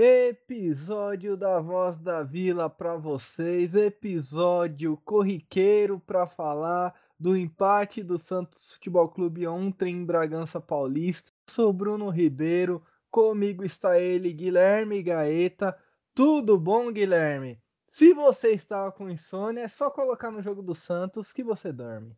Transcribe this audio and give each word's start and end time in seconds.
Episódio 0.00 1.36
da 1.36 1.58
Voz 1.58 1.98
da 1.98 2.22
Vila 2.22 2.70
para 2.70 2.94
vocês, 2.94 3.74
episódio 3.74 4.96
corriqueiro 4.98 5.98
para 5.98 6.24
falar 6.24 6.94
do 7.18 7.36
empate 7.36 8.00
do 8.00 8.16
Santos 8.16 8.74
Futebol 8.74 9.08
Clube 9.08 9.44
ontem 9.48 9.96
em 9.96 10.04
Bragança 10.04 10.60
Paulista. 10.60 11.32
Sou 11.50 11.72
Bruno 11.72 12.10
Ribeiro, 12.10 12.80
comigo 13.10 13.64
está 13.64 13.98
ele, 13.98 14.32
Guilherme 14.32 15.02
Gaeta. 15.02 15.76
Tudo 16.14 16.56
bom, 16.56 16.92
Guilherme? 16.92 17.60
Se 17.90 18.14
você 18.14 18.52
estava 18.52 18.92
com 18.92 19.10
insônia, 19.10 19.62
é 19.62 19.68
só 19.68 19.90
colocar 19.90 20.30
no 20.30 20.40
jogo 20.40 20.62
do 20.62 20.76
Santos 20.76 21.32
que 21.32 21.42
você 21.42 21.72
dorme. 21.72 22.16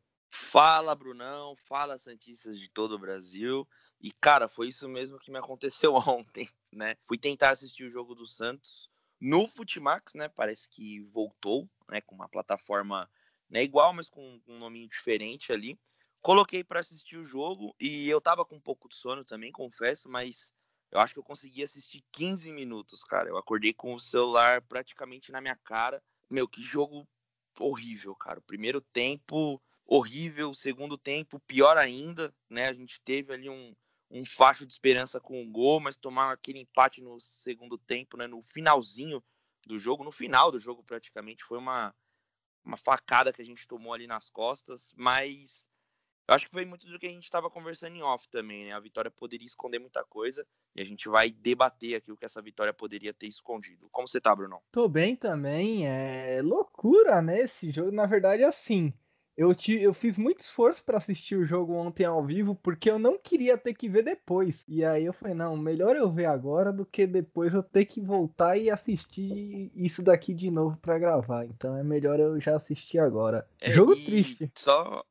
Fala, 0.50 0.96
Brunão. 0.96 1.54
Fala, 1.54 1.96
Santistas 1.96 2.58
de 2.58 2.68
todo 2.68 2.96
o 2.96 2.98
Brasil. 2.98 3.68
E, 4.00 4.10
cara, 4.10 4.48
foi 4.48 4.66
isso 4.66 4.88
mesmo 4.88 5.16
que 5.16 5.30
me 5.30 5.38
aconteceu 5.38 5.94
ontem, 5.94 6.48
né? 6.72 6.96
Fui 7.06 7.16
tentar 7.16 7.50
assistir 7.50 7.84
o 7.84 7.90
jogo 7.90 8.16
do 8.16 8.26
Santos 8.26 8.90
no 9.20 9.46
Futimax, 9.46 10.14
né? 10.14 10.28
Parece 10.28 10.68
que 10.68 11.02
voltou, 11.12 11.70
né? 11.88 12.00
Com 12.00 12.16
uma 12.16 12.28
plataforma 12.28 13.08
né, 13.48 13.62
igual, 13.62 13.92
mas 13.92 14.08
com, 14.08 14.42
um 14.48 14.58
nominho 14.58 14.88
diferente 14.88 15.52
ali. 15.52 15.78
Coloquei 16.20 16.64
para 16.64 16.80
assistir 16.80 17.16
o 17.16 17.24
jogo 17.24 17.72
e 17.78 18.08
eu 18.08 18.20
tava 18.20 18.44
com 18.44 18.56
um 18.56 18.60
pouco 18.60 18.88
de 18.88 18.96
sono 18.96 19.24
também, 19.24 19.52
confesso, 19.52 20.08
mas 20.08 20.52
eu 20.90 20.98
acho 20.98 21.14
que 21.14 21.20
eu 21.20 21.24
consegui 21.24 21.62
assistir 21.62 22.02
15 22.10 22.52
minutos, 22.52 23.04
cara. 23.04 23.28
Eu 23.28 23.36
acordei 23.36 23.72
com 23.72 23.94
o 23.94 24.00
celular 24.00 24.60
praticamente 24.62 25.30
na 25.30 25.40
minha 25.40 25.56
cara. 25.62 26.02
Meu, 26.28 26.48
que 26.48 26.60
jogo 26.60 27.06
horrível, 27.56 28.16
cara. 28.16 28.40
O 28.40 28.42
primeiro 28.42 28.80
tempo 28.80 29.62
horrível, 29.90 30.54
segundo 30.54 30.96
tempo 30.96 31.40
pior 31.40 31.76
ainda, 31.76 32.32
né? 32.48 32.68
A 32.68 32.72
gente 32.72 33.00
teve 33.00 33.34
ali 33.34 33.50
um, 33.50 33.74
um 34.08 34.24
facho 34.24 34.64
de 34.64 34.72
esperança 34.72 35.20
com 35.20 35.42
o 35.42 35.50
gol, 35.50 35.80
mas 35.80 35.96
tomar 35.96 36.32
aquele 36.32 36.60
empate 36.60 37.02
no 37.02 37.18
segundo 37.18 37.76
tempo, 37.76 38.16
né? 38.16 38.28
No 38.28 38.40
finalzinho 38.40 39.20
do 39.66 39.80
jogo, 39.80 40.04
no 40.04 40.12
final 40.12 40.52
do 40.52 40.60
jogo 40.60 40.84
praticamente, 40.84 41.42
foi 41.42 41.58
uma, 41.58 41.92
uma 42.64 42.76
facada 42.76 43.32
que 43.32 43.42
a 43.42 43.44
gente 43.44 43.66
tomou 43.66 43.92
ali 43.92 44.06
nas 44.06 44.30
costas, 44.30 44.92
mas 44.96 45.68
eu 46.28 46.34
acho 46.36 46.46
que 46.46 46.52
foi 46.52 46.64
muito 46.64 46.86
do 46.86 46.96
que 46.96 47.08
a 47.08 47.10
gente 47.10 47.24
estava 47.24 47.50
conversando 47.50 47.96
em 47.96 48.02
off 48.02 48.28
também, 48.28 48.66
né? 48.66 48.72
A 48.72 48.78
vitória 48.78 49.10
poderia 49.10 49.44
esconder 49.44 49.80
muita 49.80 50.04
coisa 50.04 50.46
e 50.76 50.80
a 50.80 50.84
gente 50.84 51.08
vai 51.08 51.32
debater 51.32 51.96
aqui 51.96 52.12
o 52.12 52.16
que 52.16 52.24
essa 52.24 52.40
vitória 52.40 52.72
poderia 52.72 53.12
ter 53.12 53.26
escondido. 53.26 53.88
Como 53.90 54.06
você 54.06 54.20
tá, 54.20 54.36
Bruno? 54.36 54.62
Tô 54.70 54.88
bem 54.88 55.16
também. 55.16 55.88
É 55.88 56.40
loucura, 56.42 57.20
né? 57.20 57.40
Esse 57.40 57.72
jogo, 57.72 57.90
na 57.90 58.06
verdade, 58.06 58.44
é 58.44 58.46
assim. 58.46 58.94
Eu, 59.40 59.54
te, 59.54 59.72
eu 59.80 59.94
fiz 59.94 60.18
muito 60.18 60.40
esforço 60.40 60.84
para 60.84 60.98
assistir 60.98 61.34
o 61.34 61.46
jogo 61.46 61.72
ontem 61.72 62.04
ao 62.04 62.22
vivo, 62.22 62.54
porque 62.54 62.90
eu 62.90 62.98
não 62.98 63.18
queria 63.18 63.56
ter 63.56 63.72
que 63.72 63.88
ver 63.88 64.02
depois. 64.02 64.62
E 64.68 64.84
aí 64.84 65.06
eu 65.06 65.14
falei, 65.14 65.32
não, 65.32 65.56
melhor 65.56 65.96
eu 65.96 66.12
ver 66.12 66.26
agora 66.26 66.70
do 66.70 66.84
que 66.84 67.06
depois 67.06 67.54
eu 67.54 67.62
ter 67.62 67.86
que 67.86 68.02
voltar 68.02 68.58
e 68.58 68.68
assistir 68.68 69.72
isso 69.74 70.02
daqui 70.02 70.34
de 70.34 70.50
novo 70.50 70.76
para 70.76 70.98
gravar. 70.98 71.46
Então 71.46 71.74
é 71.74 71.82
melhor 71.82 72.20
eu 72.20 72.38
já 72.38 72.54
assistir 72.54 72.98
agora. 72.98 73.48
É, 73.58 73.72
jogo 73.72 73.96
triste. 73.96 74.52
Só 74.54 75.02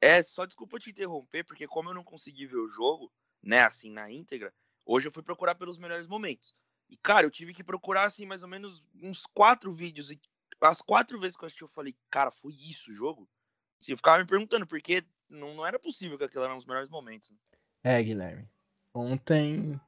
é, 0.00 0.22
só 0.22 0.46
desculpa 0.46 0.78
te 0.78 0.88
interromper, 0.88 1.44
porque 1.44 1.68
como 1.68 1.90
eu 1.90 1.94
não 1.94 2.02
consegui 2.02 2.46
ver 2.46 2.56
o 2.56 2.70
jogo, 2.70 3.12
né, 3.42 3.60
assim, 3.60 3.90
na 3.90 4.10
íntegra, 4.10 4.54
hoje 4.86 5.08
eu 5.08 5.12
fui 5.12 5.22
procurar 5.22 5.54
pelos 5.54 5.76
melhores 5.76 6.08
momentos. 6.08 6.54
E, 6.88 6.96
cara, 6.96 7.26
eu 7.26 7.30
tive 7.30 7.52
que 7.52 7.62
procurar, 7.62 8.04
assim, 8.04 8.24
mais 8.24 8.42
ou 8.42 8.48
menos 8.48 8.82
uns 9.02 9.26
quatro 9.26 9.70
vídeos. 9.70 10.10
E 10.10 10.18
as 10.62 10.80
quatro 10.80 11.20
vezes 11.20 11.36
que 11.36 11.44
eu 11.44 11.46
assisti, 11.46 11.60
eu 11.60 11.68
falei, 11.68 11.94
cara, 12.08 12.30
foi 12.30 12.54
isso 12.54 12.90
o 12.90 12.94
jogo? 12.94 13.28
Assim, 13.80 13.92
eu 13.92 13.96
ficava 13.96 14.18
me 14.18 14.26
perguntando, 14.26 14.66
porque 14.66 15.02
não, 15.28 15.54
não 15.54 15.66
era 15.66 15.78
possível 15.78 16.16
que 16.16 16.24
aquilo 16.24 16.44
eram 16.44 16.56
os 16.56 16.64
melhores 16.64 16.88
momentos. 16.88 17.30
Né? 17.30 17.36
É, 17.84 18.02
Guilherme. 18.02 18.48
Ontem, 18.94 19.80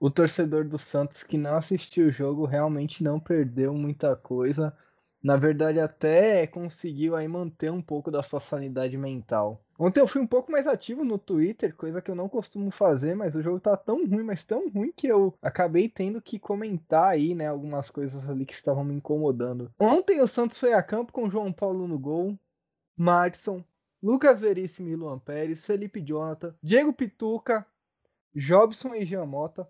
o 0.00 0.10
torcedor 0.10 0.64
do 0.66 0.78
Santos 0.78 1.22
que 1.22 1.36
não 1.36 1.56
assistiu 1.56 2.08
o 2.08 2.12
jogo 2.12 2.44
realmente 2.44 3.02
não 3.02 3.20
perdeu 3.20 3.72
muita 3.74 4.16
coisa 4.16 4.76
na 5.22 5.36
verdade 5.36 5.78
até 5.78 6.46
conseguiu 6.46 7.14
aí 7.14 7.28
manter 7.28 7.70
um 7.70 7.80
pouco 7.80 8.10
da 8.10 8.22
sua 8.22 8.40
sanidade 8.40 8.98
mental. 8.98 9.62
Ontem 9.78 10.00
eu 10.00 10.06
fui 10.06 10.20
um 10.20 10.26
pouco 10.26 10.50
mais 10.50 10.66
ativo 10.66 11.04
no 11.04 11.18
Twitter, 11.18 11.74
coisa 11.74 12.02
que 12.02 12.10
eu 12.10 12.14
não 12.14 12.28
costumo 12.28 12.70
fazer, 12.70 13.14
mas 13.14 13.34
o 13.34 13.42
jogo 13.42 13.60
tá 13.60 13.76
tão 13.76 14.06
ruim, 14.06 14.22
mas 14.22 14.44
tão 14.44 14.68
ruim 14.68 14.92
que 14.94 15.06
eu 15.06 15.34
acabei 15.40 15.88
tendo 15.88 16.20
que 16.20 16.38
comentar 16.38 17.10
aí, 17.10 17.34
né, 17.34 17.48
algumas 17.48 17.90
coisas 17.90 18.28
ali 18.28 18.44
que 18.44 18.52
estavam 18.52 18.84
me 18.84 18.94
incomodando. 18.94 19.72
Ontem 19.78 20.20
o 20.20 20.26
Santos 20.26 20.58
foi 20.58 20.72
a 20.72 20.82
campo 20.82 21.12
com 21.12 21.30
João 21.30 21.52
Paulo 21.52 21.86
no 21.88 21.98
gol, 21.98 22.38
Madison, 22.96 23.64
Lucas 24.02 24.40
Veríssimo 24.40 24.88
e 24.88 24.96
Luan 24.96 25.18
Pérez, 25.18 25.64
Felipe 25.64 26.00
Jonathan, 26.00 26.54
Diego 26.62 26.92
Pituca, 26.92 27.66
Jobson 28.34 28.94
e 28.94 29.04
Giamota, 29.04 29.68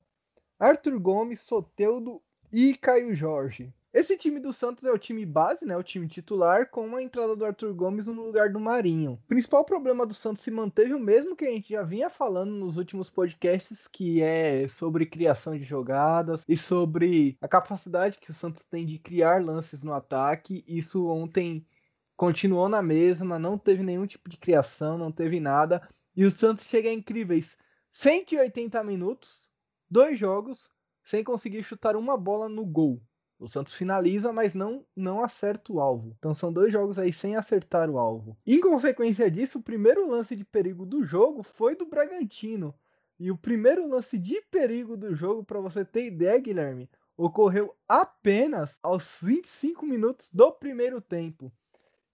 Arthur 0.59 0.99
Gomes, 0.99 1.41
Soteudo 1.41 2.23
e 2.53 2.75
Caio 2.75 3.15
Jorge. 3.15 3.73
Esse 3.93 4.17
time 4.17 4.41
do 4.41 4.55
Santos 4.55 4.85
é 4.85 4.91
o 4.91 4.99
time 4.99 5.27
base, 5.27 5.67
né, 5.67 5.77
o 5.77 5.83
time 5.83 6.09
titular, 6.09 6.71
com 6.71 6.97
a 6.97 7.03
entrada 7.03 7.37
do 7.37 7.45
Arthur 7.45 7.75
Gomes 7.75 8.07
no 8.07 8.25
lugar 8.25 8.51
do 8.51 8.59
Marinho. 8.59 9.19
O 9.25 9.29
principal 9.29 9.67
problema 9.67 10.07
do 10.07 10.15
Santos 10.15 10.43
se 10.43 10.51
manteve 10.51 10.95
o 10.95 10.99
mesmo 10.99 11.37
que 11.37 11.45
a 11.45 11.51
gente 11.51 11.69
já 11.69 11.83
vinha 11.83 12.09
falando 12.09 12.53
nos 12.53 12.79
últimos 12.79 13.11
podcasts, 13.11 13.87
que 13.87 14.23
é 14.23 14.67
sobre 14.67 15.05
criação 15.05 15.59
de 15.59 15.65
jogadas 15.65 16.43
e 16.49 16.57
sobre 16.57 17.37
a 17.43 17.47
capacidade 17.47 18.19
que 18.19 18.31
o 18.31 18.35
Santos 18.35 18.65
tem 18.65 18.87
de 18.87 18.99
criar 18.99 19.45
lances 19.45 19.83
no 19.83 19.93
ataque. 19.93 20.65
Isso 20.67 21.07
ontem 21.07 21.67
continuou 22.23 22.69
na 22.69 22.81
mesma, 22.81 23.37
não 23.37 23.59
teve 23.59 23.83
nenhum 23.83 24.07
tipo 24.07 24.31
de 24.31 24.37
criação, 24.37 24.97
não 24.97 25.11
teve 25.11 25.41
nada. 25.41 25.83
E 26.15 26.25
o 26.25 26.31
Santos 26.31 26.67
chega 26.67 26.89
a 26.89 26.93
incríveis 26.93 27.59
180 27.91 28.81
minutos, 28.85 29.51
dois 29.91 30.17
jogos, 30.17 30.71
sem 31.03 31.25
conseguir 31.25 31.65
chutar 31.65 31.97
uma 31.97 32.17
bola 32.17 32.49
no 32.49 32.65
gol. 32.65 33.03
O 33.41 33.49
Santos 33.49 33.75
finaliza, 33.75 34.33
mas 34.33 34.55
não, 34.55 34.87
não 34.95 35.21
acerta 35.21 35.73
o 35.73 35.81
alvo. 35.81 36.15
Então 36.17 36.33
são 36.33 36.53
dois 36.53 36.73
jogos 36.73 36.97
aí 36.97 37.13
sem 37.13 37.35
acertar 37.35 37.91
o 37.91 37.99
alvo. 37.99 38.39
Em 38.47 38.61
consequência 38.61 39.29
disso, 39.29 39.59
o 39.59 39.63
primeiro 39.63 40.09
lance 40.09 40.37
de 40.37 40.45
perigo 40.45 40.87
do 40.87 41.05
jogo 41.05 41.43
foi 41.43 41.75
do 41.75 41.87
Bragantino. 41.87 42.73
E 43.19 43.33
o 43.33 43.37
primeiro 43.37 43.89
lance 43.89 44.17
de 44.17 44.41
perigo 44.43 44.97
do 44.97 45.13
jogo, 45.13 45.43
para 45.43 45.59
você 45.59 45.85
ter 45.85 46.07
ideia, 46.07 46.39
Guilherme, 46.39 46.89
ocorreu 47.17 47.75
apenas 47.89 48.79
aos 48.81 49.17
25 49.21 49.85
minutos 49.85 50.31
do 50.33 50.53
primeiro 50.53 51.01
tempo, 51.01 51.53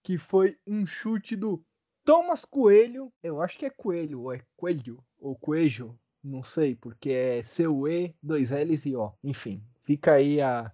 que 0.03 0.17
foi 0.17 0.57
um 0.65 0.85
chute 0.85 1.35
do 1.35 1.63
Thomas 2.03 2.45
Coelho, 2.45 3.11
eu 3.21 3.41
acho 3.41 3.57
que 3.57 3.65
é 3.65 3.69
Coelho, 3.69 4.21
ou 4.21 4.33
é 4.33 4.41
Coelho, 4.55 5.03
ou 5.19 5.35
Coelho, 5.35 5.99
não 6.23 6.43
sei, 6.43 6.75
porque 6.75 7.11
é 7.11 7.43
C-U-E, 7.43 8.15
dois 8.21 8.51
L's 8.51 8.85
e 8.85 8.95
O. 8.95 9.13
Enfim, 9.23 9.63
fica 9.83 10.13
aí 10.13 10.41
a, 10.41 10.71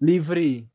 livre 0.00 0.68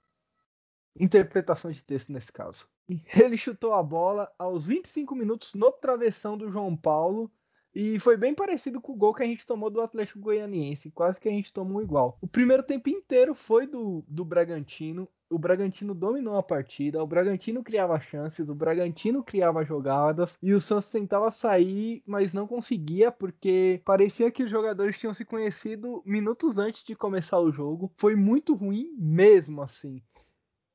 interpretação 0.97 1.71
de 1.71 1.83
texto 1.83 2.11
nesse 2.11 2.31
caso. 2.31 2.67
Ele 2.87 3.37
chutou 3.37 3.73
a 3.73 3.81
bola 3.81 4.31
aos 4.37 4.67
25 4.67 5.15
minutos 5.15 5.55
no 5.55 5.71
travessão 5.71 6.37
do 6.37 6.51
João 6.51 6.77
Paulo 6.77 7.31
e 7.73 7.99
foi 7.99 8.15
bem 8.15 8.33
parecido 8.33 8.79
com 8.79 8.93
o 8.93 8.95
gol 8.95 9.13
que 9.13 9.23
a 9.23 9.25
gente 9.25 9.45
tomou 9.45 9.69
do 9.69 9.81
Atlético 9.81 10.19
Goianiense, 10.19 10.91
quase 10.91 11.19
que 11.19 11.27
a 11.27 11.31
gente 11.31 11.51
tomou 11.51 11.81
igual. 11.81 12.17
O 12.21 12.27
primeiro 12.27 12.63
tempo 12.63 12.87
inteiro 12.87 13.33
foi 13.33 13.67
do, 13.67 14.05
do 14.07 14.23
Bragantino, 14.23 15.09
o 15.29 15.39
Bragantino 15.39 15.93
dominou 15.93 16.37
a 16.37 16.43
partida, 16.43 17.03
o 17.03 17.07
Bragantino 17.07 17.63
criava 17.63 17.99
chances, 17.99 18.47
o 18.47 18.55
Bragantino 18.55 19.23
criava 19.23 19.65
jogadas 19.65 20.37
e 20.41 20.53
o 20.53 20.61
Santos 20.61 20.89
tentava 20.89 21.31
sair, 21.31 22.03
mas 22.05 22.33
não 22.33 22.47
conseguia 22.47 23.11
porque 23.11 23.81
parecia 23.83 24.31
que 24.31 24.43
os 24.43 24.49
jogadores 24.49 24.97
tinham 24.97 25.13
se 25.13 25.25
conhecido 25.25 26.03
minutos 26.05 26.57
antes 26.57 26.83
de 26.83 26.95
começar 26.95 27.39
o 27.39 27.51
jogo. 27.51 27.91
Foi 27.97 28.15
muito 28.15 28.53
ruim 28.53 28.93
mesmo 28.97 29.61
assim. 29.61 30.01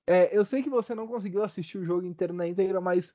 É, 0.07 0.37
eu 0.37 0.45
sei 0.45 0.63
que 0.63 0.71
você 0.71 0.95
não 0.95 1.07
conseguiu 1.07 1.43
assistir 1.43 1.79
o 1.79 1.85
jogo 1.85 2.05
inteiro 2.05 2.35
na 2.35 2.49
íntegra, 2.49 2.81
mas 2.81 3.15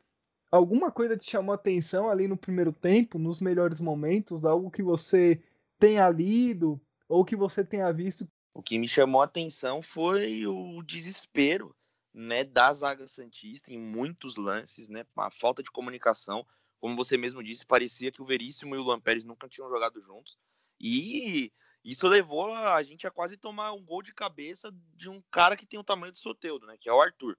alguma 0.49 0.89
coisa 0.89 1.17
te 1.17 1.29
chamou 1.29 1.51
a 1.51 1.55
atenção 1.55 2.09
ali 2.09 2.27
no 2.27 2.37
primeiro 2.37 2.71
tempo, 2.71 3.19
nos 3.19 3.41
melhores 3.41 3.81
momentos, 3.81 4.45
algo 4.45 4.71
que 4.71 4.81
você 4.81 5.41
tenha 5.77 6.09
lido 6.09 6.79
ou 7.09 7.25
que 7.25 7.35
você 7.35 7.63
tenha 7.63 7.91
visto 7.91 8.25
o 8.55 8.63
que 8.63 8.79
me 8.79 8.87
chamou 8.87 9.21
a 9.21 9.25
atenção 9.25 9.81
foi 9.81 10.47
o 10.47 10.81
desespero 10.81 11.75
né, 12.13 12.45
da 12.45 12.73
zaga 12.73 13.05
Santista 13.05 13.69
em 13.69 13.77
muitos 13.77 14.37
lances, 14.37 14.87
né, 14.87 15.05
a 15.17 15.29
falta 15.29 15.61
de 15.61 15.69
comunicação. 15.69 16.47
Como 16.79 16.95
você 16.95 17.17
mesmo 17.17 17.43
disse, 17.43 17.65
parecia 17.65 18.13
que 18.13 18.21
o 18.21 18.25
Veríssimo 18.25 18.73
e 18.73 18.77
o 18.77 18.81
Luan 18.83 19.01
Pérez 19.01 19.25
nunca 19.25 19.49
tinham 19.49 19.69
jogado 19.69 19.99
juntos. 19.99 20.39
E 20.79 21.51
isso 21.83 22.07
levou 22.07 22.53
a 22.53 22.81
gente 22.81 23.05
a 23.05 23.11
quase 23.11 23.35
tomar 23.35 23.73
um 23.73 23.83
gol 23.83 24.01
de 24.01 24.13
cabeça 24.13 24.73
de 24.95 25.09
um 25.09 25.21
cara 25.29 25.57
que 25.57 25.65
tem 25.65 25.77
o 25.77 25.83
tamanho 25.83 26.13
do 26.13 26.17
Soteudo, 26.17 26.65
né, 26.65 26.77
que 26.79 26.87
é 26.87 26.93
o 26.93 27.01
Arthur. 27.01 27.37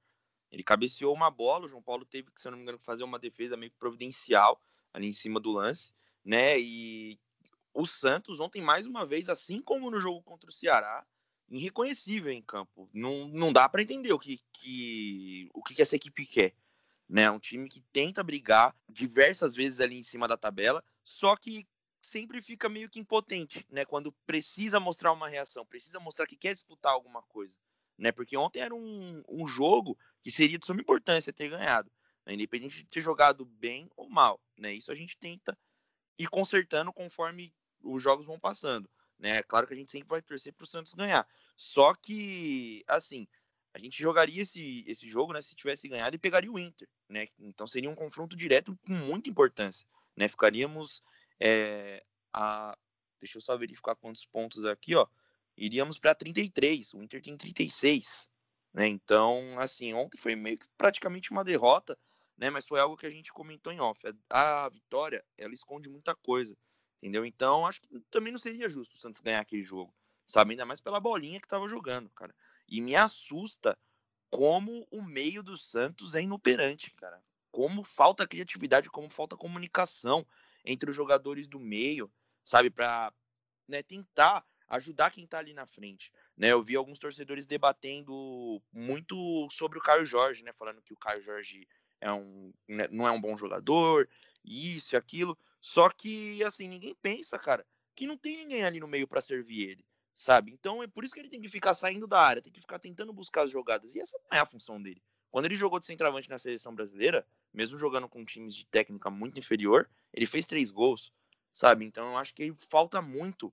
Ele 0.52 0.62
cabeceou 0.62 1.14
uma 1.14 1.30
bola, 1.30 1.64
o 1.64 1.68
João 1.68 1.82
Paulo 1.82 2.04
teve 2.04 2.30
que, 2.30 2.42
se 2.42 2.50
não 2.50 2.58
me 2.58 2.62
engano, 2.62 2.78
fazer 2.78 3.04
uma 3.04 3.18
defesa 3.18 3.56
meio 3.56 3.72
providencial 3.78 4.60
ali 4.92 5.08
em 5.08 5.14
cima 5.14 5.40
do 5.40 5.50
lance, 5.50 5.94
né? 6.22 6.58
E 6.58 7.18
o 7.76 7.86
Santos 7.86 8.40
ontem, 8.40 8.62
mais 8.62 8.86
uma 8.86 9.04
vez, 9.06 9.28
assim 9.28 9.60
como 9.60 9.90
no 9.90 10.00
jogo 10.00 10.22
contra 10.22 10.48
o 10.48 10.52
Ceará, 10.52 11.06
irreconhecível 11.48 12.32
em 12.32 12.42
campo. 12.42 12.88
Não, 12.92 13.28
não 13.28 13.52
dá 13.52 13.68
para 13.68 13.82
entender 13.82 14.12
o 14.12 14.18
que, 14.18 14.40
que, 14.52 15.48
o 15.54 15.62
que 15.62 15.80
essa 15.80 15.96
equipe 15.96 16.26
quer. 16.26 16.54
né? 17.08 17.30
Um 17.30 17.38
time 17.38 17.68
que 17.68 17.80
tenta 17.92 18.22
brigar 18.22 18.74
diversas 18.88 19.54
vezes 19.54 19.80
ali 19.80 19.98
em 19.98 20.02
cima 20.02 20.26
da 20.26 20.36
tabela, 20.36 20.82
só 21.04 21.36
que 21.36 21.66
sempre 22.02 22.40
fica 22.40 22.68
meio 22.68 22.88
que 22.88 23.00
impotente, 23.00 23.66
né? 23.70 23.84
Quando 23.84 24.12
precisa 24.26 24.80
mostrar 24.80 25.12
uma 25.12 25.28
reação, 25.28 25.66
precisa 25.66 26.00
mostrar 26.00 26.26
que 26.26 26.36
quer 26.36 26.54
disputar 26.54 26.92
alguma 26.92 27.22
coisa, 27.22 27.56
né? 27.98 28.12
Porque 28.12 28.36
ontem 28.36 28.60
era 28.60 28.74
um, 28.74 29.22
um 29.28 29.46
jogo 29.46 29.98
que 30.22 30.30
seria 30.30 30.58
de 30.58 30.66
suma 30.66 30.80
importância 30.80 31.32
ter 31.32 31.48
ganhado, 31.48 31.90
né? 32.24 32.34
independente 32.34 32.76
de 32.78 32.84
ter 32.86 33.00
jogado 33.00 33.44
bem 33.44 33.90
ou 33.96 34.08
mal, 34.08 34.40
né? 34.56 34.72
Isso 34.72 34.90
a 34.92 34.94
gente 34.94 35.16
tenta 35.18 35.56
ir 36.18 36.28
consertando 36.28 36.92
conforme 36.92 37.52
os 37.82 38.02
jogos 38.02 38.26
vão 38.26 38.38
passando, 38.38 38.88
né? 39.18 39.38
É 39.38 39.42
claro 39.42 39.66
que 39.66 39.74
a 39.74 39.76
gente 39.76 39.90
sempre 39.90 40.08
vai 40.08 40.22
torcer 40.22 40.52
para 40.52 40.64
o 40.64 40.68
Santos 40.68 40.94
ganhar, 40.94 41.26
só 41.56 41.94
que 41.94 42.84
assim 42.86 43.26
a 43.74 43.78
gente 43.78 44.02
jogaria 44.02 44.40
esse, 44.40 44.84
esse 44.86 45.06
jogo, 45.06 45.34
né, 45.34 45.42
se 45.42 45.54
tivesse 45.54 45.86
ganhado 45.86 46.16
e 46.16 46.18
pegaria 46.18 46.50
o 46.50 46.58
Inter, 46.58 46.88
né? 47.08 47.28
Então 47.38 47.66
seria 47.66 47.90
um 47.90 47.94
confronto 47.94 48.34
direto 48.34 48.74
com 48.86 48.94
muita 48.94 49.28
importância, 49.28 49.86
né? 50.16 50.28
Ficaríamos 50.28 51.02
é, 51.38 52.02
a, 52.32 52.76
deixa 53.18 53.38
eu 53.38 53.42
só 53.42 53.56
verificar 53.56 53.94
quantos 53.94 54.24
pontos 54.24 54.64
aqui, 54.64 54.94
ó. 54.94 55.06
Iríamos 55.56 55.98
para 55.98 56.14
33, 56.14 56.94
o 56.94 57.02
Inter 57.02 57.22
tem 57.22 57.36
36, 57.36 58.30
né? 58.72 58.86
Então, 58.86 59.58
assim, 59.58 59.92
ontem 59.94 60.18
foi 60.18 60.36
meio 60.36 60.58
que 60.58 60.66
praticamente 60.76 61.30
uma 61.30 61.44
derrota, 61.44 61.98
né? 62.36 62.50
Mas 62.50 62.68
foi 62.68 62.78
algo 62.78 62.96
que 62.96 63.06
a 63.06 63.10
gente 63.10 63.32
comentou 63.32 63.72
em 63.72 63.80
off. 63.80 64.00
A, 64.28 64.64
a 64.64 64.68
vitória, 64.68 65.24
ela 65.38 65.54
esconde 65.54 65.88
muita 65.88 66.14
coisa, 66.14 66.56
entendeu? 67.02 67.24
Então, 67.24 67.66
acho 67.66 67.80
que 67.80 68.00
também 68.10 68.32
não 68.32 68.38
seria 68.38 68.68
justo 68.68 68.94
o 68.94 68.98
Santos 68.98 69.20
ganhar 69.20 69.40
aquele 69.40 69.62
jogo, 69.62 69.94
sabe? 70.24 70.52
Ainda 70.52 70.64
mais 70.64 70.80
pela 70.80 71.00
bolinha 71.00 71.40
que 71.40 71.48
tava 71.48 71.68
jogando, 71.68 72.10
cara. 72.10 72.34
E 72.68 72.80
me 72.80 72.96
assusta 72.96 73.78
como 74.30 74.86
o 74.90 75.02
meio 75.02 75.42
do 75.42 75.56
Santos 75.56 76.14
é 76.14 76.22
inoperante, 76.22 76.90
cara. 76.92 77.22
Como 77.50 77.84
falta 77.84 78.26
criatividade, 78.26 78.90
como 78.90 79.08
falta 79.08 79.36
comunicação 79.36 80.26
entre 80.64 80.90
os 80.90 80.96
jogadores 80.96 81.48
do 81.48 81.60
meio, 81.60 82.10
sabe, 82.42 82.70
para 82.70 83.12
né, 83.68 83.82
tentar 83.82 84.44
ajudar 84.68 85.10
quem 85.10 85.24
está 85.24 85.38
ali 85.38 85.54
na 85.54 85.66
frente. 85.66 86.12
Né, 86.36 86.52
eu 86.52 86.60
vi 86.60 86.76
alguns 86.76 86.98
torcedores 86.98 87.46
debatendo 87.46 88.60
muito 88.72 89.48
sobre 89.50 89.78
o 89.78 89.82
Caio 89.82 90.04
Jorge, 90.04 90.42
né, 90.42 90.52
falando 90.52 90.82
que 90.82 90.92
o 90.92 90.98
Caio 90.98 91.22
Jorge 91.22 91.66
é 92.00 92.12
um, 92.12 92.52
né, 92.68 92.88
não 92.90 93.06
é 93.06 93.10
um 93.10 93.20
bom 93.20 93.36
jogador, 93.36 94.08
isso 94.44 94.94
e 94.94 94.96
aquilo. 94.96 95.38
Só 95.66 95.90
que, 95.90 96.44
assim, 96.44 96.68
ninguém 96.68 96.94
pensa, 96.94 97.36
cara, 97.36 97.66
que 97.92 98.06
não 98.06 98.16
tem 98.16 98.36
ninguém 98.36 98.64
ali 98.64 98.78
no 98.78 98.86
meio 98.86 99.08
para 99.08 99.20
servir 99.20 99.68
ele, 99.68 99.84
sabe? 100.14 100.52
Então 100.52 100.80
é 100.80 100.86
por 100.86 101.02
isso 101.02 101.12
que 101.12 101.18
ele 101.18 101.28
tem 101.28 101.40
que 101.40 101.48
ficar 101.48 101.74
saindo 101.74 102.06
da 102.06 102.20
área, 102.20 102.40
tem 102.40 102.52
que 102.52 102.60
ficar 102.60 102.78
tentando 102.78 103.12
buscar 103.12 103.42
as 103.42 103.50
jogadas. 103.50 103.92
E 103.92 103.98
essa 103.98 104.16
não 104.16 104.38
é 104.38 104.40
a 104.40 104.46
função 104.46 104.80
dele. 104.80 105.02
Quando 105.28 105.46
ele 105.46 105.56
jogou 105.56 105.80
de 105.80 105.86
centroavante 105.86 106.30
na 106.30 106.38
seleção 106.38 106.72
brasileira, 106.72 107.26
mesmo 107.52 107.76
jogando 107.76 108.08
com 108.08 108.24
times 108.24 108.54
de 108.54 108.64
técnica 108.64 109.10
muito 109.10 109.40
inferior, 109.40 109.90
ele 110.12 110.24
fez 110.24 110.46
três 110.46 110.70
gols, 110.70 111.12
sabe? 111.52 111.84
Então 111.84 112.12
eu 112.12 112.16
acho 112.16 112.32
que 112.32 112.54
falta 112.70 113.02
muito 113.02 113.52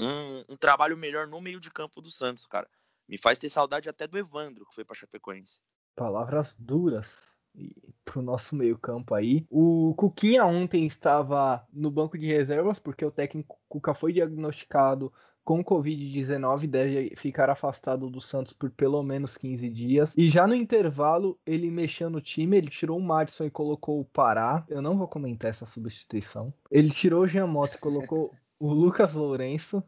um, 0.00 0.54
um, 0.54 0.56
trabalho 0.56 0.96
melhor 0.96 1.28
no 1.28 1.40
meio 1.40 1.60
de 1.60 1.70
campo 1.70 2.02
do 2.02 2.10
Santos, 2.10 2.44
cara. 2.46 2.68
Me 3.06 3.16
faz 3.16 3.38
ter 3.38 3.48
saudade 3.48 3.88
até 3.88 4.08
do 4.08 4.18
Evandro, 4.18 4.66
que 4.66 4.74
foi 4.74 4.84
para 4.84 4.96
Chapecoense. 4.96 5.62
Palavras 5.94 6.56
duras 6.58 7.35
pro 8.04 8.22
nosso 8.22 8.54
meio 8.54 8.78
campo 8.78 9.14
aí. 9.14 9.46
O 9.50 9.94
Cuquinha 9.96 10.44
ontem 10.44 10.86
estava 10.86 11.66
no 11.72 11.90
banco 11.90 12.16
de 12.16 12.26
reservas, 12.26 12.78
porque 12.78 13.04
o 13.04 13.10
técnico 13.10 13.58
Cuca 13.68 13.92
foi 13.92 14.12
diagnosticado 14.12 15.12
com 15.46 15.64
Covid-19 15.64 16.66
deve 16.66 17.14
ficar 17.16 17.48
afastado 17.48 18.10
do 18.10 18.20
Santos 18.20 18.52
por 18.52 18.68
pelo 18.68 19.00
menos 19.04 19.38
15 19.38 19.70
dias. 19.70 20.12
E 20.16 20.28
já 20.28 20.44
no 20.44 20.56
intervalo, 20.56 21.38
ele 21.46 21.70
mexeu 21.70 22.10
no 22.10 22.20
time, 22.20 22.56
ele 22.56 22.68
tirou 22.68 22.98
o 22.98 23.02
Madison 23.02 23.44
e 23.44 23.50
colocou 23.50 24.00
o 24.00 24.04
Pará. 24.04 24.64
Eu 24.68 24.82
não 24.82 24.98
vou 24.98 25.06
comentar 25.06 25.48
essa 25.48 25.64
substituição. 25.64 26.52
Ele 26.68 26.90
tirou 26.90 27.24
o 27.24 27.46
Mota 27.46 27.76
e 27.76 27.78
colocou 27.78 28.34
o 28.58 28.72
Lucas 28.72 29.14
Lourenço. 29.14 29.80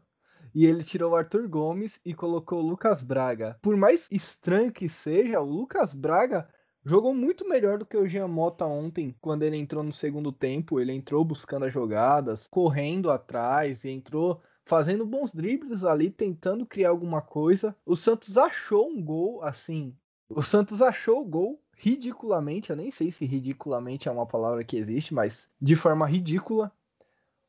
E 0.55 0.65
ele 0.65 0.81
tirou 0.81 1.11
o 1.11 1.15
Arthur 1.15 1.47
Gomes 1.49 1.99
e 2.05 2.13
colocou 2.13 2.59
o 2.59 2.65
Lucas 2.65 3.03
Braga. 3.03 3.57
Por 3.61 3.75
mais 3.75 4.07
estranho 4.09 4.71
que 4.71 4.87
seja, 4.87 5.41
o 5.41 5.45
Lucas 5.45 5.93
Braga 5.93 6.47
jogou 6.83 7.13
muito 7.13 7.47
melhor 7.47 7.77
do 7.77 7.85
que 7.85 7.97
o 7.97 8.07
Jean 8.07 8.27
Mota 8.27 8.65
ontem, 8.65 9.15
quando 9.21 9.43
ele 9.43 9.57
entrou 9.57 9.83
no 9.83 9.93
segundo 9.93 10.31
tempo. 10.31 10.79
Ele 10.79 10.93
entrou 10.93 11.23
buscando 11.23 11.65
as 11.65 11.73
jogadas, 11.73 12.47
correndo 12.47 13.11
atrás 13.11 13.83
e 13.83 13.89
entrou 13.89 14.41
fazendo 14.63 15.05
bons 15.05 15.33
dribles 15.33 15.83
ali, 15.83 16.09
tentando 16.11 16.65
criar 16.65 16.89
alguma 16.89 17.21
coisa. 17.21 17.75
O 17.85 17.95
Santos 17.95 18.37
achou 18.37 18.87
um 18.87 19.03
gol, 19.03 19.43
assim. 19.43 19.95
O 20.29 20.43
Santos 20.43 20.81
achou 20.81 21.21
o 21.21 21.25
gol 21.25 21.59
ridiculamente, 21.75 22.69
eu 22.69 22.75
nem 22.75 22.91
sei 22.91 23.09
se 23.09 23.25
ridiculamente 23.25 24.09
é 24.09 24.11
uma 24.11 24.25
palavra 24.25 24.65
que 24.65 24.75
existe, 24.75 25.13
mas 25.13 25.47
de 25.61 25.77
forma 25.77 26.05
ridícula. 26.05 26.71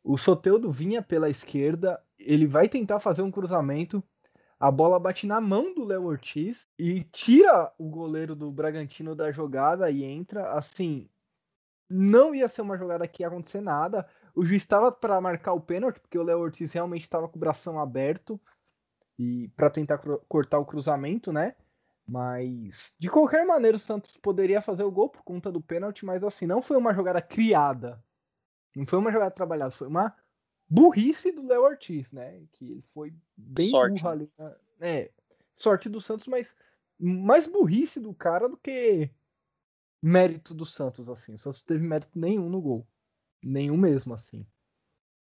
O 0.04 0.16
Soteudo 0.16 0.70
vinha 0.70 1.02
pela 1.02 1.28
esquerda, 1.28 2.00
ele 2.16 2.46
vai 2.46 2.68
tentar 2.68 3.00
fazer 3.00 3.22
um 3.22 3.30
cruzamento, 3.30 4.02
a 4.60 4.70
bola 4.70 5.00
bate 5.00 5.26
na 5.26 5.40
mão 5.40 5.74
do 5.74 5.86
Léo 5.86 6.04
Ortiz 6.04 6.68
e 6.78 7.02
tira 7.04 7.72
o 7.78 7.88
goleiro 7.88 8.36
do 8.36 8.52
Bragantino 8.52 9.16
da 9.16 9.32
jogada 9.32 9.90
e 9.90 10.04
entra. 10.04 10.52
Assim, 10.52 11.08
não 11.88 12.34
ia 12.34 12.46
ser 12.46 12.60
uma 12.60 12.76
jogada 12.76 13.08
que 13.08 13.22
ia 13.22 13.28
acontecer 13.28 13.62
nada. 13.62 14.06
O 14.34 14.44
juiz 14.44 14.60
estava 14.62 14.92
para 14.92 15.18
marcar 15.18 15.54
o 15.54 15.60
pênalti, 15.60 15.98
porque 15.98 16.18
o 16.18 16.22
Léo 16.22 16.40
Ortiz 16.40 16.74
realmente 16.74 17.02
estava 17.02 17.26
com 17.26 17.36
o 17.36 17.40
bração 17.40 17.80
aberto 17.80 18.38
e 19.18 19.48
para 19.56 19.70
tentar 19.70 19.96
cortar 20.28 20.58
o 20.58 20.66
cruzamento, 20.66 21.32
né? 21.32 21.56
Mas 22.06 22.96
de 22.98 23.08
qualquer 23.08 23.46
maneira 23.46 23.78
o 23.78 23.80
Santos 23.80 24.18
poderia 24.18 24.60
fazer 24.60 24.82
o 24.82 24.90
gol 24.90 25.08
por 25.08 25.22
conta 25.22 25.50
do 25.50 25.62
pênalti, 25.62 26.04
mas 26.04 26.22
assim, 26.22 26.46
não 26.46 26.60
foi 26.60 26.76
uma 26.76 26.92
jogada 26.92 27.22
criada. 27.22 28.02
Não 28.76 28.84
foi 28.84 28.98
uma 28.98 29.10
jogada 29.10 29.30
trabalhada, 29.30 29.70
foi 29.70 29.88
uma 29.88 30.14
burrice 30.70 31.32
do 31.32 31.46
Léo 31.46 31.62
Ortiz, 31.62 32.10
né? 32.12 32.42
Que 32.52 32.70
ele 32.70 32.82
foi 32.94 33.12
bem 33.36 33.68
sorte. 33.68 34.00
burro 34.00 34.08
ali. 34.08 34.30
Né? 34.38 34.54
É, 34.80 35.10
sorte 35.52 35.88
do 35.88 36.00
Santos, 36.00 36.28
mas 36.28 36.54
mais 36.98 37.46
burrice 37.46 37.98
do 37.98 38.14
cara 38.14 38.48
do 38.48 38.56
que 38.56 39.10
mérito 40.00 40.54
do 40.54 40.64
Santos, 40.64 41.08
assim. 41.08 41.34
O 41.34 41.38
Santos 41.38 41.62
teve 41.62 41.82
mérito 41.82 42.18
nenhum 42.18 42.48
no 42.48 42.60
gol. 42.60 42.86
Nenhum 43.42 43.76
mesmo, 43.76 44.14
assim. 44.14 44.46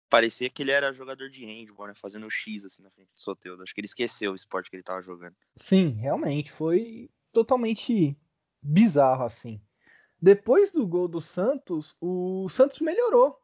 Parecia 0.09 0.50
que 0.50 0.62
ele 0.62 0.71
era 0.71 0.93
jogador 0.93 1.29
de 1.29 1.43
handball, 1.43 1.88
né? 1.88 1.93
Fazendo 1.95 2.29
X 2.29 2.63
assim 2.63 2.83
na 2.83 2.91
frente 2.91 3.12
do 3.12 3.19
Soteudo. 3.19 3.63
Acho 3.63 3.73
que 3.73 3.81
ele 3.81 3.88
esqueceu 3.88 4.31
o 4.31 4.35
esporte 4.35 4.69
que 4.69 4.75
ele 4.75 4.83
tava 4.83 5.01
jogando. 5.01 5.35
Sim, 5.55 5.89
realmente. 5.89 6.51
Foi 6.51 7.09
totalmente 7.31 8.15
bizarro, 8.62 9.23
assim. 9.23 9.59
Depois 10.21 10.71
do 10.71 10.85
gol 10.85 11.07
do 11.07 11.19
Santos, 11.19 11.97
o 12.00 12.47
Santos 12.47 12.79
melhorou. 12.79 13.42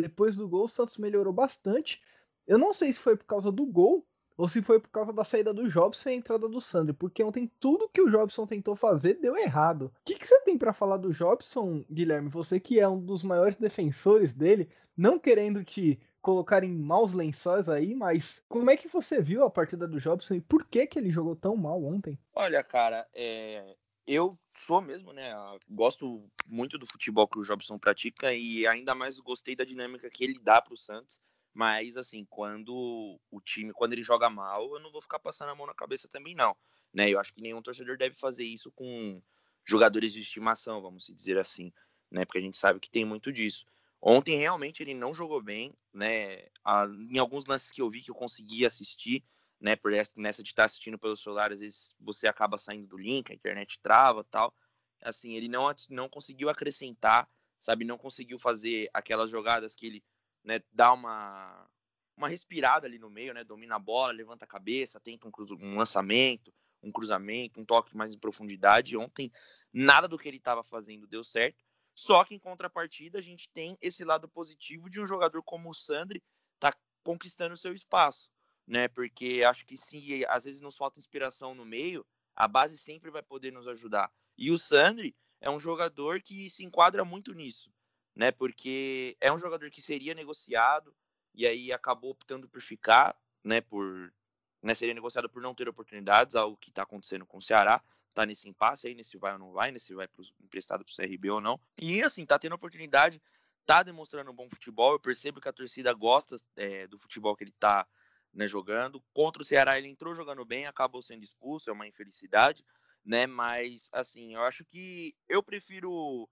Depois 0.00 0.36
do 0.36 0.48
gol, 0.48 0.64
o 0.64 0.68
Santos 0.68 0.98
melhorou 0.98 1.32
bastante. 1.32 2.00
Eu 2.46 2.58
não 2.58 2.74
sei 2.74 2.92
se 2.92 3.00
foi 3.00 3.16
por 3.16 3.26
causa 3.26 3.52
do 3.52 3.64
gol 3.66 4.06
ou 4.40 4.48
se 4.48 4.62
foi 4.62 4.80
por 4.80 4.88
causa 4.88 5.12
da 5.12 5.22
saída 5.22 5.52
do 5.52 5.68
Jobson 5.68 6.08
e 6.08 6.12
a 6.12 6.16
entrada 6.16 6.48
do 6.48 6.62
Sandro, 6.62 6.94
porque 6.94 7.22
ontem 7.22 7.50
tudo 7.60 7.90
que 7.90 8.00
o 8.00 8.08
Jobson 8.08 8.46
tentou 8.46 8.74
fazer 8.74 9.20
deu 9.20 9.36
errado. 9.36 9.92
O 10.00 10.04
que, 10.04 10.14
que 10.14 10.26
você 10.26 10.40
tem 10.40 10.56
para 10.56 10.72
falar 10.72 10.96
do 10.96 11.12
Jobson, 11.12 11.84
Guilherme? 11.90 12.30
Você 12.30 12.58
que 12.58 12.80
é 12.80 12.88
um 12.88 12.98
dos 12.98 13.22
maiores 13.22 13.56
defensores 13.56 14.32
dele, 14.32 14.70
não 14.96 15.18
querendo 15.18 15.62
te 15.62 16.00
colocar 16.22 16.64
em 16.64 16.74
maus 16.74 17.12
lençóis 17.12 17.68
aí, 17.68 17.94
mas 17.94 18.42
como 18.48 18.70
é 18.70 18.78
que 18.78 18.88
você 18.88 19.20
viu 19.20 19.44
a 19.44 19.50
partida 19.50 19.86
do 19.86 20.00
Jobson 20.00 20.34
e 20.34 20.40
por 20.40 20.66
que 20.66 20.86
que 20.86 20.98
ele 20.98 21.10
jogou 21.10 21.36
tão 21.36 21.54
mal 21.54 21.82
ontem? 21.84 22.18
Olha, 22.34 22.64
cara, 22.64 23.06
é... 23.14 23.76
eu 24.10 24.36
sou 24.50 24.80
mesmo, 24.80 25.12
né? 25.12 25.32
Gosto 25.68 26.28
muito 26.44 26.76
do 26.76 26.86
futebol 26.86 27.28
que 27.28 27.38
o 27.38 27.44
Jobson 27.44 27.78
pratica 27.78 28.34
e 28.34 28.66
ainda 28.66 28.94
mais 28.94 29.20
gostei 29.20 29.54
da 29.54 29.64
dinâmica 29.64 30.10
que 30.10 30.24
ele 30.24 30.40
dá 30.40 30.60
para 30.60 30.74
o 30.74 30.76
Santos. 30.76 31.20
Mas, 31.54 31.96
assim, 31.96 32.26
quando 32.28 33.20
o 33.30 33.40
time, 33.40 33.72
quando 33.72 33.92
ele 33.92 34.02
joga 34.02 34.28
mal, 34.28 34.74
eu 34.74 34.80
não 34.80 34.90
vou 34.90 35.00
ficar 35.00 35.18
passando 35.18 35.50
a 35.50 35.54
mão 35.54 35.66
na 35.66 35.74
cabeça 35.74 36.08
também, 36.08 36.34
não. 36.34 36.56
Né? 36.92 37.08
Eu 37.10 37.20
acho 37.20 37.32
que 37.32 37.40
nenhum 37.40 37.62
torcedor 37.62 37.96
deve 37.96 38.16
fazer 38.16 38.44
isso 38.44 38.70
com 38.72 39.22
jogadores 39.64 40.12
de 40.12 40.20
estimação, 40.20 40.82
vamos 40.82 41.06
dizer 41.06 41.38
assim, 41.38 41.72
né? 42.10 42.24
Porque 42.24 42.38
a 42.38 42.42
gente 42.42 42.56
sabe 42.56 42.80
que 42.80 42.90
tem 42.90 43.04
muito 43.04 43.32
disso. 43.32 43.64
Ontem 44.02 44.36
realmente 44.36 44.82
ele 44.82 44.94
não 44.94 45.14
jogou 45.14 45.42
bem, 45.42 45.72
né? 45.92 46.46
Em 47.10 47.18
alguns 47.18 47.46
lances 47.46 47.70
que 47.70 47.82
eu 47.82 47.90
vi 47.90 48.02
que 48.02 48.10
eu 48.10 48.14
consegui 48.14 48.66
assistir, 48.66 49.22
né? 49.60 49.76
Por 49.76 49.92
nessa 50.16 50.42
de 50.42 50.50
estar 50.50 50.64
assistindo 50.64 50.98
pelo 50.98 51.16
celular, 51.16 51.52
às 51.52 51.60
vezes 51.60 51.94
você 52.00 52.26
acaba 52.26 52.58
saindo 52.58 52.86
do 52.86 52.96
link, 52.96 53.30
a 53.30 53.34
internet 53.34 53.78
trava, 53.82 54.24
tal. 54.24 54.54
Assim, 55.02 55.34
ele 55.34 55.48
não 55.48 55.70
não 55.90 56.08
conseguiu 56.08 56.48
acrescentar, 56.48 57.28
sabe? 57.58 57.84
Não 57.84 57.98
conseguiu 57.98 58.38
fazer 58.38 58.88
aquelas 58.92 59.30
jogadas 59.30 59.74
que 59.74 59.86
ele 59.86 60.04
né, 60.42 60.60
dá 60.72 60.92
uma, 60.92 61.68
uma 62.16 62.28
respirada 62.28 62.86
ali 62.86 62.98
no 62.98 63.10
meio, 63.10 63.34
né, 63.34 63.44
domina 63.44 63.76
a 63.76 63.78
bola, 63.78 64.12
levanta 64.12 64.44
a 64.44 64.48
cabeça, 64.48 65.00
tenta 65.00 65.28
um, 65.28 65.32
um 65.60 65.76
lançamento, 65.76 66.52
um 66.82 66.90
cruzamento, 66.90 67.60
um 67.60 67.64
toque 67.64 67.96
mais 67.96 68.14
em 68.14 68.18
profundidade. 68.18 68.96
Ontem, 68.96 69.30
nada 69.72 70.08
do 70.08 70.18
que 70.18 70.28
ele 70.28 70.38
estava 70.38 70.62
fazendo 70.62 71.06
deu 71.06 71.22
certo. 71.22 71.62
Só 71.94 72.24
que 72.24 72.34
em 72.34 72.38
contrapartida, 72.38 73.18
a 73.18 73.22
gente 73.22 73.50
tem 73.50 73.76
esse 73.80 74.04
lado 74.04 74.28
positivo 74.28 74.88
de 74.88 75.00
um 75.00 75.06
jogador 75.06 75.42
como 75.42 75.68
o 75.68 75.74
Sandri 75.74 76.22
tá 76.58 76.74
conquistando 77.02 77.56
seu 77.56 77.74
espaço, 77.74 78.30
né? 78.66 78.88
Porque 78.88 79.42
acho 79.46 79.64
que 79.66 79.76
se 79.76 80.24
às 80.28 80.44
vezes 80.44 80.60
nos 80.60 80.76
falta 80.76 80.98
inspiração 80.98 81.54
no 81.54 81.64
meio, 81.64 82.06
a 82.34 82.46
base 82.48 82.76
sempre 82.78 83.10
vai 83.10 83.22
poder 83.22 83.52
nos 83.52 83.66
ajudar. 83.68 84.10
E 84.36 84.50
o 84.50 84.58
Sandri 84.58 85.14
é 85.40 85.50
um 85.50 85.58
jogador 85.58 86.20
que 86.22 86.48
se 86.48 86.64
enquadra 86.64 87.04
muito 87.04 87.32
nisso, 87.32 87.72
né? 88.14 88.30
Porque 88.30 89.16
é 89.20 89.32
um 89.32 89.38
jogador 89.38 89.70
que 89.70 89.82
seria 89.82 90.14
negociado 90.14 90.94
e 91.34 91.46
aí 91.46 91.72
acabou 91.72 92.10
optando 92.10 92.48
por 92.48 92.60
ficar, 92.60 93.16
né? 93.44 93.60
Por 93.60 94.12
né, 94.62 94.74
seria 94.74 94.94
negociado 94.94 95.28
por 95.28 95.42
não 95.42 95.54
ter 95.54 95.68
oportunidades, 95.68 96.36
algo 96.36 96.56
que 96.56 96.68
está 96.68 96.82
acontecendo 96.82 97.24
com 97.24 97.38
o 97.38 97.42
Ceará, 97.42 97.82
tá 98.12 98.26
nesse 98.26 98.48
impasse 98.48 98.86
aí, 98.86 98.94
nesse 98.94 99.16
vai 99.16 99.32
ou 99.32 99.38
não 99.38 99.52
vai, 99.52 99.70
nesse 99.70 99.94
vai 99.94 100.06
pro, 100.06 100.22
emprestado 100.42 100.84
pro 100.84 100.94
CRB 100.94 101.30
ou 101.30 101.40
não. 101.40 101.58
E 101.80 102.02
assim, 102.02 102.26
tá 102.26 102.38
tendo 102.38 102.54
oportunidade, 102.54 103.22
tá 103.64 103.82
demonstrando 103.82 104.30
um 104.30 104.34
bom 104.34 104.48
futebol. 104.48 104.92
Eu 104.92 105.00
percebo 105.00 105.40
que 105.40 105.48
a 105.48 105.52
torcida 105.52 105.92
gosta 105.92 106.36
é, 106.56 106.86
do 106.86 106.98
futebol 106.98 107.34
que 107.36 107.44
ele 107.44 107.54
tá 107.58 107.86
né, 108.32 108.46
jogando. 108.46 109.02
Contra 109.12 109.42
o 109.42 109.44
Ceará 109.44 109.78
ele 109.78 109.88
entrou 109.88 110.14
jogando 110.14 110.44
bem, 110.44 110.66
acabou 110.66 111.02
sendo 111.02 111.24
expulso, 111.24 111.70
é 111.70 111.72
uma 111.72 111.86
infelicidade, 111.86 112.64
né? 113.04 113.26
Mas 113.26 113.88
assim, 113.92 114.34
eu 114.34 114.42
acho 114.42 114.64
que 114.64 115.14
eu 115.28 115.42
prefiro 115.42 116.28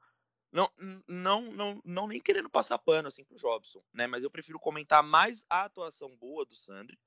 não, 0.51 0.71
não, 1.07 1.53
não, 1.53 1.83
não 1.85 2.07
nem 2.07 2.21
querendo 2.21 2.49
passar 2.49 2.79
pano 2.79 3.09
assim 3.09 3.25
pro 3.25 3.37
Jobson, 3.37 3.83
né? 3.93 4.07
Mas 4.07 4.23
eu 4.23 4.31
prefiro 4.31 4.59
comentar 4.59 5.03
mais 5.03 5.45
a 5.49 5.65
atuação 5.65 6.17
boa 6.17 6.45
do 6.47 6.55
Sandri 6.55 6.99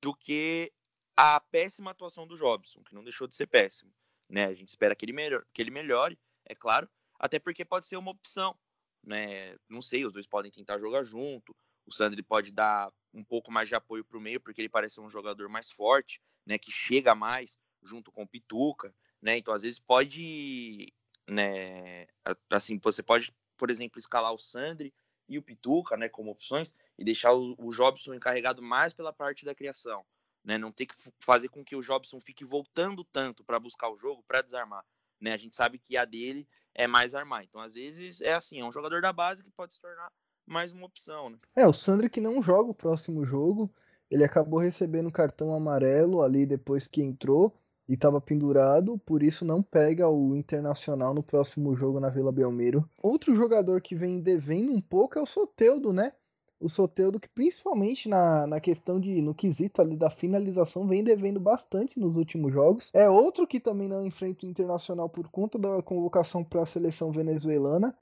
do 0.00 0.14
que 0.14 0.72
a 1.16 1.40
péssima 1.40 1.90
atuação 1.90 2.26
do 2.26 2.36
Jobson, 2.36 2.82
que 2.84 2.94
não 2.94 3.02
deixou 3.02 3.26
de 3.26 3.36
ser 3.36 3.46
péssimo, 3.46 3.92
né? 4.28 4.46
A 4.46 4.54
gente 4.54 4.68
espera 4.68 4.94
que 4.94 5.04
ele 5.04 5.12
melhore, 5.12 5.44
que 5.52 5.62
ele 5.62 5.70
melhore, 5.70 6.18
é 6.44 6.54
claro, 6.54 6.88
até 7.18 7.38
porque 7.38 7.64
pode 7.64 7.86
ser 7.86 7.96
uma 7.96 8.10
opção, 8.10 8.56
né? 9.02 9.56
Não 9.68 9.82
sei, 9.82 10.04
os 10.04 10.12
dois 10.12 10.26
podem 10.26 10.50
tentar 10.50 10.78
jogar 10.78 11.02
junto. 11.02 11.56
O 11.86 11.92
Sandri 11.92 12.22
pode 12.22 12.52
dar 12.52 12.92
um 13.14 13.24
pouco 13.24 13.50
mais 13.50 13.68
de 13.68 13.74
apoio 13.74 14.04
para 14.04 14.18
o 14.18 14.20
meio, 14.20 14.40
porque 14.40 14.60
ele 14.60 14.68
parece 14.68 15.00
um 15.00 15.08
jogador 15.08 15.48
mais 15.48 15.70
forte, 15.70 16.20
né? 16.44 16.58
Que 16.58 16.72
chega 16.72 17.14
mais 17.14 17.58
junto 17.82 18.10
com 18.10 18.24
o 18.24 18.28
Pituca, 18.28 18.94
né? 19.22 19.38
Então, 19.38 19.54
às 19.54 19.62
vezes 19.62 19.78
pode 19.78 20.92
né? 21.28 22.06
Assim, 22.50 22.78
você 22.78 23.02
pode, 23.02 23.34
por 23.56 23.70
exemplo, 23.70 23.98
escalar 23.98 24.32
o 24.32 24.38
Sandri 24.38 24.92
e 25.28 25.38
o 25.38 25.42
Pituca, 25.42 25.96
né, 25.96 26.08
como 26.08 26.30
opções 26.30 26.74
e 26.98 27.04
deixar 27.04 27.32
o, 27.32 27.54
o 27.58 27.70
Jobson 27.70 28.14
encarregado 28.14 28.62
mais 28.62 28.92
pela 28.92 29.12
parte 29.12 29.44
da 29.44 29.54
criação, 29.54 30.04
né? 30.44 30.58
Não 30.58 30.70
ter 30.70 30.86
que 30.86 30.94
fazer 31.20 31.48
com 31.48 31.64
que 31.64 31.74
o 31.76 31.82
Jobson 31.82 32.20
fique 32.20 32.44
voltando 32.44 33.04
tanto 33.04 33.42
para 33.42 33.58
buscar 33.58 33.88
o 33.90 33.96
jogo, 33.96 34.22
para 34.26 34.42
desarmar, 34.42 34.84
né? 35.20 35.32
A 35.32 35.36
gente 35.36 35.56
sabe 35.56 35.78
que 35.78 35.96
a 35.96 36.04
dele 36.04 36.46
é 36.74 36.86
mais 36.86 37.14
armar. 37.14 37.44
Então, 37.44 37.60
às 37.60 37.74
vezes 37.74 38.20
é 38.20 38.34
assim, 38.34 38.60
é 38.60 38.64
um 38.64 38.72
jogador 38.72 39.00
da 39.00 39.12
base 39.12 39.42
que 39.42 39.50
pode 39.50 39.72
se 39.72 39.80
tornar 39.80 40.12
mais 40.46 40.72
uma 40.72 40.86
opção, 40.86 41.30
né? 41.30 41.38
É, 41.56 41.66
o 41.66 41.72
Sandri 41.72 42.08
que 42.08 42.20
não 42.20 42.42
joga 42.42 42.70
o 42.70 42.74
próximo 42.74 43.24
jogo, 43.24 43.70
ele 44.10 44.24
acabou 44.24 44.60
recebendo 44.60 45.10
cartão 45.10 45.54
amarelo 45.54 46.22
ali 46.22 46.46
depois 46.46 46.86
que 46.86 47.02
entrou 47.02 47.54
e 47.88 47.94
estava 47.94 48.20
pendurado, 48.20 48.98
por 48.98 49.22
isso 49.22 49.44
não 49.44 49.62
pega 49.62 50.08
o 50.08 50.34
Internacional 50.34 51.12
no 51.12 51.22
próximo 51.22 51.74
jogo 51.76 52.00
na 52.00 52.08
Vila 52.08 52.32
Belmiro. 52.32 52.88
Outro 53.02 53.34
jogador 53.36 53.80
que 53.80 53.94
vem 53.94 54.20
devendo 54.20 54.72
um 54.72 54.80
pouco 54.80 55.18
é 55.18 55.22
o 55.22 55.26
Soteudo, 55.26 55.92
né? 55.92 56.12
O 56.60 56.68
Soteudo 56.68 57.20
que 57.20 57.28
principalmente 57.28 58.08
na, 58.08 58.46
na 58.46 58.58
questão 58.58 58.98
de 58.98 59.20
no 59.20 59.34
quesito 59.34 59.82
ali 59.82 59.96
da 59.96 60.08
finalização 60.08 60.86
vem 60.86 61.04
devendo 61.04 61.38
bastante 61.38 62.00
nos 62.00 62.16
últimos 62.16 62.52
jogos. 62.52 62.90
É 62.94 63.08
outro 63.08 63.46
que 63.46 63.60
também 63.60 63.86
não 63.86 64.06
enfrenta 64.06 64.46
o 64.46 64.48
Internacional 64.48 65.08
por 65.08 65.28
conta 65.28 65.58
da 65.58 65.82
convocação 65.82 66.42
para 66.42 66.62
a 66.62 66.66
seleção 66.66 67.12
venezuelana. 67.12 67.94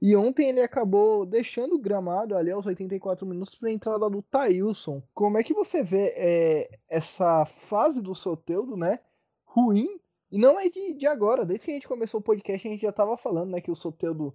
E 0.00 0.16
ontem 0.16 0.48
ele 0.48 0.62
acabou 0.62 1.26
deixando 1.26 1.74
o 1.74 1.78
gramado 1.78 2.36
ali 2.36 2.50
aos 2.50 2.64
84 2.64 3.26
minutos 3.26 3.54
para 3.54 3.68
a 3.68 3.72
entrada 3.72 4.08
do 4.08 4.22
Thailson. 4.22 5.02
Como 5.12 5.36
é 5.36 5.42
que 5.42 5.52
você 5.52 5.82
vê 5.82 6.14
é, 6.16 6.78
essa 6.88 7.44
fase 7.44 8.00
do 8.00 8.14
Soteudo, 8.14 8.76
né? 8.76 8.98
ruim. 9.50 10.00
E 10.30 10.38
não 10.38 10.58
é 10.58 10.68
de, 10.68 10.94
de 10.94 11.06
agora, 11.06 11.44
desde 11.44 11.66
que 11.66 11.70
a 11.72 11.74
gente 11.74 11.88
começou 11.88 12.20
o 12.20 12.22
podcast, 12.22 12.66
a 12.66 12.70
gente 12.70 12.82
já 12.82 12.90
estava 12.90 13.16
falando, 13.16 13.50
né, 13.50 13.60
que 13.60 13.70
o 13.70 13.74
Soteldo 13.74 14.34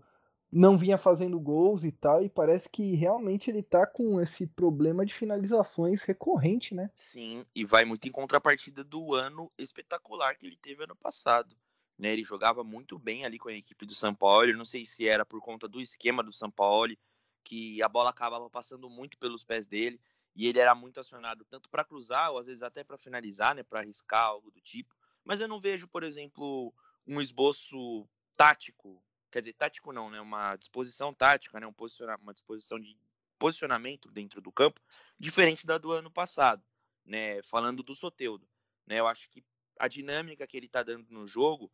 não 0.51 0.77
vinha 0.77 0.97
fazendo 0.97 1.39
gols 1.39 1.83
e 1.83 1.91
tal, 1.91 2.23
e 2.23 2.29
parece 2.29 2.69
que 2.69 2.95
realmente 2.95 3.49
ele 3.49 3.63
tá 3.63 3.85
com 3.87 4.21
esse 4.21 4.45
problema 4.45 5.05
de 5.05 5.13
finalizações 5.13 6.03
recorrente, 6.03 6.75
né? 6.75 6.89
Sim, 6.93 7.45
e 7.55 7.65
vai 7.65 7.83
muito 7.83 8.07
em 8.07 8.11
contrapartida 8.11 8.83
do 8.83 9.13
ano 9.13 9.51
espetacular 9.57 10.35
que 10.35 10.45
ele 10.45 10.57
teve 10.61 10.83
ano 10.83 10.95
passado. 10.95 11.55
Né, 11.97 12.11
ele 12.11 12.23
jogava 12.25 12.63
muito 12.63 12.99
bem 12.99 13.25
ali 13.25 13.39
com 13.39 13.47
a 13.47 13.53
equipe 13.53 13.85
do 13.85 13.95
São 13.95 14.13
Paulo. 14.13 14.49
Eu 14.49 14.57
não 14.57 14.65
sei 14.65 14.85
se 14.85 15.07
era 15.07 15.25
por 15.25 15.41
conta 15.41 15.67
do 15.67 15.79
esquema 15.79 16.21
do 16.21 16.33
São 16.33 16.51
Paulo, 16.51 16.95
que 17.43 17.81
a 17.81 17.87
bola 17.87 18.09
acabava 18.09 18.49
passando 18.49 18.89
muito 18.89 19.17
pelos 19.17 19.43
pés 19.43 19.65
dele 19.65 19.99
e 20.35 20.47
ele 20.47 20.59
era 20.59 20.75
muito 20.75 20.99
acionado 20.99 21.45
tanto 21.45 21.69
para 21.69 21.85
cruzar 21.85 22.31
ou 22.31 22.39
às 22.39 22.47
vezes 22.47 22.63
até 22.63 22.83
para 22.83 22.97
finalizar, 22.97 23.55
né, 23.55 23.63
para 23.63 23.79
arriscar 23.79 24.25
algo 24.25 24.51
do 24.51 24.59
tipo. 24.59 24.93
Mas 25.23 25.39
eu 25.39 25.47
não 25.47 25.59
vejo, 25.59 25.87
por 25.87 26.03
exemplo, 26.03 26.73
um 27.07 27.21
esboço 27.21 28.07
tático, 28.35 29.01
quer 29.31 29.39
dizer, 29.39 29.53
tático 29.53 29.93
não, 29.93 30.09
né? 30.09 30.19
Uma 30.19 30.55
disposição 30.55 31.13
tática, 31.13 31.59
né? 31.59 31.65
Um 31.65 31.73
uma 32.21 32.33
disposição 32.33 32.79
de 32.79 32.97
posicionamento 33.39 34.11
dentro 34.11 34.41
do 34.41 34.51
campo 34.51 34.81
diferente 35.19 35.65
da 35.65 35.77
do 35.77 35.91
ano 35.91 36.11
passado, 36.11 36.63
né? 37.03 37.41
Falando 37.43 37.81
do 37.81 37.95
Soteudo, 37.95 38.47
né? 38.85 38.99
Eu 38.99 39.07
acho 39.07 39.29
que 39.29 39.43
a 39.79 39.87
dinâmica 39.87 40.47
que 40.47 40.57
ele 40.57 40.65
está 40.65 40.83
dando 40.83 41.05
no 41.09 41.27
jogo 41.27 41.71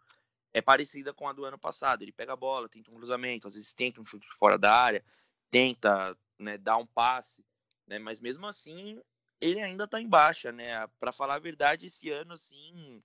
é 0.53 0.61
parecida 0.61 1.13
com 1.13 1.27
a 1.27 1.33
do 1.33 1.45
ano 1.45 1.57
passado. 1.57 2.01
Ele 2.01 2.11
pega 2.11 2.33
a 2.33 2.37
bola, 2.37 2.69
tenta 2.69 2.91
um 2.91 2.95
cruzamento, 2.95 3.47
às 3.47 3.55
vezes 3.55 3.73
tenta 3.73 4.01
um 4.01 4.05
chute 4.05 4.27
fora 4.37 4.57
da 4.57 4.73
área, 4.73 5.03
tenta 5.49 6.17
né, 6.37 6.57
dar 6.57 6.77
um 6.77 6.85
passe, 6.85 7.45
né? 7.87 7.99
Mas 7.99 8.19
mesmo 8.19 8.45
assim 8.47 9.01
ele 9.39 9.59
ainda 9.59 9.85
está 9.85 9.99
em 9.99 10.07
baixa, 10.07 10.51
né? 10.51 10.87
Para 10.99 11.11
falar 11.11 11.35
a 11.35 11.39
verdade, 11.39 11.87
esse 11.87 12.09
ano 12.09 12.33
assim 12.33 13.01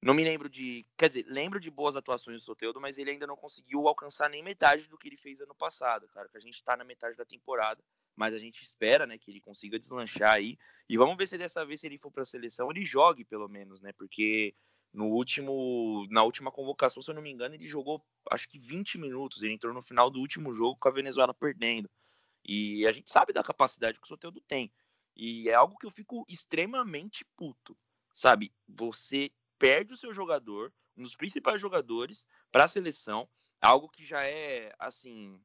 não 0.00 0.14
me 0.14 0.22
lembro 0.22 0.48
de. 0.48 0.86
Quer 0.96 1.08
dizer, 1.08 1.26
lembro 1.26 1.58
de 1.58 1.70
boas 1.70 1.96
atuações 1.96 2.36
do 2.36 2.44
Soteudo, 2.44 2.80
mas 2.80 2.98
ele 2.98 3.10
ainda 3.10 3.26
não 3.26 3.36
conseguiu 3.36 3.88
alcançar 3.88 4.30
nem 4.30 4.42
metade 4.42 4.88
do 4.88 4.96
que 4.96 5.08
ele 5.08 5.16
fez 5.16 5.40
ano 5.40 5.54
passado. 5.54 6.08
Claro 6.08 6.28
que 6.28 6.36
a 6.36 6.40
gente 6.40 6.62
tá 6.62 6.76
na 6.76 6.84
metade 6.84 7.16
da 7.16 7.24
temporada, 7.24 7.82
mas 8.18 8.34
a 8.34 8.38
gente 8.38 8.62
espera, 8.62 9.06
né, 9.06 9.16
que 9.16 9.30
ele 9.30 9.40
consiga 9.40 9.78
deslanchar 9.78 10.32
aí. 10.32 10.58
E 10.88 10.98
vamos 10.98 11.16
ver 11.16 11.26
se 11.28 11.38
dessa 11.38 11.64
vez, 11.64 11.80
se 11.80 11.86
ele 11.86 11.98
for 11.98 12.10
para 12.10 12.22
a 12.22 12.26
seleção, 12.26 12.68
ele 12.70 12.84
jogue 12.84 13.24
pelo 13.24 13.48
menos, 13.48 13.80
né? 13.80 13.92
Porque 13.92 14.54
no 14.92 15.06
último, 15.06 16.04
na 16.10 16.24
última 16.24 16.50
convocação, 16.50 17.00
se 17.00 17.08
eu 17.10 17.14
não 17.14 17.22
me 17.22 17.30
engano, 17.30 17.54
ele 17.54 17.68
jogou 17.68 18.04
acho 18.32 18.48
que 18.48 18.58
20 18.58 18.98
minutos. 18.98 19.40
Ele 19.40 19.52
entrou 19.52 19.72
no 19.72 19.80
final 19.80 20.10
do 20.10 20.18
último 20.18 20.52
jogo 20.52 20.76
com 20.80 20.88
a 20.88 20.92
Venezuela 20.92 21.32
perdendo. 21.32 21.88
E 22.44 22.84
a 22.86 22.92
gente 22.92 23.10
sabe 23.10 23.32
da 23.32 23.44
capacidade 23.44 23.98
que 23.98 24.04
o 24.04 24.08
Soteudo 24.08 24.40
tem. 24.40 24.72
E 25.14 25.48
é 25.48 25.54
algo 25.54 25.76
que 25.78 25.86
eu 25.86 25.90
fico 25.90 26.24
extremamente 26.28 27.24
puto, 27.36 27.76
sabe? 28.12 28.52
Você 28.66 29.30
perde 29.60 29.92
o 29.92 29.96
seu 29.96 30.12
jogador, 30.12 30.72
um 30.96 31.02
dos 31.02 31.14
principais 31.14 31.60
jogadores, 31.60 32.26
para 32.50 32.64
a 32.64 32.68
seleção, 32.68 33.28
algo 33.60 33.88
que 33.88 34.04
já 34.04 34.24
é, 34.24 34.72
assim, 34.78 35.40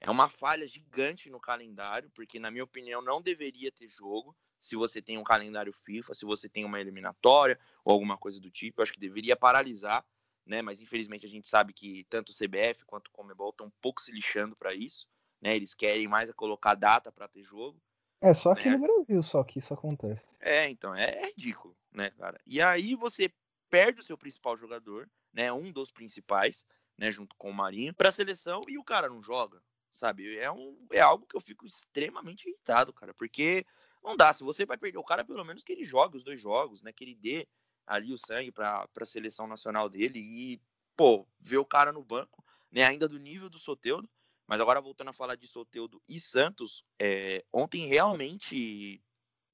é 0.00 0.10
uma 0.10 0.28
falha 0.28 0.66
gigante 0.66 1.28
no 1.28 1.38
calendário, 1.38 2.10
porque, 2.14 2.38
na 2.38 2.50
minha 2.50 2.64
opinião, 2.64 3.02
não 3.02 3.20
deveria 3.20 3.70
ter 3.70 3.88
jogo 3.88 4.34
se 4.58 4.74
você 4.74 5.00
tem 5.02 5.18
um 5.18 5.24
calendário 5.24 5.72
FIFA, 5.72 6.14
se 6.14 6.24
você 6.24 6.48
tem 6.48 6.64
uma 6.64 6.80
eliminatória 6.80 7.58
ou 7.84 7.92
alguma 7.92 8.16
coisa 8.16 8.40
do 8.40 8.50
tipo. 8.50 8.80
Eu 8.80 8.82
acho 8.82 8.92
que 8.92 8.98
deveria 8.98 9.36
paralisar, 9.36 10.04
né? 10.44 10.62
Mas 10.62 10.80
infelizmente 10.80 11.26
a 11.26 11.28
gente 11.28 11.48
sabe 11.48 11.72
que 11.72 12.04
tanto 12.08 12.30
o 12.30 12.34
CBF 12.34 12.84
quanto 12.86 13.08
o 13.08 13.10
Comebol 13.10 13.50
estão 13.50 13.66
um 13.66 13.72
pouco 13.80 14.00
se 14.00 14.10
lixando 14.10 14.56
para 14.56 14.74
isso, 14.74 15.06
né? 15.40 15.54
Eles 15.54 15.74
querem 15.74 16.08
mais 16.08 16.28
é 16.28 16.32
colocar 16.32 16.74
data 16.74 17.12
para 17.12 17.28
ter 17.28 17.42
jogo. 17.42 17.80
É 18.22 18.34
só 18.34 18.52
aqui 18.52 18.68
né? 18.68 18.76
no 18.76 18.82
Brasil 18.82 19.22
só 19.22 19.42
que 19.42 19.58
isso 19.58 19.72
acontece. 19.72 20.34
É, 20.40 20.68
então, 20.68 20.94
é, 20.94 21.10
é 21.10 21.26
ridículo, 21.28 21.74
né, 21.90 22.10
cara? 22.10 22.38
E 22.46 22.60
aí 22.60 22.94
você 22.94 23.32
perde 23.70 24.00
o 24.00 24.02
seu 24.02 24.18
principal 24.18 24.56
jogador, 24.56 25.08
né, 25.32 25.50
um 25.52 25.70
dos 25.72 25.90
principais, 25.90 26.66
né, 26.98 27.10
junto 27.10 27.34
com 27.36 27.50
o 27.50 27.54
Marinho, 27.54 27.94
para 27.94 28.08
a 28.08 28.12
seleção 28.12 28.62
e 28.68 28.76
o 28.76 28.84
cara 28.84 29.08
não 29.08 29.22
joga, 29.22 29.62
sabe? 29.90 30.36
É, 30.38 30.50
um, 30.50 30.76
é 30.92 31.00
algo 31.00 31.26
que 31.26 31.36
eu 31.36 31.40
fico 31.40 31.66
extremamente 31.66 32.48
irritado, 32.48 32.92
cara, 32.92 33.12
porque 33.14 33.64
não 34.02 34.16
dá. 34.16 34.32
Se 34.32 34.44
você 34.44 34.64
vai 34.64 34.78
perder 34.78 34.98
o 34.98 35.04
cara, 35.04 35.24
pelo 35.24 35.44
menos 35.44 35.62
que 35.62 35.72
ele 35.72 35.84
jogue 35.84 36.16
os 36.16 36.24
dois 36.24 36.40
jogos, 36.40 36.82
né, 36.82 36.92
que 36.92 37.04
ele 37.04 37.14
dê 37.14 37.46
ali 37.86 38.12
o 38.12 38.18
sangue 38.18 38.52
para 38.52 38.88
a 38.94 39.06
seleção 39.06 39.46
nacional 39.46 39.88
dele 39.88 40.20
e, 40.20 40.60
pô, 40.96 41.26
ver 41.40 41.58
o 41.58 41.64
cara 41.64 41.92
no 41.92 42.04
banco, 42.04 42.44
né, 42.70 42.84
ainda 42.84 43.08
do 43.08 43.18
nível 43.18 43.50
do 43.50 43.58
Soteudo. 43.58 44.08
Mas 44.46 44.60
agora 44.60 44.80
voltando 44.80 45.10
a 45.10 45.12
falar 45.12 45.36
de 45.36 45.46
Soteudo 45.46 46.02
e 46.08 46.18
Santos, 46.18 46.84
é, 46.98 47.44
ontem 47.52 47.86
realmente 47.86 49.00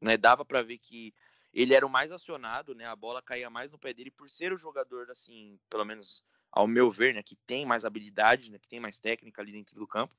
né, 0.01 0.17
dava 0.17 0.45
para 0.45 0.63
ver 0.63 0.79
que 0.79 1.15
ele 1.53 1.75
era 1.75 1.87
o 1.87 1.91
mais 1.91 2.13
acionado, 2.13 2.75
né? 2.75 2.85
A 2.85 2.95
bola 2.95 3.23
caía 3.23 3.49
mais 3.49 3.71
no 3.71 3.79
pé 3.79 3.95
dele 3.95 4.11
por 4.11 4.29
ser 4.29 4.53
o 4.53 4.59
jogador, 4.59 5.11
assim, 5.11 5.59
pelo 5.71 5.87
menos 5.87 6.23
ao 6.53 6.67
meu 6.67 6.91
ver, 6.91 7.15
né? 7.15 7.23
Que 7.23 7.35
tem 7.35 7.65
mais 7.65 7.85
habilidade, 7.85 8.51
né? 8.51 8.59
Que 8.59 8.69
tem 8.69 8.79
mais 8.79 8.99
técnica 8.99 9.41
ali 9.41 9.53
dentro 9.53 9.75
do 9.75 9.87
campo. 9.87 10.15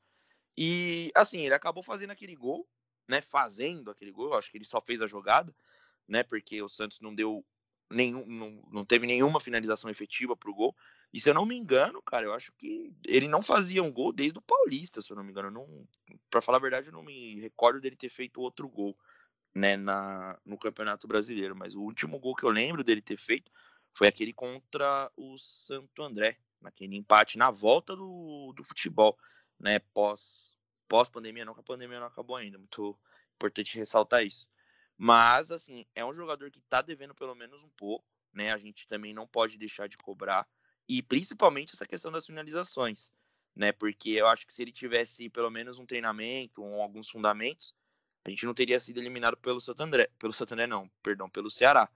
E, 0.57 1.11
assim, 1.13 1.39
ele 1.41 1.53
acabou 1.53 1.83
fazendo 1.83 2.11
aquele 2.11 2.35
gol, 2.35 2.67
né? 3.07 3.21
Fazendo 3.21 3.91
aquele 3.91 4.11
gol. 4.11 4.33
Acho 4.35 4.49
que 4.49 4.57
ele 4.57 4.65
só 4.65 4.81
fez 4.81 5.01
a 5.01 5.07
jogada, 5.07 5.55
né? 6.07 6.23
Porque 6.23 6.61
o 6.61 6.67
Santos 6.67 6.99
não 6.99 7.13
deu 7.13 7.45
nenhum, 7.89 8.25
não, 8.25 8.63
não 8.71 8.85
teve 8.85 9.05
nenhuma 9.05 9.39
finalização 9.39 9.89
efetiva 9.89 10.35
pro 10.35 10.53
gol. 10.53 10.75
E 11.13 11.21
se 11.21 11.29
eu 11.29 11.33
não 11.33 11.45
me 11.45 11.55
engano, 11.55 12.01
cara, 12.01 12.25
eu 12.25 12.33
acho 12.33 12.51
que 12.53 12.93
ele 13.05 13.27
não 13.27 13.41
fazia 13.41 13.81
um 13.81 13.91
gol 13.91 14.11
desde 14.11 14.39
o 14.39 14.41
Paulista, 14.41 15.01
se 15.01 15.11
eu 15.11 15.15
não 15.15 15.23
me 15.23 15.31
engano. 15.31 15.51
Não, 15.51 15.87
para 16.29 16.41
falar 16.41 16.57
a 16.57 16.61
verdade, 16.61 16.87
eu 16.87 16.93
não 16.93 17.03
me 17.03 17.39
recordo 17.39 17.79
dele 17.79 17.95
ter 17.95 18.09
feito 18.09 18.41
outro 18.41 18.67
gol 18.67 18.97
né, 19.55 19.77
na, 19.77 20.37
no 20.45 20.57
Campeonato 20.57 21.07
Brasileiro. 21.07 21.55
Mas 21.55 21.75
o 21.75 21.81
último 21.81 22.19
gol 22.19 22.35
que 22.35 22.43
eu 22.43 22.49
lembro 22.49 22.83
dele 22.83 23.01
ter 23.01 23.17
feito 23.17 23.51
foi 23.93 24.07
aquele 24.07 24.33
contra 24.33 25.11
o 25.15 25.37
Santo 25.37 26.03
André, 26.03 26.37
naquele 26.61 26.95
empate 26.95 27.37
na 27.37 27.49
volta 27.49 27.95
do, 27.95 28.53
do 28.55 28.63
futebol, 28.63 29.17
né? 29.59 29.79
Pós, 29.93 30.53
pós 30.87 31.09
pandemia, 31.09 31.45
não 31.45 31.53
que 31.53 31.59
a 31.59 31.63
pandemia 31.63 31.99
não 31.99 32.07
acabou 32.07 32.35
ainda, 32.35 32.57
muito 32.57 32.97
importante 33.35 33.77
ressaltar 33.77 34.25
isso. 34.25 34.47
Mas, 34.97 35.51
assim, 35.51 35.85
é 35.93 36.03
um 36.03 36.13
jogador 36.13 36.49
que 36.49 36.59
tá 36.61 36.81
devendo 36.81 37.13
pelo 37.13 37.35
menos 37.35 37.61
um 37.61 37.69
pouco, 37.69 38.05
né? 38.33 38.51
A 38.51 38.57
gente 38.57 38.87
também 38.87 39.13
não 39.13 39.27
pode 39.27 39.57
deixar 39.57 39.87
de 39.87 39.97
cobrar. 39.97 40.47
E 40.89 41.03
principalmente 41.03 41.73
essa 41.73 41.85
questão 41.85 42.11
das 42.11 42.25
finalizações, 42.25 43.11
né? 43.55 43.71
Porque 43.71 44.11
eu 44.11 44.27
acho 44.27 44.45
que 44.47 44.53
se 44.53 44.61
ele 44.61 44.71
tivesse 44.71 45.29
pelo 45.29 45.51
menos 45.51 45.77
um 45.77 45.85
treinamento 45.85 46.63
ou 46.63 46.81
alguns 46.81 47.09
fundamentos, 47.09 47.75
a 48.25 48.29
gente 48.29 48.45
não 48.45 48.53
teria 48.53 48.79
sido 48.79 48.99
eliminado 48.99 49.37
pelo 49.37 49.61
Santander, 49.61 50.11
pelo 50.17 50.33
Santander 50.33 50.67
não, 50.67 50.89
perdão, 51.03 51.29
pelo 51.29 51.49
Ceará. 51.49 51.89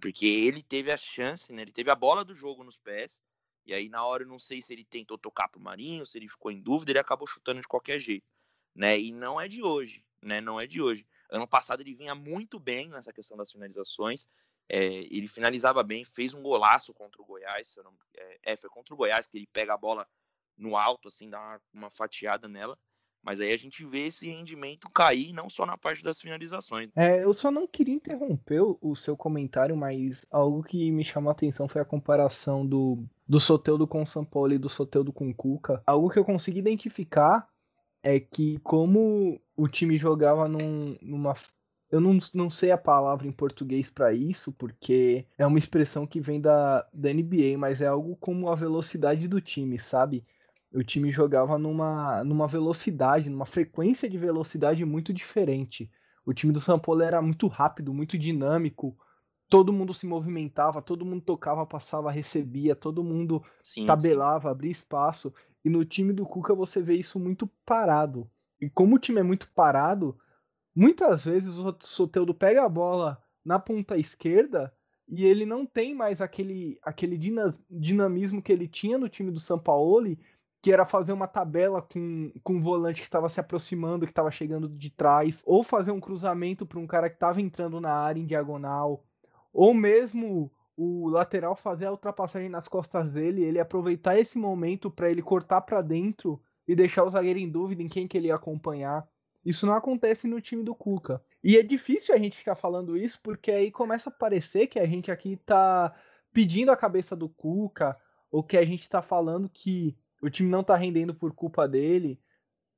Porque 0.00 0.26
ele 0.26 0.62
teve 0.62 0.92
a 0.92 0.96
chance, 0.96 1.52
né? 1.52 1.62
Ele 1.62 1.72
teve 1.72 1.90
a 1.90 1.94
bola 1.94 2.24
do 2.24 2.34
jogo 2.34 2.62
nos 2.62 2.76
pés. 2.76 3.22
E 3.66 3.72
aí, 3.72 3.88
na 3.88 4.04
hora, 4.04 4.24
eu 4.24 4.28
não 4.28 4.38
sei 4.38 4.60
se 4.60 4.72
ele 4.72 4.84
tentou 4.84 5.16
tocar 5.16 5.48
pro 5.48 5.60
Marinho, 5.60 6.04
se 6.04 6.18
ele 6.18 6.28
ficou 6.28 6.50
em 6.50 6.60
dúvida, 6.60 6.92
ele 6.92 6.98
acabou 6.98 7.26
chutando 7.26 7.60
de 7.60 7.66
qualquer 7.66 7.98
jeito, 7.98 8.26
né? 8.74 8.98
E 8.98 9.12
não 9.12 9.40
é 9.40 9.48
de 9.48 9.62
hoje, 9.62 10.04
né? 10.22 10.40
Não 10.40 10.60
é 10.60 10.66
de 10.66 10.82
hoje. 10.82 11.06
Ano 11.30 11.48
passado 11.48 11.80
ele 11.80 11.94
vinha 11.94 12.14
muito 12.14 12.58
bem 12.58 12.88
nessa 12.88 13.12
questão 13.12 13.36
das 13.36 13.50
finalizações. 13.50 14.28
É, 14.68 14.84
ele 14.84 15.28
finalizava 15.28 15.82
bem, 15.82 16.04
fez 16.04 16.34
um 16.34 16.42
golaço 16.42 16.92
contra 16.92 17.20
o 17.20 17.24
Goiás. 17.24 17.74
Não, 17.82 17.94
é, 18.16 18.38
é, 18.52 18.56
foi 18.56 18.70
contra 18.70 18.94
o 18.94 18.96
Goiás 18.96 19.26
que 19.26 19.38
ele 19.38 19.48
pega 19.52 19.74
a 19.74 19.78
bola 19.78 20.06
no 20.56 20.76
alto, 20.76 21.08
assim, 21.08 21.28
dá 21.28 21.60
uma, 21.72 21.90
fatiada 21.90 22.48
nela. 22.48 22.78
Mas 23.22 23.40
aí 23.40 23.52
a 23.52 23.56
gente 23.56 23.84
vê 23.86 24.06
esse 24.06 24.28
rendimento 24.28 24.90
cair 24.90 25.32
não 25.32 25.48
só 25.48 25.64
na 25.64 25.78
parte 25.78 26.04
das 26.04 26.20
finalizações. 26.20 26.90
É, 26.94 27.24
eu 27.24 27.32
só 27.32 27.50
não 27.50 27.66
queria 27.66 27.94
interromper 27.94 28.60
o 28.60 28.94
seu 28.94 29.16
comentário, 29.16 29.74
mas 29.74 30.26
algo 30.30 30.62
que 30.62 30.90
me 30.90 31.02
chamou 31.02 31.30
a 31.30 31.32
atenção 31.32 31.66
foi 31.66 31.80
a 31.80 31.86
comparação 31.86 32.66
do, 32.66 33.02
do 33.26 33.40
Soteudo 33.40 33.86
com 33.86 34.02
o 34.02 34.26
Paulo 34.26 34.52
e 34.52 34.58
do 34.58 34.68
Soteudo 34.68 35.12
com 35.12 35.30
o 35.30 35.34
Cuca. 35.34 35.82
Algo 35.86 36.10
que 36.10 36.18
eu 36.18 36.24
consegui 36.24 36.58
identificar 36.58 37.48
é 38.02 38.20
que 38.20 38.58
como 38.60 39.40
o 39.56 39.66
time 39.66 39.96
jogava 39.96 40.46
num, 40.48 40.96
numa 41.00 41.34
eu 41.90 42.00
não, 42.00 42.18
não 42.34 42.50
sei 42.50 42.70
a 42.70 42.78
palavra 42.78 43.26
em 43.26 43.32
português 43.32 43.90
para 43.90 44.12
isso, 44.12 44.52
porque 44.52 45.26
é 45.38 45.46
uma 45.46 45.58
expressão 45.58 46.06
que 46.06 46.20
vem 46.20 46.40
da, 46.40 46.86
da 46.92 47.12
NBA, 47.12 47.56
mas 47.56 47.80
é 47.80 47.86
algo 47.86 48.16
como 48.16 48.50
a 48.50 48.54
velocidade 48.54 49.28
do 49.28 49.40
time, 49.40 49.78
sabe? 49.78 50.24
o 50.74 50.82
time 50.82 51.10
jogava 51.10 51.56
numa, 51.56 52.24
numa 52.24 52.48
velocidade, 52.48 53.30
numa 53.30 53.46
frequência 53.46 54.10
de 54.10 54.18
velocidade 54.18 54.84
muito 54.84 55.12
diferente. 55.12 55.88
O 56.26 56.34
time 56.34 56.52
do 56.52 56.60
São 56.60 56.78
Paulo 56.78 57.02
era 57.02 57.22
muito 57.22 57.46
rápido, 57.46 57.94
muito 57.94 58.18
dinâmico. 58.18 58.96
Todo 59.48 59.72
mundo 59.72 59.92
se 59.92 60.06
movimentava, 60.06 60.82
todo 60.82 61.04
mundo 61.04 61.22
tocava, 61.22 61.66
passava, 61.66 62.10
recebia, 62.10 62.74
todo 62.74 63.04
mundo 63.04 63.42
sim, 63.62 63.86
tabelava, 63.86 64.48
sim. 64.48 64.52
abria 64.52 64.70
espaço. 64.70 65.32
E 65.64 65.68
no 65.68 65.84
time 65.84 66.12
do 66.12 66.26
Cuca 66.26 66.54
você 66.54 66.80
vê 66.80 66.94
isso 66.94 67.18
muito 67.18 67.46
parado. 67.64 68.30
E 68.60 68.68
como 68.68 68.96
o 68.96 68.98
time 68.98 69.20
é 69.20 69.22
muito 69.22 69.50
parado, 69.52 70.18
muitas 70.74 71.24
vezes 71.24 71.58
o 71.58 71.76
Soteldo 71.80 72.34
pega 72.34 72.64
a 72.64 72.68
bola 72.68 73.22
na 73.44 73.58
ponta 73.58 73.96
esquerda 73.96 74.72
e 75.06 75.24
ele 75.24 75.44
não 75.44 75.66
tem 75.66 75.94
mais 75.94 76.20
aquele, 76.20 76.78
aquele 76.82 77.18
dinamismo 77.70 78.40
que 78.40 78.52
ele 78.52 78.66
tinha 78.66 78.96
no 78.96 79.08
time 79.08 79.30
do 79.30 79.38
São 79.38 79.58
Paulo 79.58 80.16
que 80.64 80.72
era 80.72 80.86
fazer 80.86 81.12
uma 81.12 81.28
tabela 81.28 81.82
com, 81.82 82.32
com 82.42 82.54
um 82.54 82.60
volante 82.60 83.02
que 83.02 83.06
estava 83.06 83.28
se 83.28 83.38
aproximando, 83.38 84.06
que 84.06 84.12
estava 84.12 84.30
chegando 84.30 84.66
de 84.66 84.88
trás, 84.88 85.42
ou 85.44 85.62
fazer 85.62 85.90
um 85.90 86.00
cruzamento 86.00 86.64
para 86.64 86.78
um 86.78 86.86
cara 86.86 87.10
que 87.10 87.16
estava 87.16 87.38
entrando 87.38 87.78
na 87.82 87.92
área 87.92 88.18
em 88.18 88.24
diagonal, 88.24 89.04
ou 89.54 89.72
mesmo 89.72 90.52
o 90.76 91.08
lateral 91.08 91.54
fazer 91.54 91.86
a 91.86 91.92
ultrapassagem 91.92 92.48
nas 92.48 92.66
costas 92.66 93.08
dele, 93.08 93.44
ele 93.44 93.60
aproveitar 93.60 94.18
esse 94.18 94.36
momento 94.36 94.90
para 94.90 95.08
ele 95.08 95.22
cortar 95.22 95.60
para 95.60 95.80
dentro 95.80 96.42
e 96.66 96.74
deixar 96.74 97.04
o 97.04 97.10
zagueiro 97.10 97.38
em 97.38 97.48
dúvida 97.48 97.80
em 97.80 97.88
quem 97.88 98.08
que 98.08 98.18
ele 98.18 98.26
ia 98.26 98.34
acompanhar. 98.34 99.08
Isso 99.44 99.66
não 99.66 99.74
acontece 99.74 100.26
no 100.26 100.40
time 100.40 100.64
do 100.64 100.74
Cuca. 100.74 101.22
E 101.42 101.56
é 101.56 101.62
difícil 101.62 102.14
a 102.14 102.18
gente 102.18 102.36
ficar 102.36 102.56
falando 102.56 102.96
isso 102.96 103.20
porque 103.22 103.52
aí 103.52 103.70
começa 103.70 104.08
a 104.08 104.12
parecer 104.12 104.66
que 104.66 104.80
a 104.80 104.86
gente 104.86 105.12
aqui 105.12 105.36
tá 105.36 105.94
pedindo 106.32 106.72
a 106.72 106.76
cabeça 106.76 107.14
do 107.14 107.28
Cuca 107.28 107.96
ou 108.30 108.42
que 108.42 108.56
a 108.56 108.64
gente 108.64 108.88
tá 108.88 109.00
falando 109.00 109.48
que 109.48 109.96
o 110.20 110.28
time 110.28 110.48
não 110.48 110.64
tá 110.64 110.74
rendendo 110.74 111.14
por 111.14 111.32
culpa 111.32 111.68
dele, 111.68 112.18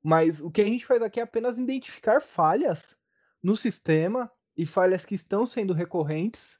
mas 0.03 0.41
o 0.41 0.51
que 0.51 0.61
a 0.61 0.65
gente 0.65 0.85
faz 0.85 1.01
aqui 1.01 1.19
é 1.19 1.23
apenas 1.23 1.57
identificar 1.57 2.21
falhas 2.21 2.95
no 3.41 3.55
sistema 3.55 4.31
e 4.55 4.65
falhas 4.65 5.05
que 5.05 5.15
estão 5.15 5.45
sendo 5.45 5.73
recorrentes 5.73 6.56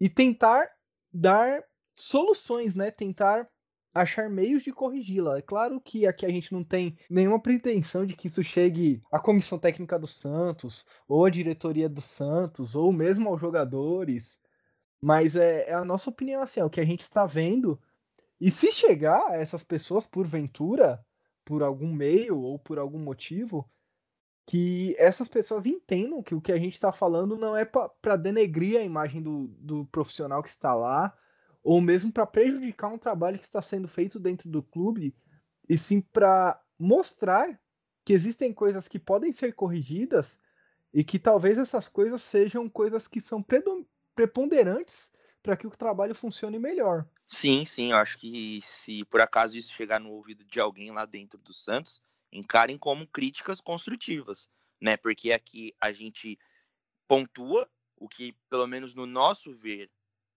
e 0.00 0.08
tentar 0.08 0.68
dar 1.12 1.62
soluções, 1.94 2.74
né? 2.74 2.90
Tentar 2.90 3.48
achar 3.94 4.28
meios 4.28 4.62
de 4.62 4.72
corrigi-la. 4.72 5.38
É 5.38 5.42
claro 5.42 5.80
que 5.80 6.06
aqui 6.06 6.26
a 6.26 6.30
gente 6.30 6.52
não 6.52 6.62
tem 6.62 6.98
nenhuma 7.08 7.40
pretensão 7.40 8.04
de 8.04 8.14
que 8.14 8.26
isso 8.26 8.44
chegue 8.44 9.02
à 9.10 9.18
comissão 9.18 9.58
técnica 9.58 9.98
do 9.98 10.06
Santos, 10.06 10.84
ou 11.08 11.24
à 11.24 11.30
diretoria 11.30 11.88
do 11.88 12.00
Santos, 12.00 12.74
ou 12.74 12.92
mesmo 12.92 13.28
aos 13.28 13.40
jogadores. 13.40 14.38
Mas 15.00 15.34
é, 15.36 15.70
é 15.70 15.74
a 15.74 15.84
nossa 15.84 16.10
opinião, 16.10 16.42
assim, 16.42 16.60
é 16.60 16.64
o 16.64 16.70
que 16.70 16.80
a 16.80 16.84
gente 16.84 17.00
está 17.00 17.24
vendo 17.24 17.80
e 18.40 18.50
se 18.50 18.70
chegar 18.70 19.30
a 19.30 19.36
essas 19.36 19.64
pessoas, 19.64 20.06
porventura, 20.06 21.02
por 21.44 21.62
algum 21.62 21.90
meio 21.90 22.38
ou 22.38 22.58
por 22.58 22.78
algum 22.78 22.98
motivo, 22.98 23.68
que 24.46 24.94
essas 24.96 25.26
pessoas 25.26 25.66
entendam 25.66 26.22
que 26.22 26.34
o 26.34 26.40
que 26.40 26.52
a 26.52 26.58
gente 26.58 26.74
está 26.74 26.92
falando 26.92 27.36
não 27.36 27.56
é 27.56 27.64
para 27.64 28.16
denegrir 28.16 28.78
a 28.78 28.84
imagem 28.84 29.20
do, 29.20 29.48
do 29.58 29.84
profissional 29.86 30.42
que 30.42 30.48
está 30.48 30.72
lá, 30.72 31.16
ou 31.64 31.80
mesmo 31.80 32.12
para 32.12 32.24
prejudicar 32.24 32.88
um 32.88 32.98
trabalho 32.98 33.40
que 33.40 33.44
está 33.44 33.60
sendo 33.60 33.88
feito 33.88 34.20
dentro 34.20 34.48
do 34.48 34.62
clube, 34.62 35.16
e 35.68 35.76
sim 35.76 36.00
para 36.00 36.62
mostrar 36.78 37.60
que 38.04 38.12
existem 38.12 38.52
coisas 38.52 38.86
que 38.86 39.00
podem 39.00 39.32
ser 39.32 39.52
corrigidas 39.52 40.38
e 40.94 41.02
que 41.02 41.18
talvez 41.18 41.58
essas 41.58 41.88
coisas 41.88 42.22
sejam 42.22 42.68
coisas 42.68 43.08
que 43.08 43.20
são 43.20 43.44
preponderantes 44.14 45.10
para 45.42 45.56
que 45.56 45.66
o 45.66 45.70
trabalho 45.70 46.14
funcione 46.14 46.58
melhor. 46.58 47.04
Sim, 47.26 47.64
sim, 47.64 47.90
eu 47.90 47.96
acho 47.96 48.16
que 48.18 48.60
se 48.62 49.04
por 49.06 49.20
acaso 49.20 49.58
isso 49.58 49.72
chegar 49.72 49.98
no 49.98 50.12
ouvido 50.12 50.44
de 50.44 50.60
alguém 50.60 50.92
lá 50.92 51.04
dentro 51.04 51.36
do 51.38 51.52
Santos, 51.52 52.00
encarem 52.32 52.78
como 52.78 53.06
críticas 53.06 53.60
construtivas, 53.60 54.50
né? 54.80 54.96
Porque 54.96 55.32
aqui 55.32 55.74
a 55.80 55.92
gente 55.92 56.38
pontua 57.08 57.70
o 57.96 58.08
que, 58.08 58.32
pelo 58.48 58.66
menos 58.66 58.94
no 58.94 59.06
nosso 59.06 59.54
ver, 59.54 59.90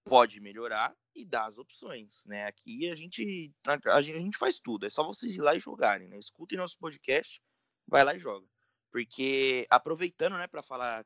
pode 0.04 0.40
melhorar 0.40 0.96
e 1.14 1.26
dá 1.26 1.46
as 1.46 1.58
opções, 1.58 2.24
né? 2.26 2.46
Aqui 2.46 2.90
a 2.90 2.96
gente, 2.96 3.54
a 3.68 4.02
gente 4.02 4.38
faz 4.38 4.60
tudo, 4.60 4.86
é 4.86 4.90
só 4.90 5.04
vocês 5.04 5.36
ir 5.36 5.42
lá 5.42 5.56
e 5.56 5.60
jogarem, 5.60 6.08
né? 6.08 6.18
Escutem 6.18 6.58
nosso 6.58 6.78
podcast, 6.78 7.42
vai 7.88 8.04
lá 8.04 8.16
e 8.16 8.20
joga. 8.20 8.48
Porque 8.92 9.68
aproveitando, 9.70 10.38
né, 10.38 10.48
para 10.48 10.64
falar 10.64 11.06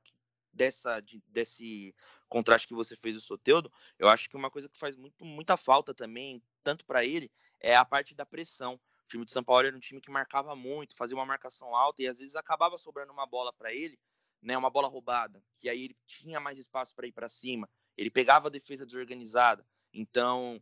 dessa, 0.54 1.00
de, 1.02 1.22
desse 1.28 1.94
contraste 2.30 2.68
que 2.68 2.74
você 2.74 2.96
fez 2.96 3.16
do 3.16 3.22
Soteudo, 3.22 3.72
eu 3.98 4.08
acho 4.08 4.30
que 4.30 4.38
uma 4.38 4.52
coisa 4.52 4.70
que 4.70 4.78
faz 4.78 4.96
muito, 4.96 5.26
muita 5.26 5.58
falta 5.58 5.94
também, 5.94 6.42
tanto 6.64 6.86
para 6.86 7.04
ele, 7.04 7.32
é 7.60 7.76
a 7.76 7.84
parte 7.84 8.14
da 8.14 8.26
pressão. 8.26 8.80
Time 9.14 9.26
de 9.26 9.32
São 9.32 9.44
Paulo 9.44 9.68
era 9.68 9.76
um 9.76 9.80
time 9.80 10.02
que 10.02 10.10
marcava 10.10 10.56
muito, 10.56 10.96
fazia 10.96 11.16
uma 11.16 11.26
marcação 11.26 11.76
alta 11.76 12.02
e 12.02 12.08
às 12.08 12.18
vezes 12.18 12.36
acabava 12.36 12.78
sobrando 12.78 13.14
uma 13.14 13.28
bola 13.28 13.54
para 13.54 13.72
ele, 13.72 14.00
né, 14.42 14.58
uma 14.58 14.70
bola 14.70 14.88
roubada, 14.88 15.44
que 15.56 15.70
aí 15.70 15.86
ele 15.86 15.98
tinha 16.08 16.40
mais 16.40 16.58
espaço 16.58 16.96
para 16.96 17.08
ir 17.08 17.12
para 17.12 17.30
cima, 17.30 17.70
ele 17.96 18.10
pegava 18.10 18.48
a 18.48 18.52
defesa 18.52 18.86
desorganizada. 18.86 19.66
Então, 19.94 20.62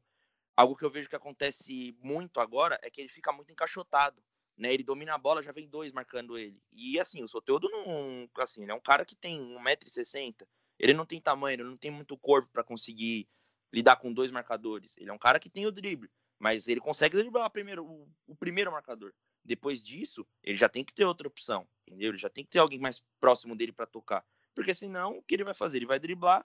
algo 0.56 0.76
que 0.76 0.84
eu 0.84 0.90
vejo 0.90 1.10
que 1.10 1.16
acontece 1.16 1.98
muito 2.02 2.42
agora 2.42 2.78
é 2.82 2.90
que 2.90 3.00
ele 3.00 3.10
fica 3.10 3.32
muito 3.32 3.52
encaixotado 3.52 4.22
né? 4.62 4.74
Ele 4.74 4.84
domina 4.84 5.16
a 5.16 5.18
bola, 5.18 5.42
já 5.42 5.52
vem 5.52 5.68
dois 5.68 5.92
marcando 5.92 6.38
ele. 6.38 6.62
E 6.72 7.00
assim, 7.00 7.24
o 7.24 7.28
Soteudo 7.28 7.68
não, 7.70 8.30
assim, 8.38 8.62
ele 8.62 8.72
é 8.72 8.76
um 8.76 8.80
cara 8.80 9.04
que 9.04 9.16
tem 9.16 9.40
1,60m. 9.40 10.48
Ele 10.78 10.94
não 10.94 11.06
tem 11.06 11.20
tamanho, 11.20 11.56
ele 11.56 11.64
não 11.64 11.78
tem 11.78 11.90
muito 11.92 12.18
corpo 12.18 12.50
para 12.52 12.64
conseguir 12.64 13.28
lidar 13.74 13.96
com 13.96 14.14
dois 14.14 14.30
marcadores. 14.30 14.98
Ele 14.98 15.10
é 15.10 15.14
um 15.14 15.18
cara 15.18 15.40
que 15.40 15.50
tem 15.50 15.66
o 15.66 15.72
drible, 15.72 16.12
mas 16.42 16.68
ele 16.68 16.82
consegue 16.82 17.16
driblar 17.16 17.52
primeiro, 17.52 17.86
o, 17.86 18.12
o 18.26 18.36
primeiro 18.36 18.72
marcador. 18.72 19.14
Depois 19.46 19.82
disso, 19.82 20.28
ele 20.42 20.58
já 20.58 20.68
tem 20.68 20.84
que 20.84 20.92
ter 20.92 21.06
outra 21.06 21.28
opção, 21.28 21.68
entendeu? 21.86 22.10
Ele 22.10 22.18
já 22.18 22.32
tem 22.32 22.44
que 22.44 22.50
ter 22.50 22.58
alguém 22.58 22.80
mais 22.80 23.04
próximo 23.20 23.56
dele 23.56 23.72
para 23.72 23.86
tocar. 23.86 24.26
Porque 24.56 24.74
senão, 24.74 25.20
o 25.20 25.22
que 25.22 25.36
ele 25.36 25.44
vai 25.44 25.54
fazer? 25.54 25.78
Ele 25.78 25.86
vai 25.86 26.00
driblar, 26.00 26.44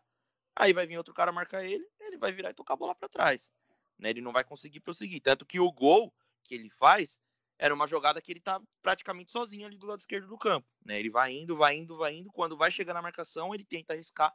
aí 0.55 0.75
vai 0.75 0.87
vir 0.87 0.99
outro 0.99 1.15
cara 1.15 1.33
marcar 1.33 1.65
ele, 1.65 1.83
ele 1.99 2.19
vai 2.19 2.31
virar 2.31 2.51
e 2.51 2.55
tocar 2.55 2.75
a 2.75 2.77
bola 2.77 2.95
para 2.95 3.09
trás. 3.09 3.51
Né? 3.99 4.11
Ele 4.11 4.21
não 4.21 4.35
vai 4.35 4.45
conseguir 4.45 4.81
prosseguir. 4.81 5.23
Tanto 5.23 5.47
que 5.47 5.59
o 5.59 5.73
gol 5.73 6.13
que 6.45 6.55
ele 6.55 6.69
faz 6.69 7.19
era 7.59 7.73
uma 7.73 7.87
jogada 7.87 8.21
que 8.21 8.31
ele 8.31 8.41
tá 8.41 8.61
praticamente 8.83 9.33
sozinho 9.33 9.67
ali 9.67 9.79
do 9.79 9.87
lado 9.87 10.01
esquerdo 10.01 10.29
do 10.29 10.37
campo. 10.37 10.69
Né? 10.85 11.01
Ele 11.01 11.09
vai 11.09 11.33
indo, 11.33 11.57
vai 11.57 11.75
indo, 11.75 11.97
vai 11.97 12.15
indo. 12.15 12.31
Quando 12.33 12.55
vai 12.55 12.71
chegar 12.71 12.93
na 12.93 13.01
marcação, 13.01 13.55
ele 13.55 13.65
tenta 13.65 13.95
arriscar 13.95 14.35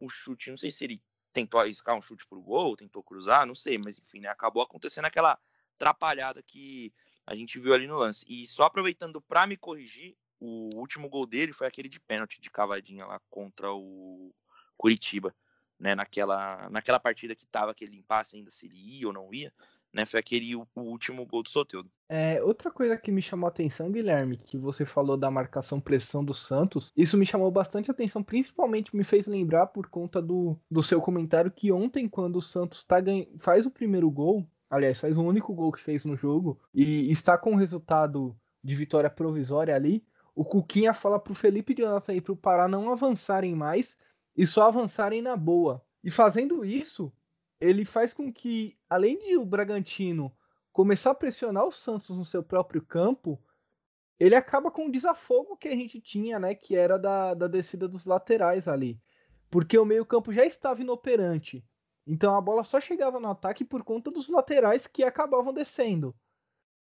o 0.00 0.08
chute. 0.08 0.50
Não 0.50 0.56
sei 0.56 0.70
se 0.70 0.82
ele 0.82 1.02
tentou 1.34 1.60
arriscar 1.60 1.96
um 1.96 2.00
chute 2.00 2.26
pro 2.26 2.40
gol, 2.40 2.76
tentou 2.76 3.02
cruzar, 3.02 3.44
não 3.44 3.54
sei, 3.54 3.76
mas 3.76 3.98
enfim, 3.98 4.20
né? 4.20 4.28
acabou 4.28 4.62
acontecendo 4.62 5.04
aquela 5.04 5.38
atrapalhada 5.74 6.42
que 6.42 6.94
a 7.26 7.34
gente 7.34 7.58
viu 7.58 7.74
ali 7.74 7.86
no 7.86 7.96
lance. 7.96 8.24
E 8.28 8.46
só 8.46 8.64
aproveitando 8.64 9.20
para 9.20 9.46
me 9.46 9.56
corrigir, 9.56 10.16
o 10.40 10.76
último 10.76 11.08
gol 11.08 11.26
dele 11.26 11.52
foi 11.52 11.66
aquele 11.66 11.88
de 11.88 11.98
pênalti 11.98 12.40
de 12.40 12.50
cavadinha 12.50 13.04
lá 13.04 13.20
contra 13.28 13.72
o 13.72 14.32
Curitiba, 14.76 15.34
né? 15.78 15.94
Naquela, 15.94 16.68
naquela 16.70 17.00
partida 17.00 17.34
que 17.34 17.46
tava 17.46 17.72
aquele 17.72 17.96
impasse 17.96 18.36
ainda 18.36 18.50
se 18.50 18.66
ele 18.66 18.76
ia 18.76 19.06
ou 19.08 19.12
não 19.12 19.34
ia 19.34 19.52
né? 19.94 20.04
Foi 20.04 20.18
aquele 20.18 20.56
o, 20.56 20.66
último 20.76 21.24
gol 21.24 21.42
do 21.42 21.48
Soteldo. 21.48 21.88
É, 22.08 22.42
outra 22.42 22.70
coisa 22.70 22.96
que 22.96 23.12
me 23.12 23.22
chamou 23.22 23.46
a 23.46 23.50
atenção, 23.50 23.90
Guilherme, 23.90 24.36
que 24.36 24.58
você 24.58 24.84
falou 24.84 25.16
da 25.16 25.30
marcação 25.30 25.80
pressão 25.80 26.24
do 26.24 26.34
Santos, 26.34 26.92
isso 26.96 27.16
me 27.16 27.24
chamou 27.24 27.50
bastante 27.50 27.90
atenção, 27.90 28.22
principalmente 28.22 28.94
me 28.94 29.04
fez 29.04 29.26
lembrar 29.26 29.68
por 29.68 29.88
conta 29.88 30.20
do, 30.20 30.58
do 30.68 30.82
seu 30.82 31.00
comentário 31.00 31.50
que 31.50 31.70
ontem, 31.70 32.08
quando 32.08 32.36
o 32.36 32.42
Santos 32.42 32.82
tá 32.82 33.00
ganha, 33.00 33.26
faz 33.38 33.64
o 33.64 33.70
primeiro 33.70 34.10
gol, 34.10 34.46
aliás, 34.68 35.00
faz 35.00 35.16
o 35.16 35.22
único 35.22 35.54
gol 35.54 35.70
que 35.70 35.80
fez 35.80 36.04
no 36.04 36.16
jogo, 36.16 36.60
e 36.74 37.10
está 37.10 37.38
com 37.38 37.52
o 37.52 37.56
resultado 37.56 38.36
de 38.62 38.74
vitória 38.74 39.08
provisória 39.08 39.74
ali, 39.74 40.04
o 40.34 40.44
Cuquinha 40.44 40.92
fala 40.92 41.18
pro 41.18 41.34
Felipe 41.34 41.74
Jonathan 41.76 42.14
e 42.14 42.20
pro 42.20 42.36
Pará 42.36 42.66
não 42.66 42.90
avançarem 42.90 43.54
mais 43.54 43.96
e 44.36 44.44
só 44.44 44.66
avançarem 44.66 45.22
na 45.22 45.36
boa. 45.36 45.80
E 46.02 46.10
fazendo 46.10 46.64
isso, 46.64 47.12
ele 47.60 47.84
faz 47.84 48.12
com 48.12 48.32
que, 48.32 48.78
além 48.88 49.18
de 49.18 49.36
o 49.36 49.44
Bragantino 49.44 50.34
começar 50.72 51.12
a 51.12 51.14
pressionar 51.14 51.64
o 51.64 51.72
Santos 51.72 52.16
no 52.16 52.24
seu 52.24 52.42
próprio 52.42 52.82
campo, 52.82 53.40
ele 54.18 54.34
acaba 54.34 54.70
com 54.70 54.86
o 54.86 54.92
desafogo 54.92 55.56
que 55.56 55.68
a 55.68 55.74
gente 55.74 56.00
tinha, 56.00 56.38
né? 56.38 56.54
Que 56.54 56.76
era 56.76 56.98
da, 56.98 57.34
da 57.34 57.46
descida 57.46 57.88
dos 57.88 58.04
laterais 58.04 58.68
ali. 58.68 59.00
Porque 59.50 59.78
o 59.78 59.84
meio-campo 59.84 60.32
já 60.32 60.44
estava 60.44 60.80
inoperante. 60.80 61.64
Então 62.06 62.36
a 62.36 62.40
bola 62.40 62.64
só 62.64 62.80
chegava 62.80 63.18
no 63.18 63.30
ataque 63.30 63.64
por 63.64 63.82
conta 63.82 64.10
dos 64.10 64.28
laterais 64.28 64.86
que 64.86 65.02
acabavam 65.02 65.52
descendo. 65.52 66.14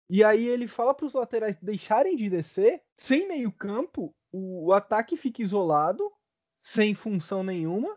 E 0.09 0.25
aí 0.25 0.47
ele 0.47 0.67
fala 0.67 0.95
para 0.95 1.07
os 1.07 1.15
laterais 1.15 1.57
deixarem 1.61 2.17
de 2.17 2.29
descer, 2.29 2.83
sem 2.97 3.29
meio-campo, 3.29 4.15
o, 4.33 4.69
o 4.69 4.73
ataque 4.73 5.17
fica 5.17 5.43
isolado, 5.43 6.11
sem 6.59 6.95
função 6.95 7.45
nenhuma, 7.45 7.97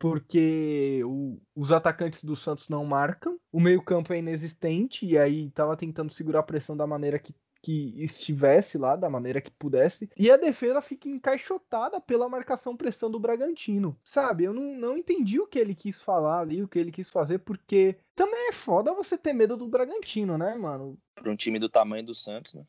porque 0.00 1.02
o, 1.04 1.38
os 1.54 1.70
atacantes 1.70 2.24
do 2.24 2.34
Santos 2.34 2.70
não 2.70 2.86
marcam, 2.86 3.38
o 3.52 3.60
meio-campo 3.60 4.14
é 4.14 4.18
inexistente, 4.18 5.04
e 5.04 5.18
aí 5.18 5.48
estava 5.48 5.76
tentando 5.76 6.10
segurar 6.10 6.40
a 6.40 6.42
pressão 6.42 6.74
da 6.74 6.86
maneira 6.86 7.18
que, 7.18 7.34
que 7.60 8.02
estivesse 8.02 8.78
lá, 8.78 8.96
da 8.96 9.10
maneira 9.10 9.42
que 9.42 9.50
pudesse, 9.50 10.08
e 10.16 10.30
a 10.30 10.38
defesa 10.38 10.80
fica 10.80 11.06
encaixotada 11.06 12.00
pela 12.00 12.30
marcação-pressão 12.30 13.10
do 13.10 13.20
Bragantino. 13.20 13.94
Sabe, 14.02 14.44
eu 14.44 14.54
não, 14.54 14.74
não 14.74 14.96
entendi 14.96 15.38
o 15.38 15.46
que 15.46 15.58
ele 15.58 15.74
quis 15.74 16.00
falar 16.00 16.40
ali, 16.40 16.62
o 16.62 16.68
que 16.68 16.78
ele 16.78 16.90
quis 16.90 17.10
fazer, 17.10 17.40
porque 17.40 17.98
também 18.16 18.48
é 18.48 18.52
foda 18.52 18.94
você 18.94 19.18
ter 19.18 19.34
medo 19.34 19.54
do 19.54 19.68
Bragantino, 19.68 20.38
né, 20.38 20.54
mano? 20.54 20.98
Para 21.14 21.30
um 21.30 21.36
time 21.36 21.58
do 21.58 21.68
tamanho 21.68 22.06
do 22.06 22.14
Santos, 22.14 22.54
né? 22.54 22.64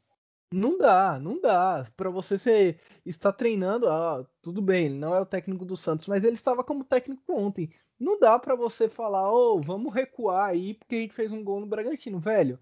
Não 0.54 0.78
dá, 0.78 1.18
não 1.20 1.40
dá. 1.40 1.86
Para 1.96 2.10
você 2.10 2.38
ser, 2.38 2.80
estar 3.06 3.32
treinando, 3.32 3.88
ah, 3.90 4.26
tudo 4.42 4.62
bem, 4.62 4.86
ele 4.88 4.96
não 4.96 5.16
é 5.16 5.20
o 5.22 5.26
técnico 5.26 5.66
do 5.66 5.78
Santos, 5.78 6.08
mas 6.08 6.24
ele 6.24 6.36
estava 6.36 6.64
como 6.64 6.84
técnico 6.84 7.34
ontem. 7.34 7.74
Não 8.00 8.20
dá 8.20 8.38
para 8.38 8.56
você 8.56 8.90
falar, 8.90 9.32
oh, 9.32 9.62
vamos 9.62 9.94
recuar 9.94 10.50
aí 10.50 10.74
porque 10.74 10.96
a 10.96 11.00
gente 11.00 11.14
fez 11.14 11.32
um 11.32 11.44
gol 11.44 11.60
no 11.62 11.68
Bragantino, 11.68 12.20
velho. 12.20 12.60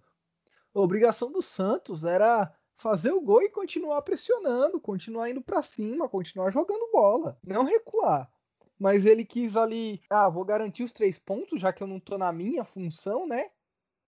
A 0.74 0.80
obrigação 0.80 1.32
do 1.32 1.42
Santos 1.42 2.06
era 2.06 2.54
fazer 2.76 3.12
o 3.12 3.22
gol 3.22 3.42
e 3.42 3.50
continuar 3.50 4.02
pressionando, 4.04 4.80
continuar 4.80 5.30
indo 5.30 5.42
para 5.42 5.62
cima, 5.62 6.10
continuar 6.10 6.52
jogando 6.52 6.92
bola, 6.92 7.40
não 7.44 7.64
recuar. 7.64 8.32
Mas 8.78 9.06
ele 9.06 9.26
quis 9.26 9.58
ali, 9.58 10.02
ah, 10.10 10.30
vou 10.30 10.46
garantir 10.46 10.84
os 10.84 10.94
três 10.94 11.20
pontos, 11.20 11.60
já 11.60 11.74
que 11.74 11.84
eu 11.84 11.88
não 11.88 12.00
tô 12.00 12.18
na 12.18 12.32
minha 12.32 12.64
função, 12.64 13.28
né? 13.28 13.50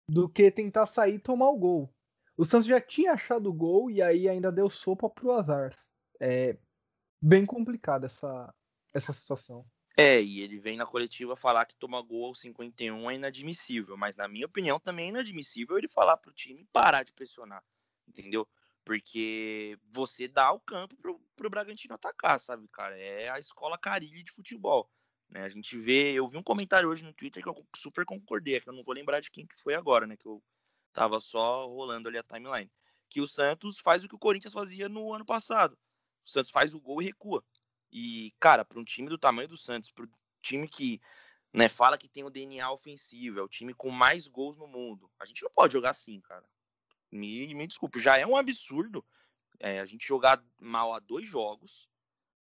Do 0.07 0.29
que 0.29 0.51
tentar 0.51 0.85
sair 0.85 1.15
e 1.15 1.19
tomar 1.19 1.49
o 1.49 1.57
gol. 1.57 1.93
O 2.41 2.43
Santos 2.43 2.65
já 2.65 2.81
tinha 2.81 3.13
achado 3.13 3.51
o 3.51 3.53
gol 3.53 3.91
e 3.91 4.01
aí 4.01 4.27
ainda 4.27 4.51
deu 4.51 4.67
sopa 4.67 5.07
pro 5.07 5.33
azar. 5.33 5.75
É 6.19 6.57
bem 7.21 7.45
complicada 7.45 8.07
essa, 8.07 8.51
essa 8.91 9.13
situação. 9.13 9.63
É, 9.95 10.19
e 10.19 10.39
ele 10.39 10.57
vem 10.57 10.75
na 10.75 10.87
coletiva 10.87 11.35
falar 11.35 11.67
que 11.67 11.75
tomar 11.75 12.01
gol 12.01 12.25
aos 12.25 12.41
51 12.41 13.11
é 13.11 13.13
inadmissível, 13.13 13.95
mas 13.95 14.15
na 14.15 14.27
minha 14.27 14.47
opinião 14.47 14.79
também 14.79 15.05
é 15.05 15.09
inadmissível 15.09 15.77
ele 15.77 15.87
falar 15.87 16.17
pro 16.17 16.33
time 16.33 16.67
parar 16.73 17.03
de 17.03 17.13
pressionar, 17.13 17.63
entendeu? 18.07 18.49
Porque 18.83 19.77
você 19.91 20.27
dá 20.27 20.51
o 20.51 20.59
campo 20.59 20.95
pro, 20.97 21.21
pro 21.35 21.47
Bragantino 21.47 21.93
atacar, 21.93 22.39
sabe, 22.39 22.67
cara? 22.69 22.97
É 22.97 23.29
a 23.29 23.37
escola 23.37 23.77
Carilli 23.77 24.23
de 24.23 24.31
futebol. 24.31 24.89
Né? 25.29 25.43
A 25.43 25.49
gente 25.49 25.77
vê, 25.77 26.13
eu 26.13 26.27
vi 26.27 26.37
um 26.37 26.43
comentário 26.43 26.89
hoje 26.89 27.03
no 27.03 27.13
Twitter 27.13 27.43
que 27.43 27.49
eu 27.49 27.67
super 27.75 28.03
concordei, 28.03 28.59
que 28.59 28.67
eu 28.67 28.73
não 28.73 28.83
vou 28.83 28.95
lembrar 28.95 29.19
de 29.19 29.29
quem 29.29 29.45
que 29.45 29.61
foi 29.61 29.75
agora, 29.75 30.07
né? 30.07 30.17
Que 30.17 30.25
eu 30.25 30.41
Tava 30.93 31.19
só 31.19 31.67
rolando 31.67 32.09
ali 32.09 32.17
a 32.17 32.23
timeline. 32.23 32.71
Que 33.09 33.21
o 33.21 33.27
Santos 33.27 33.79
faz 33.79 34.03
o 34.03 34.07
que 34.07 34.15
o 34.15 34.19
Corinthians 34.19 34.53
fazia 34.53 34.87
no 34.87 35.13
ano 35.13 35.25
passado. 35.25 35.77
O 36.25 36.29
Santos 36.29 36.51
faz 36.51 36.73
o 36.73 36.79
gol 36.79 37.01
e 37.01 37.05
recua. 37.05 37.43
E, 37.91 38.33
cara, 38.39 38.63
para 38.63 38.79
um 38.79 38.85
time 38.85 39.09
do 39.09 39.17
tamanho 39.17 39.49
do 39.49 39.57
Santos, 39.57 39.91
para 39.91 40.05
um 40.05 40.09
time 40.41 40.67
que 40.67 41.01
né, 41.53 41.67
fala 41.67 41.97
que 41.97 42.07
tem 42.07 42.23
o 42.23 42.29
DNA 42.29 42.71
ofensivo, 42.71 43.39
é 43.39 43.41
o 43.41 43.49
time 43.49 43.73
com 43.73 43.89
mais 43.89 44.27
gols 44.27 44.57
no 44.57 44.67
mundo, 44.67 45.11
a 45.19 45.25
gente 45.25 45.43
não 45.43 45.51
pode 45.51 45.73
jogar 45.73 45.89
assim, 45.89 46.21
cara. 46.21 46.45
Me, 47.11 47.53
me 47.53 47.67
desculpe, 47.67 47.99
já 47.99 48.17
é 48.17 48.25
um 48.25 48.37
absurdo 48.37 49.05
é, 49.59 49.79
a 49.79 49.85
gente 49.85 50.07
jogar 50.07 50.41
mal 50.59 50.93
a 50.93 50.99
dois 50.99 51.27
jogos, 51.27 51.89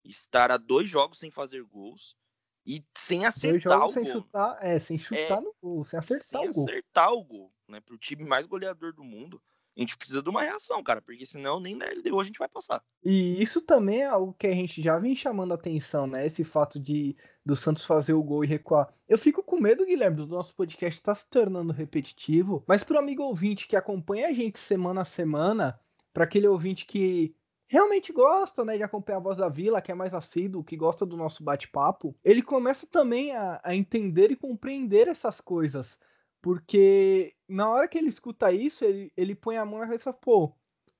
estar 0.03 0.51
a 0.51 0.57
dois 0.57 0.89
jogos 0.89 1.17
sem 1.17 1.31
fazer 1.31 1.63
gols 1.63 2.17
e 2.65 2.83
sem 2.95 3.25
acertar 3.25 3.87
o 3.87 3.93
sem 3.93 4.03
gol. 4.03 4.11
Chutar, 4.11 4.57
é, 4.61 4.77
sem 4.79 4.97
chutar 4.97 5.37
é, 5.37 5.41
no 5.41 5.55
gol, 5.61 5.83
sem 5.85 5.97
acertar 5.97 6.41
sem 6.41 6.49
o 6.49 6.53
gol. 6.53 6.63
acertar 6.63 7.13
o 7.13 7.23
gol 7.23 7.53
né, 7.69 7.79
para 7.79 7.95
o 7.95 7.97
time 7.97 8.23
mais 8.23 8.45
goleador 8.45 8.93
do 8.93 9.03
mundo, 9.03 9.41
a 9.77 9.81
gente 9.81 9.97
precisa 9.97 10.21
de 10.21 10.29
uma 10.29 10.41
reação, 10.41 10.83
cara, 10.83 11.01
porque 11.01 11.25
senão 11.25 11.59
nem 11.59 11.75
na 11.75 11.85
LDO 11.85 12.19
a 12.19 12.23
gente 12.23 12.39
vai 12.39 12.49
passar. 12.49 12.83
E 13.03 13.41
isso 13.41 13.61
também 13.61 14.01
é 14.01 14.07
algo 14.07 14.33
que 14.33 14.47
a 14.47 14.53
gente 14.53 14.81
já 14.81 14.97
vem 14.99 15.15
chamando 15.15 15.53
a 15.53 15.55
atenção, 15.55 16.05
né? 16.05 16.25
Esse 16.25 16.43
fato 16.43 16.79
de 16.79 17.15
do 17.45 17.55
Santos 17.55 17.85
fazer 17.85 18.13
o 18.13 18.21
gol 18.21 18.43
e 18.43 18.47
recuar. 18.47 18.93
Eu 19.07 19.17
fico 19.17 19.41
com 19.41 19.59
medo, 19.59 19.85
Guilherme, 19.85 20.17
do 20.17 20.27
nosso 20.27 20.53
podcast 20.53 20.99
estar 20.99 21.15
tá 21.15 21.19
se 21.19 21.27
tornando 21.27 21.71
repetitivo, 21.71 22.63
mas 22.67 22.83
para 22.83 22.97
o 22.97 22.99
amigo 22.99 23.23
ouvinte 23.23 23.67
que 23.67 23.75
acompanha 23.75 24.27
a 24.27 24.33
gente 24.33 24.59
semana 24.59 25.01
a 25.01 25.05
semana, 25.05 25.79
para 26.13 26.25
aquele 26.25 26.47
ouvinte 26.47 26.85
que 26.85 27.33
realmente 27.67 28.11
gosta 28.11 28.65
né, 28.65 28.75
de 28.75 28.83
acompanhar 28.83 29.19
a 29.19 29.21
voz 29.21 29.37
da 29.37 29.47
vila, 29.47 29.81
que 29.81 29.91
é 29.91 29.95
mais 29.95 30.13
assíduo, 30.13 30.63
que 30.63 30.75
gosta 30.75 31.05
do 31.05 31.15
nosso 31.15 31.43
bate-papo, 31.43 32.15
ele 32.23 32.41
começa 32.41 32.85
também 32.85 33.31
a, 33.35 33.61
a 33.63 33.75
entender 33.75 34.31
e 34.31 34.35
compreender 34.35 35.07
essas 35.07 35.39
coisas. 35.39 35.97
Porque 36.41 37.33
na 37.47 37.69
hora 37.69 37.87
que 37.87 37.97
ele 37.97 38.09
escuta 38.09 38.51
isso, 38.51 38.85
ele, 38.85 39.11
ele 39.15 39.35
põe 39.35 39.57
a 39.57 39.65
mão 39.65 39.79
na 39.79 39.85
cabeça, 39.85 40.13
pô, 40.13 40.55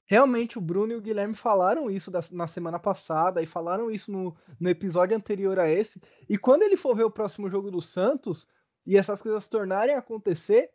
realmente 0.06 0.58
o 0.58 0.62
Bruno 0.62 0.92
e 0.92 0.96
o 0.96 1.02
Guilherme 1.02 1.36
falaram 1.36 1.90
isso 1.90 2.10
da, 2.10 2.20
na 2.32 2.48
semana 2.48 2.80
passada 2.80 3.42
e 3.42 3.46
falaram 3.46 3.92
isso 3.92 4.12
no, 4.12 4.36
no 4.60 4.70
episódio 4.70 5.16
anterior 5.16 5.60
a 5.60 5.70
esse. 5.70 6.02
E 6.28 6.38
quando 6.38 6.64
ele 6.64 6.76
for 6.76 6.96
ver 6.96 7.04
o 7.04 7.12
próximo 7.12 7.50
jogo 7.50 7.70
do 7.70 7.82
Santos 7.82 8.48
e 8.86 8.98
essas 8.98 9.22
coisas 9.22 9.48
tornarem 9.48 9.96
a 9.96 10.00
acontecer, 10.00 10.72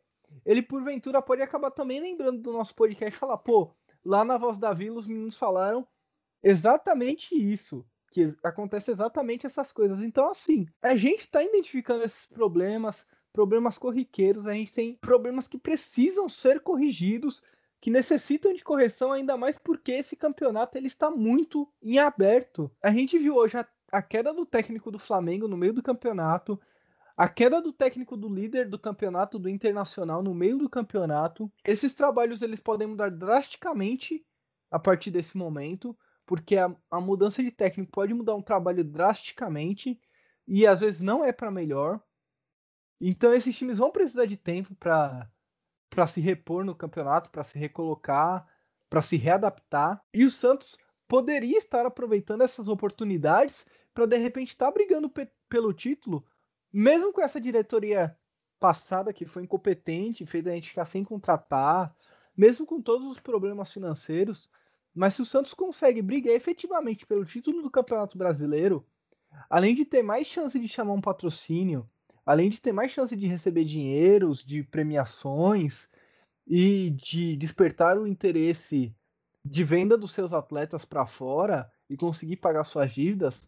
ele 0.47 0.63
porventura 0.63 1.21
pode 1.21 1.43
acabar 1.43 1.71
também 1.71 2.01
lembrando 2.01 2.41
do 2.41 2.53
nosso 2.53 2.75
podcast 2.75 3.15
e 3.15 3.19
falar, 3.19 3.39
pô, 3.39 3.75
lá 4.05 4.25
na 4.25 4.39
Voz 4.39 4.59
da 4.59 4.73
Vila 4.73 4.99
os 4.99 5.07
meninos 5.07 5.37
falaram 5.37 5.87
exatamente 6.43 7.35
isso. 7.35 7.85
Que 8.13 8.33
acontece 8.45 8.93
exatamente 8.93 9.45
essas 9.45 9.73
coisas. 9.73 10.01
Então, 10.01 10.31
assim, 10.31 10.67
a 10.81 10.95
gente 10.95 11.21
está 11.21 11.43
identificando 11.43 12.05
esses 12.05 12.27
problemas, 12.27 13.05
problemas 13.35 13.77
corriqueiros, 13.77 14.47
a 14.47 14.55
gente 14.55 14.73
tem 14.73 14.95
problemas 14.95 15.49
que 15.49 15.59
precisam 15.59 16.29
ser 16.29 16.61
corrigidos, 16.61 17.43
que 17.81 17.91
necessitam 17.91 18.55
de 18.55 18.63
correção, 18.63 19.11
ainda 19.11 19.37
mais 19.37 19.59
porque 19.59 19.91
esse 19.91 20.15
campeonato 20.15 20.79
ele 20.79 20.87
está 20.87 21.11
muito 21.11 21.69
em 21.83 21.99
aberto. 21.99 22.71
A 22.81 22.93
gente 22.93 23.19
viu 23.19 23.35
hoje 23.35 23.59
a, 23.59 23.67
a 23.91 24.01
queda 24.01 24.33
do 24.33 24.47
técnico 24.47 24.89
do 24.89 25.01
Flamengo 25.01 25.49
no 25.49 25.57
meio 25.57 25.73
do 25.73 25.83
campeonato, 25.83 26.59
a 27.17 27.29
queda 27.29 27.61
do 27.61 27.73
técnico 27.73 28.17
do 28.17 28.33
líder 28.33 28.69
do 28.69 28.79
campeonato 28.79 29.37
do 29.37 29.49
Internacional 29.49 30.23
no 30.23 30.33
meio 30.33 30.57
do 30.57 30.71
campeonato. 30.71 31.51
Esses 31.65 31.93
trabalhos 31.93 32.41
eles 32.41 32.61
podem 32.61 32.87
mudar 32.87 33.11
drasticamente 33.11 34.25
a 34.71 34.79
partir 34.79 35.11
desse 35.11 35.37
momento, 35.37 35.97
porque 36.25 36.57
a, 36.57 36.75
a 36.89 37.01
mudança 37.01 37.43
de 37.43 37.51
técnico 37.51 37.91
pode 37.91 38.15
mudar 38.15 38.37
um 38.37 38.43
trabalho 38.43 38.85
drasticamente 38.85 40.01
e 40.47 40.67
às 40.67 40.81
vezes 40.81 41.01
não 41.01 41.25
é 41.25 41.33
para 41.33 41.51
melhor. 41.51 42.01
Então 43.07 43.35
esses 43.35 43.55
times 43.55 43.77
vão 43.77 43.91
precisar 43.91 44.25
de 44.25 44.37
tempo 44.37 44.75
para 44.77 45.31
para 45.91 46.07
se 46.07 46.21
repor 46.21 46.65
no 46.65 46.75
campeonato, 46.75 47.31
para 47.31 47.45
se 47.45 47.57
recolocar, 47.59 48.49
para 48.89 49.03
se 49.03 49.17
readaptar. 49.17 50.03
E 50.13 50.25
o 50.25 50.31
Santos 50.31 50.77
poderia 51.07 51.59
estar 51.59 51.85
aproveitando 51.85 52.41
essas 52.43 52.67
oportunidades 52.67 53.67
para 53.93 54.07
de 54.07 54.17
repente 54.17 54.49
estar 54.49 54.67
tá 54.67 54.73
brigando 54.73 55.11
pe 55.11 55.29
pelo 55.51 55.73
título, 55.75 56.27
mesmo 56.73 57.13
com 57.13 57.21
essa 57.21 57.39
diretoria 57.39 58.19
passada 58.59 59.13
que 59.13 59.27
foi 59.27 59.43
incompetente, 59.43 60.25
fez 60.25 60.47
a 60.47 60.53
gente 60.53 60.71
ficar 60.71 60.87
sem 60.87 61.05
contratar, 61.05 61.95
mesmo 62.35 62.65
com 62.65 62.81
todos 62.81 63.07
os 63.07 63.21
problemas 63.21 63.71
financeiros. 63.71 64.51
Mas 64.95 65.15
se 65.15 65.23
o 65.23 65.27
Santos 65.27 65.53
consegue 65.53 66.01
brigar 66.01 66.35
efetivamente 66.35 67.07
pelo 67.07 67.27
título 67.27 67.63
do 67.63 67.71
Campeonato 67.71 68.17
Brasileiro, 68.17 68.85
além 69.51 69.75
de 69.75 69.85
ter 69.85 70.03
mais 70.03 70.27
chance 70.27 70.59
de 70.59 70.69
chamar 70.69 70.95
um 70.95 71.01
patrocínio, 71.01 71.89
além 72.25 72.49
de 72.51 72.61
ter 72.61 72.73
mais 72.73 72.93
chance 72.93 73.15
de 73.15 73.27
receber 73.27 73.65
dinheiros, 73.65 74.43
de 74.45 74.63
premiações 74.63 75.89
e 76.47 76.91
de 76.91 77.37
despertar 77.37 77.99
o 77.99 78.07
interesse 78.07 78.95
de 79.45 79.65
venda 79.65 79.97
dos 79.97 80.13
seus 80.13 80.33
atletas 80.33 80.85
para 80.85 81.07
fora 81.07 81.71
e 81.89 81.97
conseguir 81.97 82.37
pagar 82.37 82.65
suas 82.65 82.93
dívidas, 82.93 83.47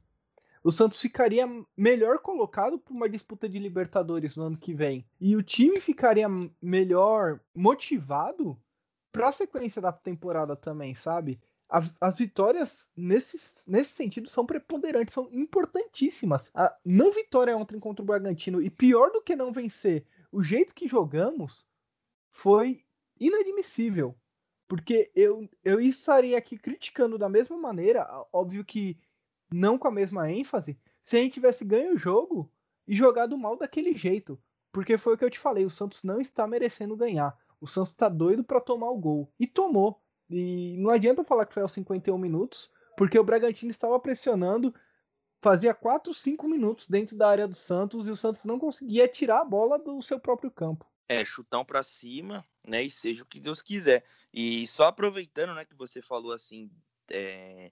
o 0.62 0.71
Santos 0.71 1.01
ficaria 1.01 1.47
melhor 1.77 2.19
colocado 2.19 2.79
para 2.79 2.93
uma 2.93 3.09
disputa 3.09 3.49
de 3.49 3.59
Libertadores 3.59 4.37
no 4.37 4.43
ano 4.43 4.59
que 4.59 4.75
vem. 4.75 5.07
E 5.21 5.37
o 5.37 5.43
time 5.43 5.81
ficaria 5.81 6.27
melhor 6.61 7.41
motivado 7.55 8.61
para 9.12 9.29
a 9.29 9.33
sequência 9.33 9.81
da 9.81 9.93
temporada 9.93 10.57
também, 10.57 10.95
sabe? 10.95 11.41
As, 11.68 11.92
as, 12.00 12.18
vitórias 12.18 12.88
nesse, 12.96 13.40
nesse 13.66 13.92
sentido 13.92 14.29
são 14.29 14.46
preponderantes, 14.46 15.12
são 15.12 15.29
importantíssimas. 15.33 16.50
A 16.55 16.76
não 16.85 17.11
vitória 17.11 17.57
ontem 17.57 17.81
contra 17.81 18.02
o 18.02 18.07
Bragantino, 18.07 18.62
e 18.62 18.70
pior 18.70 19.11
do 19.11 19.20
que 19.20 19.35
não 19.35 19.52
vencer, 19.52 20.07
o 20.31 20.42
jeito 20.42 20.74
que 20.74 20.87
jogamos 20.87 21.66
foi 22.31 22.85
inadmissível. 23.18 24.14
Porque 24.68 25.11
eu, 25.14 25.48
eu 25.64 25.81
estaria 25.81 26.37
aqui 26.37 26.59
criticando 26.59 27.18
da 27.18 27.29
mesma 27.29 27.57
maneira, 27.57 28.07
óbvio 28.33 28.64
que 28.64 28.98
não 29.52 29.79
com 29.79 29.88
a 29.88 29.92
mesma 29.92 30.31
ênfase, 30.31 30.79
se 31.05 31.16
a 31.16 31.20
gente 31.20 31.35
tivesse 31.35 31.64
ganho 31.64 31.94
o 31.94 31.98
jogo 31.98 32.50
e 32.87 32.94
jogado 32.94 33.38
mal 33.38 33.57
daquele 33.57 33.96
jeito. 33.96 34.38
Porque 34.72 34.98
foi 34.98 35.14
o 35.14 35.18
que 35.18 35.24
eu 35.24 35.31
te 35.31 35.38
falei, 35.38 35.64
o 35.64 35.70
Santos 35.70 36.02
não 36.02 36.20
está 36.20 36.46
merecendo 36.46 36.96
ganhar. 36.96 37.37
O 37.61 37.66
Santos 37.66 37.92
está 37.92 38.09
doido 38.09 38.44
para 38.44 38.61
tomar 38.61 38.90
o 38.90 38.98
gol. 38.98 39.33
E 39.38 39.46
tomou. 39.46 40.02
E 40.29 40.77
não 40.79 40.91
adianta 40.91 41.25
falar 41.25 41.47
que 41.47 41.55
foi 41.55 41.62
aos 41.62 41.73
51 41.73 42.19
minutos, 42.19 42.71
porque 42.97 43.19
o 43.19 43.25
Bragantino 43.25 43.71
estava 43.71 43.99
pressionando, 44.01 44.75
fazia 45.41 45.75
4, 45.75 46.12
5 46.12 46.49
minutos 46.49 46.89
dentro 46.89 47.17
da 47.17 47.29
área 47.29 47.47
do 47.47 47.55
Santos 47.55 48.09
e 48.09 48.11
o 48.11 48.17
Santos 48.17 48.45
não 48.45 48.59
conseguia 48.59 49.07
tirar 49.07 49.41
a 49.41 49.45
bola 49.45 49.79
do 49.79 50.01
seu 50.03 50.19
próprio 50.19 50.51
campo. 50.51 50.87
É, 51.09 51.25
chutão 51.25 51.65
para 51.65 51.83
cima, 51.83 52.45
né? 52.67 52.83
E 52.83 52.91
seja 52.91 53.23
o 53.23 53.27
que 53.27 53.39
Deus 53.39 53.62
quiser. 53.62 54.05
E 54.33 54.67
só 54.67 54.87
aproveitando, 54.87 55.55
né, 55.55 55.65
que 55.65 55.75
você 55.75 56.03
falou 56.03 56.33
assim, 56.33 56.69
é, 57.09 57.71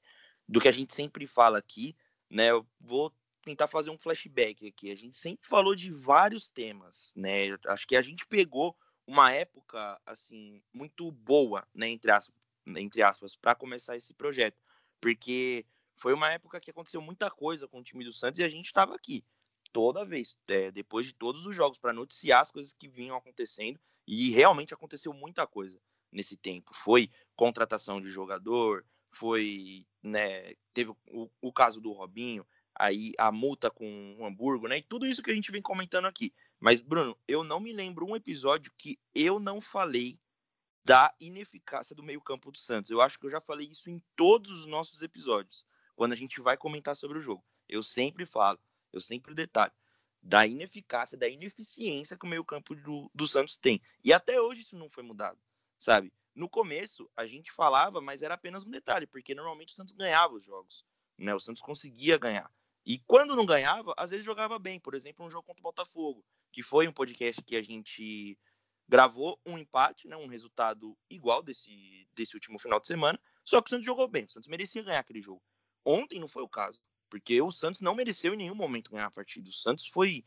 do 0.49 0.61
que 0.61 0.69
a 0.69 0.73
gente 0.73 0.95
sempre 0.95 1.27
fala 1.27 1.59
aqui, 1.59 1.97
né? 2.31 2.53
Eu 2.53 2.64
vou 2.81 3.12
tentar 3.45 3.67
fazer 3.67 3.90
um 3.90 3.99
flashback 3.99 4.69
aqui. 4.69 4.93
A 4.93 4.97
gente 4.97 5.17
sempre 5.17 5.49
falou 5.49 5.75
de 5.75 5.90
vários 5.90 6.49
temas, 6.49 7.12
né? 7.17 7.47
Acho 7.67 7.88
que 7.88 7.97
a 7.97 8.03
gente 8.03 8.25
pegou 8.27 8.77
uma 9.07 9.33
época 9.33 10.01
assim 10.07 10.62
muito 10.73 11.11
boa, 11.11 11.67
né, 11.75 11.88
entre 11.88 12.11
aspas, 12.11 12.35
entre 12.66 13.03
aspas, 13.03 13.37
para 13.37 13.55
começar 13.55 13.96
esse 13.96 14.14
projeto, 14.14 14.59
porque 15.00 15.66
foi 15.96 16.12
uma 16.12 16.31
época 16.31 16.61
que 16.61 16.70
aconteceu 16.70 17.00
muita 17.00 17.31
coisa 17.31 17.68
com 17.68 17.81
o 17.81 17.85
time 17.85 18.05
do 18.05 18.12
Santos 18.12 18.40
e 18.40 18.44
a 18.44 18.48
gente 18.48 18.66
estava 18.66 18.94
aqui 18.94 19.24
toda 19.72 20.07
vez, 20.07 20.37
é, 20.46 20.70
depois 20.70 21.07
de 21.07 21.12
todos 21.12 21.44
os 21.46 21.55
jogos, 21.55 21.79
para 21.79 21.92
noticiar 21.92 22.40
as 22.40 22.50
coisas 22.50 22.72
que 22.72 22.88
vinham 22.88 23.16
acontecendo 23.16 23.79
e 24.07 24.31
realmente 24.31 24.72
aconteceu 24.72 25.12
muita 25.12 25.46
coisa 25.48 25.81
nesse 26.12 26.37
tempo. 26.37 26.72
Foi 26.72 27.11
contratação 27.35 28.00
de 28.00 28.09
jogador, 28.09 28.87
foi, 29.11 29.85
né, 30.00 30.55
teve 30.72 30.92
o, 31.09 31.29
o 31.40 31.53
caso 31.53 31.81
do 31.81 31.90
Robinho, 31.90 32.46
aí 32.74 33.12
a 33.18 33.33
multa 33.33 33.70
com 33.70 34.16
o 34.18 34.24
Hamburgo, 34.24 34.68
né? 34.68 34.79
E 34.79 34.83
tudo 34.83 35.07
isso 35.07 35.22
que 35.22 35.31
a 35.31 35.35
gente 35.35 35.50
vem 35.50 35.62
comentando 35.62 36.07
aqui. 36.07 36.33
Mas, 36.61 36.81
Bruno, 36.81 37.16
eu 37.27 37.44
não 37.44 37.61
me 37.61 37.72
lembro 37.72 38.07
um 38.07 38.16
episódio 38.16 38.72
que 38.77 38.98
eu 39.14 39.38
não 39.38 39.61
falei 39.61 40.18
da 40.85 41.14
ineficácia 41.18 41.97
do 41.97 42.03
meio-campo 42.03 42.53
do 42.53 42.59
Santos. 42.59 42.90
Eu 42.90 43.01
acho 43.01 43.18
que 43.18 43.27
eu 43.27 43.31
já 43.31 43.40
falei 43.40 43.68
isso 43.68 43.88
em 43.90 44.03
todos 44.14 44.51
os 44.51 44.66
nossos 44.66 45.03
episódios, 45.03 45.66
quando 45.97 46.12
a 46.12 46.16
gente 46.16 46.40
vai 46.40 46.57
comentar 46.57 46.94
sobre 46.94 47.18
o 47.18 47.23
jogo. 47.23 47.44
Eu 47.68 47.83
sempre 47.83 48.27
falo, 48.27 48.59
eu 48.92 49.01
sempre 49.01 49.35
detalho 49.35 49.73
da 50.23 50.47
ineficácia, 50.47 51.18
da 51.18 51.29
ineficiência 51.29 52.16
que 52.16 52.25
o 52.25 52.29
meio-campo 52.29 52.75
do, 52.75 53.11
do 53.14 53.29
Santos 53.29 53.57
tem. 53.57 53.81
E 54.03 54.12
até 54.12 54.40
hoje 54.40 54.62
isso 54.62 54.77
não 54.77 54.88
foi 54.88 55.03
mudado, 55.03 55.38
sabe? 55.77 56.12
No 56.35 56.49
começo, 56.49 57.09
a 57.14 57.27
gente 57.27 57.53
falava, 57.53 58.01
mas 58.01 58.23
era 58.23 58.35
apenas 58.35 58.64
um 58.64 58.70
detalhe, 58.70 59.07
porque 59.07 59.35
normalmente 59.35 59.68
o 59.68 59.77
Santos 59.77 59.92
ganhava 59.92 60.35
os 60.35 60.44
jogos. 60.44 60.85
Né? 61.16 61.35
O 61.35 61.38
Santos 61.38 61.62
conseguia 61.62 62.18
ganhar. 62.18 62.51
E 62.85 62.99
quando 62.99 63.37
não 63.37 63.47
ganhava, 63.47 63.94
às 63.97 64.11
vezes 64.11 64.27
jogava 64.27 64.59
bem. 64.59 64.81
Por 64.81 64.94
exemplo, 64.94 65.25
um 65.25 65.31
jogo 65.31 65.47
contra 65.47 65.61
o 65.61 65.62
Botafogo, 65.62 66.25
que 66.51 66.62
foi 66.62 66.88
um 66.88 66.92
podcast 66.92 67.40
que 67.42 67.57
a 67.57 67.62
gente 67.62 68.38
gravou 68.88 69.40
um 69.44 69.59
empate, 69.59 70.07
né, 70.07 70.16
um 70.16 70.27
resultado 70.27 70.97
igual 71.09 71.42
desse, 71.42 72.07
desse 72.12 72.35
último 72.35 72.59
final 72.59 72.81
de 72.81 72.87
semana. 72.87 73.18
Só 73.44 73.61
que 73.61 73.68
o 73.68 73.70
Santos 73.70 73.87
jogou 73.87 74.09
bem. 74.09 74.25
O 74.25 74.31
Santos 74.31 74.49
merecia 74.49 74.83
ganhar 74.83 75.01
aquele 75.01 75.23
jogo. 75.23 75.42
Ontem 75.85 76.18
não 76.18 76.29
foi 76.29 76.42
o 76.42 76.49
caso, 76.49 76.81
porque 77.11 77.40
o 77.40 77.51
Santos 77.51 77.81
não 77.81 77.94
mereceu 77.94 78.35
em 78.35 78.38
nenhum 78.38 78.55
momento 78.55 78.90
ganhar 78.90 79.07
a 79.07 79.11
partida. 79.11 79.49
O 79.49 79.53
Santos 79.53 79.87
foi, 79.87 80.25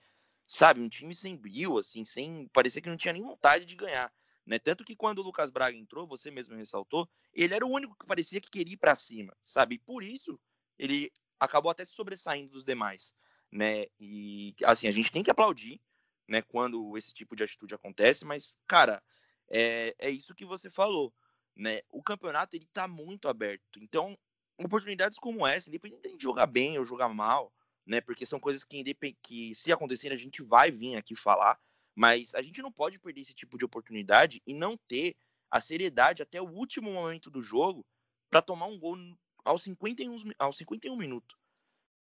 sabe, 0.47 0.79
um 0.81 0.89
time 0.89 1.15
sem 1.15 1.35
brilho, 1.35 1.77
assim, 1.77 2.05
sem 2.05 2.47
parecer 2.53 2.81
que 2.81 2.89
não 2.89 2.97
tinha 2.97 3.13
nem 3.13 3.23
vontade 3.23 3.65
de 3.65 3.75
ganhar. 3.75 4.13
Né? 4.45 4.57
Tanto 4.57 4.85
que 4.85 4.95
quando 4.95 5.19
o 5.19 5.23
Lucas 5.23 5.51
Braga 5.51 5.77
entrou, 5.77 6.07
você 6.07 6.31
mesmo 6.31 6.55
ressaltou, 6.55 7.09
ele 7.33 7.53
era 7.53 7.65
o 7.65 7.69
único 7.69 7.97
que 7.97 8.05
parecia 8.05 8.39
que 8.39 8.49
queria 8.49 8.75
ir 8.75 8.77
para 8.77 8.95
cima, 8.95 9.35
sabe? 9.41 9.75
E 9.75 9.79
por 9.79 10.01
isso 10.01 10.39
ele 10.79 11.11
acabou 11.37 11.69
até 11.69 11.83
se 11.83 11.93
sobressaindo 11.93 12.51
dos 12.51 12.63
demais, 12.63 13.13
né? 13.51 13.87
E 13.99 14.55
assim, 14.63 14.87
a 14.87 14.91
gente 14.91 15.11
tem 15.11 15.21
que 15.21 15.29
aplaudir, 15.29 15.81
né, 16.27 16.41
quando 16.41 16.97
esse 16.97 17.13
tipo 17.13 17.35
de 17.35 17.43
atitude 17.43 17.75
acontece, 17.75 18.25
mas 18.25 18.57
cara, 18.67 19.01
é, 19.49 19.95
é 19.97 20.09
isso 20.09 20.35
que 20.35 20.45
você 20.45 20.69
falou, 20.69 21.13
né? 21.55 21.81
O 21.89 22.03
campeonato 22.03 22.55
ele 22.55 22.67
tá 22.71 22.87
muito 22.87 23.27
aberto. 23.27 23.79
Então, 23.79 24.17
oportunidades 24.57 25.17
como 25.17 25.45
essa, 25.45 25.69
independente 25.69 26.17
de 26.17 26.23
jogar 26.23 26.45
bem 26.45 26.77
ou 26.77 26.85
jogar 26.85 27.09
mal, 27.09 27.51
né? 27.85 28.01
Porque 28.01 28.25
são 28.25 28.39
coisas 28.39 28.63
que, 28.63 28.83
que 29.21 29.55
se 29.55 29.71
acontecerem 29.71 30.15
a 30.15 30.19
gente 30.19 30.43
vai 30.43 30.71
vir 30.71 30.95
aqui 30.95 31.15
falar, 31.15 31.59
mas 31.95 32.35
a 32.35 32.41
gente 32.41 32.61
não 32.61 32.71
pode 32.71 32.99
perder 32.99 33.21
esse 33.21 33.33
tipo 33.33 33.57
de 33.57 33.65
oportunidade 33.65 34.41
e 34.45 34.53
não 34.53 34.77
ter 34.77 35.15
a 35.49 35.61
seriedade 35.61 36.21
até 36.21 36.41
o 36.41 36.49
último 36.49 36.91
momento 36.91 37.31
do 37.31 37.41
jogo 37.41 37.85
para 38.29 38.41
tomar 38.41 38.67
um 38.67 38.77
gol 38.77 38.97
aos 39.45 39.63
51, 39.63 40.31
aos 40.37 40.57
51 40.57 40.95
minutos. 40.97 41.37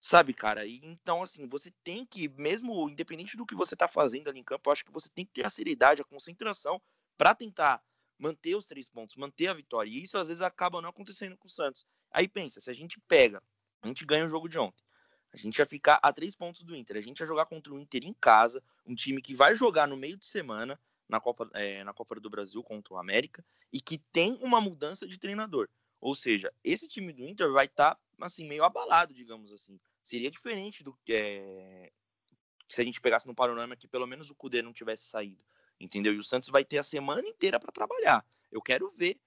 Sabe, 0.02 0.32
cara? 0.32 0.64
E, 0.66 0.80
então, 0.82 1.22
assim, 1.22 1.46
você 1.46 1.70
tem 1.84 2.06
que, 2.06 2.26
mesmo 2.30 2.88
independente 2.88 3.36
do 3.36 3.44
que 3.44 3.54
você 3.54 3.76
tá 3.76 3.86
fazendo 3.86 4.30
ali 4.30 4.40
em 4.40 4.44
campo, 4.44 4.68
eu 4.68 4.72
acho 4.72 4.84
que 4.84 4.90
você 4.90 5.10
tem 5.10 5.26
que 5.26 5.32
ter 5.32 5.44
a 5.44 5.50
seriedade, 5.50 6.00
a 6.00 6.06
concentração 6.06 6.80
para 7.18 7.34
tentar 7.34 7.82
manter 8.18 8.54
os 8.56 8.66
três 8.66 8.88
pontos, 8.88 9.16
manter 9.16 9.48
a 9.48 9.54
vitória. 9.54 9.90
E 9.90 10.02
isso 10.02 10.16
às 10.16 10.28
vezes 10.28 10.40
acaba 10.40 10.80
não 10.80 10.88
acontecendo 10.88 11.36
com 11.36 11.46
o 11.46 11.50
Santos. 11.50 11.86
Aí 12.10 12.26
pensa, 12.26 12.62
se 12.62 12.70
a 12.70 12.74
gente 12.74 12.98
pega, 13.06 13.42
a 13.82 13.88
gente 13.88 14.06
ganha 14.06 14.24
o 14.24 14.28
jogo 14.28 14.48
de 14.48 14.58
ontem. 14.58 14.82
A 15.34 15.36
gente 15.36 15.58
ia 15.58 15.66
ficar 15.66 16.00
a 16.02 16.12
três 16.12 16.34
pontos 16.34 16.62
do 16.62 16.74
Inter. 16.74 16.96
A 16.96 17.02
gente 17.02 17.20
ia 17.20 17.26
jogar 17.26 17.44
contra 17.44 17.72
o 17.72 17.78
Inter 17.78 18.04
em 18.04 18.14
casa, 18.14 18.62
um 18.86 18.94
time 18.94 19.20
que 19.20 19.34
vai 19.34 19.54
jogar 19.54 19.86
no 19.86 19.98
meio 19.98 20.16
de 20.16 20.24
semana 20.24 20.80
na 21.08 21.20
Copa, 21.20 21.48
é, 21.52 21.84
na 21.84 21.92
Copa 21.92 22.18
do 22.18 22.30
Brasil 22.30 22.62
contra 22.62 22.94
o 22.94 22.98
América 22.98 23.44
e 23.70 23.80
que 23.80 23.98
tem 23.98 24.38
uma 24.40 24.60
mudança 24.60 25.06
de 25.06 25.18
treinador. 25.18 25.68
Ou 26.00 26.14
seja, 26.14 26.52
esse 26.64 26.88
time 26.88 27.12
do 27.12 27.26
Inter 27.26 27.52
vai 27.52 27.66
estar 27.66 27.94
tá, 27.94 28.00
assim 28.20 28.46
meio 28.46 28.64
abalado, 28.64 29.12
digamos 29.12 29.52
assim. 29.52 29.78
Seria 30.02 30.30
diferente 30.30 30.82
do 30.82 30.96
que 31.04 31.12
é, 31.12 31.92
se 32.68 32.80
a 32.80 32.84
gente 32.84 33.00
pegasse 33.00 33.26
no 33.26 33.34
panorama 33.34 33.76
que 33.76 33.88
pelo 33.88 34.06
menos 34.06 34.30
o 34.30 34.34
Cudê 34.34 34.62
não 34.62 34.72
tivesse 34.72 35.04
saído, 35.04 35.44
entendeu? 35.78 36.14
E 36.14 36.18
o 36.18 36.24
Santos 36.24 36.48
vai 36.48 36.64
ter 36.64 36.78
a 36.78 36.82
semana 36.82 37.26
inteira 37.28 37.60
para 37.60 37.72
trabalhar. 37.72 38.24
Eu 38.50 38.62
quero 38.62 38.90
ver 38.96 39.20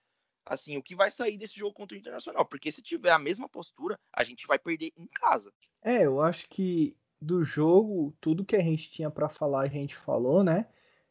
assim, 0.45 0.77
o 0.77 0.83
que 0.83 0.95
vai 0.95 1.09
sair 1.09 1.37
desse 1.37 1.57
jogo 1.57 1.73
contra 1.73 1.95
o 1.95 1.99
Internacional, 1.99 2.45
porque 2.45 2.71
se 2.71 2.81
tiver 2.81 3.11
a 3.11 3.19
mesma 3.19 3.47
postura, 3.47 3.97
a 4.11 4.23
gente 4.23 4.45
vai 4.45 4.59
perder 4.59 4.91
em 4.97 5.07
casa. 5.07 5.53
É, 5.81 6.05
eu 6.05 6.21
acho 6.21 6.47
que 6.49 6.97
do 7.21 7.43
jogo, 7.43 8.13
tudo 8.19 8.45
que 8.45 8.55
a 8.55 8.61
gente 8.61 8.91
tinha 8.91 9.09
para 9.09 9.29
falar, 9.29 9.61
a 9.61 9.67
gente 9.67 9.95
falou, 9.95 10.43
né? 10.43 10.67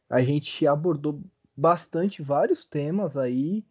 A 0.09 0.23
gente 0.23 0.67
abordou 0.67 1.23
bastante 1.55 2.21
vários 2.21 2.63
temas 2.65 3.17
aí 3.17 3.65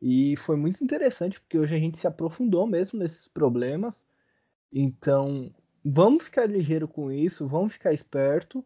e 0.00 0.36
foi 0.36 0.56
muito 0.56 0.82
interessante 0.82 1.40
porque 1.40 1.58
hoje 1.58 1.74
a 1.74 1.78
gente 1.78 1.98
se 1.98 2.06
aprofundou 2.06 2.66
mesmo 2.66 2.98
nesses 2.98 3.26
problemas. 3.26 4.06
Então, 4.72 5.52
vamos 5.84 6.24
ficar 6.24 6.46
ligeiro 6.46 6.86
com 6.86 7.10
isso, 7.10 7.48
vamos 7.48 7.72
ficar 7.72 7.92
esperto 7.92 8.64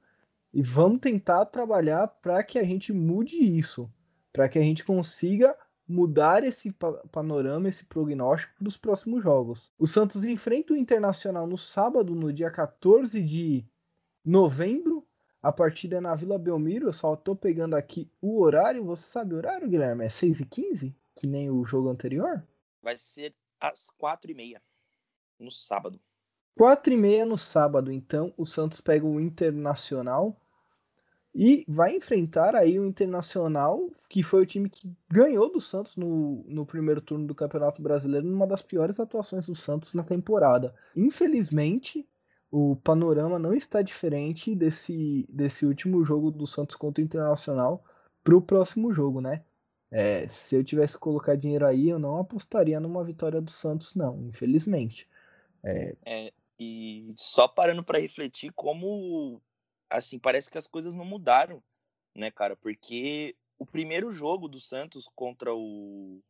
e 0.52 0.62
vamos 0.62 1.00
tentar 1.00 1.46
trabalhar 1.46 2.06
para 2.06 2.42
que 2.42 2.58
a 2.58 2.64
gente 2.64 2.92
mude 2.92 3.36
isso, 3.36 3.90
para 4.32 4.48
que 4.48 4.58
a 4.58 4.62
gente 4.62 4.84
consiga 4.84 5.56
mudar 5.88 6.44
esse 6.44 6.74
panorama, 7.10 7.68
esse 7.68 7.84
prognóstico 7.86 8.62
dos 8.62 8.76
próximos 8.76 9.22
jogos. 9.22 9.72
O 9.78 9.86
Santos 9.86 10.24
enfrenta 10.24 10.74
o 10.74 10.76
Internacional 10.76 11.46
no 11.46 11.58
sábado, 11.58 12.14
no 12.14 12.32
dia 12.32 12.50
14 12.50 13.20
de 13.22 13.64
novembro. 14.24 15.06
A 15.42 15.50
partida 15.50 15.96
é 15.96 16.00
na 16.00 16.14
Vila 16.14 16.38
Belmiro. 16.38 16.86
Eu 16.86 16.92
só 16.92 17.14
estou 17.14 17.34
pegando 17.34 17.74
aqui 17.74 18.10
o 18.20 18.40
horário. 18.40 18.84
Você 18.84 19.10
sabe 19.10 19.34
o 19.34 19.38
horário, 19.38 19.68
Guilherme? 19.68 20.04
É 20.04 20.08
6h15? 20.08 20.94
Que 21.14 21.26
nem 21.26 21.50
o 21.50 21.64
jogo 21.64 21.88
anterior? 21.88 22.46
Vai 22.82 22.96
ser 22.96 23.34
às 23.60 23.88
4h30 24.00 24.60
no 25.38 25.50
sábado. 25.50 26.00
4h30 26.58 27.24
no 27.24 27.38
sábado, 27.38 27.90
então, 27.90 28.32
o 28.36 28.44
Santos 28.44 28.80
pega 28.80 29.06
o 29.06 29.20
Internacional 29.20 30.36
e 31.34 31.64
vai 31.66 31.96
enfrentar 31.96 32.54
aí 32.54 32.78
o 32.78 32.84
Internacional, 32.84 33.88
que 34.08 34.22
foi 34.22 34.42
o 34.42 34.46
time 34.46 34.68
que 34.68 34.94
ganhou 35.08 35.50
do 35.50 35.60
Santos 35.60 35.96
no, 35.96 36.44
no 36.46 36.66
primeiro 36.66 37.00
turno 37.00 37.26
do 37.26 37.34
Campeonato 37.34 37.80
Brasileiro, 37.80 38.26
numa 38.26 38.46
das 38.46 38.60
piores 38.60 39.00
atuações 39.00 39.46
do 39.46 39.54
Santos 39.54 39.94
na 39.94 40.02
temporada. 40.02 40.74
Infelizmente, 40.94 42.06
o 42.50 42.76
panorama 42.76 43.38
não 43.38 43.54
está 43.54 43.80
diferente 43.80 44.54
desse, 44.54 45.26
desse 45.30 45.64
último 45.64 46.04
jogo 46.04 46.30
do 46.30 46.46
Santos 46.46 46.76
contra 46.76 47.02
o 47.02 47.04
Internacional 47.04 47.82
para 48.22 48.36
o 48.36 48.42
próximo 48.42 48.92
jogo, 48.92 49.22
né? 49.22 49.42
É, 49.94 50.26
se 50.26 50.54
eu 50.54 50.64
tivesse 50.64 50.94
que 50.94 51.00
colocar 51.00 51.36
dinheiro 51.36 51.66
aí, 51.66 51.90
eu 51.90 51.98
não 51.98 52.18
apostaria 52.18 52.80
numa 52.80 53.04
vitória 53.04 53.42
do 53.42 53.50
Santos, 53.50 53.94
não, 53.94 54.18
infelizmente. 54.26 55.06
É, 55.62 55.94
é 56.04 56.32
E 56.58 57.12
só 57.14 57.46
parando 57.46 57.84
para 57.84 57.98
refletir 57.98 58.50
como 58.54 59.40
assim, 59.90 60.18
parece 60.18 60.50
que 60.50 60.56
as 60.56 60.66
coisas 60.66 60.94
não 60.94 61.04
mudaram, 61.04 61.62
né, 62.14 62.30
cara? 62.30 62.56
Porque 62.56 63.36
o 63.58 63.66
primeiro 63.66 64.10
jogo 64.10 64.48
do 64.48 64.58
Santos 64.58 65.06
contra 65.14 65.54
o, 65.54 66.22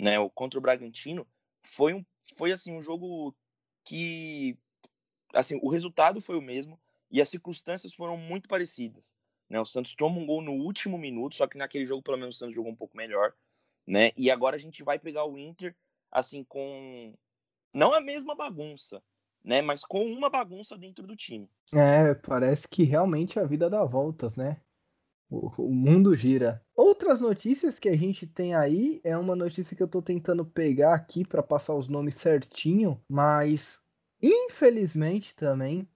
né, 0.00 0.14
contra 0.34 0.58
o 0.58 0.62
Bragantino 0.62 1.26
foi 1.62 1.92
um 1.92 2.02
foi 2.36 2.50
assim 2.50 2.72
um 2.72 2.80
jogo 2.80 3.36
que 3.84 4.56
assim, 5.34 5.58
o 5.62 5.68
resultado 5.68 6.18
foi 6.18 6.36
o 6.38 6.42
mesmo 6.42 6.80
e 7.10 7.20
as 7.20 7.28
circunstâncias 7.28 7.92
foram 7.92 8.16
muito 8.16 8.48
parecidas. 8.48 9.14
Né? 9.52 9.60
O 9.60 9.66
Santos 9.66 9.94
toma 9.94 10.18
um 10.18 10.24
gol 10.24 10.40
no 10.40 10.52
último 10.52 10.96
minuto, 10.96 11.36
só 11.36 11.46
que 11.46 11.58
naquele 11.58 11.84
jogo 11.84 12.02
pelo 12.02 12.16
menos 12.16 12.36
o 12.36 12.38
Santos 12.38 12.54
jogou 12.54 12.72
um 12.72 12.74
pouco 12.74 12.96
melhor, 12.96 13.34
né? 13.86 14.10
E 14.16 14.30
agora 14.30 14.56
a 14.56 14.58
gente 14.58 14.82
vai 14.82 14.98
pegar 14.98 15.26
o 15.26 15.36
Inter 15.36 15.76
assim 16.10 16.42
com 16.42 17.12
não 17.70 17.92
a 17.92 18.00
mesma 18.00 18.34
bagunça, 18.34 19.02
né? 19.44 19.60
Mas 19.60 19.84
com 19.84 20.06
uma 20.06 20.30
bagunça 20.30 20.74
dentro 20.78 21.06
do 21.06 21.14
time. 21.14 21.50
É, 21.70 22.14
parece 22.14 22.66
que 22.66 22.82
realmente 22.84 23.38
a 23.38 23.44
vida 23.44 23.68
dá 23.68 23.84
voltas, 23.84 24.38
né? 24.38 24.58
O, 25.28 25.68
mundo 25.68 26.16
gira. 26.16 26.64
Outras 26.74 27.20
notícias 27.20 27.78
que 27.78 27.90
a 27.90 27.96
gente 27.96 28.26
tem 28.26 28.54
aí 28.54 29.02
é 29.04 29.16
uma 29.18 29.36
notícia 29.36 29.76
que 29.76 29.82
eu 29.82 29.88
tô 29.88 30.00
tentando 30.00 30.46
pegar 30.46 30.94
aqui 30.94 31.26
para 31.26 31.42
passar 31.42 31.74
os 31.74 31.88
nomes 31.88 32.14
certinho, 32.14 33.02
mas 33.06 33.82
infelizmente 34.22 35.34
também 35.34 35.86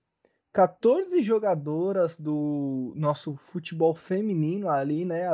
14 0.57 1.23
jogadoras 1.23 2.19
do 2.19 2.95
nosso 2.97 3.37
futebol 3.37 3.95
feminino 3.95 4.71
ali, 4.71 5.05
né? 5.05 5.27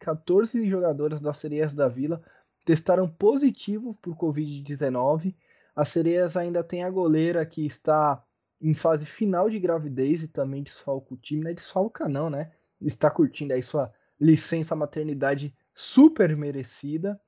14 0.00 0.68
jogadoras 0.68 1.20
das 1.20 1.38
Sereias 1.38 1.72
da 1.72 1.86
Vila 1.86 2.20
testaram 2.64 3.08
positivo 3.08 3.94
por 4.02 4.16
Covid-19. 4.16 5.36
As 5.76 5.90
Sereias 5.90 6.36
ainda 6.36 6.64
tem 6.64 6.82
a 6.82 6.90
goleira 6.90 7.46
que 7.46 7.64
está 7.64 8.20
em 8.60 8.74
fase 8.74 9.06
final 9.06 9.48
de 9.48 9.60
gravidez 9.60 10.24
e 10.24 10.28
também 10.28 10.64
desfalca 10.64 11.14
o 11.14 11.16
time. 11.16 11.44
Não 11.44 11.50
é 11.52 11.54
desfalca 11.54 12.08
não, 12.08 12.28
né? 12.28 12.50
Está 12.80 13.08
curtindo 13.08 13.54
aí 13.54 13.62
sua 13.62 13.92
licença 14.20 14.74
maternidade 14.74 15.54
super 15.72 16.36
merecida. 16.36 17.20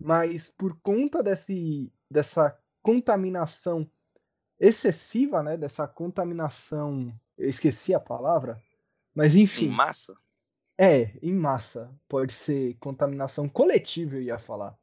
Mas 0.00 0.50
por 0.50 0.74
conta 0.80 1.22
desse, 1.22 1.92
dessa 2.10 2.58
contaminação 2.82 3.86
excessiva, 4.58 5.42
né, 5.42 5.56
dessa 5.56 5.86
contaminação, 5.86 7.12
eu 7.36 7.48
esqueci 7.48 7.94
a 7.94 8.00
palavra, 8.00 8.62
mas 9.14 9.34
enfim. 9.34 9.66
Em 9.66 9.70
massa? 9.70 10.16
É, 10.78 11.16
em 11.22 11.32
massa. 11.32 11.90
Pode 12.08 12.32
ser 12.32 12.76
contaminação 12.78 13.48
coletiva, 13.48 14.16
eu 14.16 14.22
ia 14.22 14.38
falar. 14.38 14.76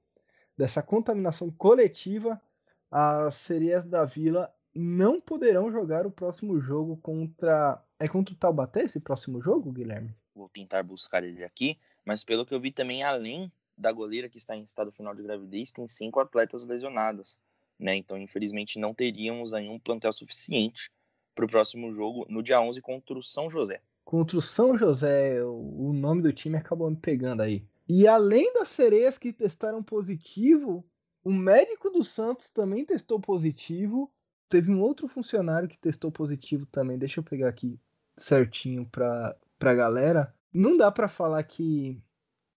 Dessa 0.58 0.82
contaminação 0.82 1.52
coletiva, 1.52 2.42
as 2.90 3.36
sereias 3.36 3.86
da 3.86 4.04
Vila 4.04 4.54
não 4.74 5.20
poderão 5.20 5.72
jogar 5.72 6.06
o 6.06 6.12
próximo 6.12 6.60
jogo 6.60 6.98
contra. 6.98 7.84
É 8.00 8.08
contra 8.08 8.34
o 8.34 8.38
Taubaté 8.38 8.84
esse 8.84 9.00
próximo 9.00 9.42
jogo, 9.42 9.72
Guilherme? 9.72 10.16
Vou 10.36 10.50
tentar 10.50 10.84
buscar 10.84 11.24
ele 11.24 11.44
aqui, 11.44 11.80
mas 12.04 12.24
pelo 12.24 12.46
que 12.46 12.54
eu 12.54 12.60
vi 12.60 12.72
também, 12.72 13.04
além 13.04 13.52
da 13.78 13.92
goleira 13.92 14.30
que 14.30 14.38
está 14.38 14.56
em 14.56 14.64
estado 14.64 14.92
final 14.92 15.16
de 15.16 15.24
gravidez, 15.24 15.72
tem 15.72 15.88
cinco 15.88 16.20
atletas 16.20 16.66
lesionadas 16.66 17.40
né? 17.80 17.96
Então, 17.96 18.18
infelizmente, 18.18 18.80
não 18.80 18.94
teríamos 18.94 19.54
aí 19.54 19.70
um 19.70 19.80
plantel 19.80 20.14
suficiente 20.14 20.92
para 21.36 21.46
o 21.46 21.50
próximo 21.50 21.92
jogo 21.92 22.26
no 22.30 22.44
dia 22.44 22.62
11 22.62 22.82
contra 22.82 23.18
o 23.18 23.24
São 23.24 23.50
José. 23.50 23.82
Contra 24.04 24.38
o 24.38 24.42
São 24.42 24.78
José, 24.78 25.44
o 25.44 25.94
nome 25.94 26.22
do 26.22 26.34
time 26.34 26.58
acabou 26.58 26.90
me 26.90 26.98
pegando 26.98 27.42
aí. 27.42 27.66
E 27.88 28.08
além 28.08 28.54
das 28.54 28.70
sereias 28.70 29.18
que 29.18 29.34
testaram 29.34 29.82
positivo, 29.82 30.86
o 31.24 31.32
médico 31.32 31.90
do 31.90 32.04
Santos 32.04 32.50
também 32.52 32.86
testou 32.86 33.20
positivo. 33.20 34.12
Teve 34.50 34.72
um 34.72 34.82
outro 34.82 35.08
funcionário 35.08 35.68
que 35.68 35.78
testou 35.78 36.12
positivo 36.12 36.66
também. 36.66 36.98
Deixa 36.98 37.20
eu 37.20 37.24
pegar 37.24 37.50
aqui 37.50 37.80
certinho 38.18 38.86
para 38.86 39.36
a 39.60 39.74
galera. 39.74 40.34
Não 40.54 40.78
dá 40.78 40.92
para 40.92 41.08
falar 41.08 41.44
que 41.44 42.00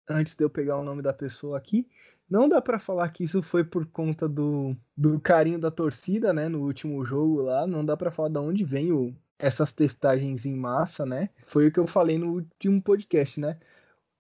antes 0.09 0.35
de 0.35 0.44
eu 0.44 0.50
pegar 0.50 0.79
o 0.79 0.85
nome 0.85 1.03
da 1.03 1.12
pessoa 1.12 1.57
aqui, 1.57 1.88
não 2.29 2.49
dá 2.49 2.61
para 2.61 2.79
falar 2.79 3.09
que 3.11 3.25
isso 3.25 3.43
foi 3.43 3.65
por 3.65 3.87
conta 3.87 4.29
do, 4.29 4.77
do 4.97 5.21
carinho 5.21 5.59
da 5.59 5.71
torcida, 5.71 6.33
né, 6.33 6.49
no 6.49 6.63
último 6.63 7.05
jogo 7.05 7.43
lá. 7.43 7.67
Não 7.67 7.85
dá 7.85 7.97
para 7.97 8.11
falar 8.11 8.31
de 8.31 8.39
onde 8.39 8.65
vem 8.65 8.93
o, 8.93 9.15
essas 9.39 9.73
testagens 9.73 10.47
em 10.47 10.55
massa, 10.55 11.05
né? 11.05 11.29
Foi 11.45 11.69
o 11.69 11.73
que 11.73 11.79
eu 11.79 11.87
falei 11.87 12.19
no 12.19 12.33
último 12.33 12.83
podcast, 12.83 13.39
né? 13.39 13.59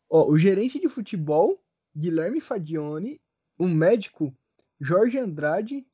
Ó, 0.08 0.28
o 0.30 0.38
gerente 0.38 0.78
de 0.78 0.88
futebol, 0.88 1.58
Guilherme 1.96 2.40
Fadione, 2.40 3.20
o 3.58 3.66
médico 3.66 4.34
Jorge 4.78 5.18
Andrade, 5.18 5.86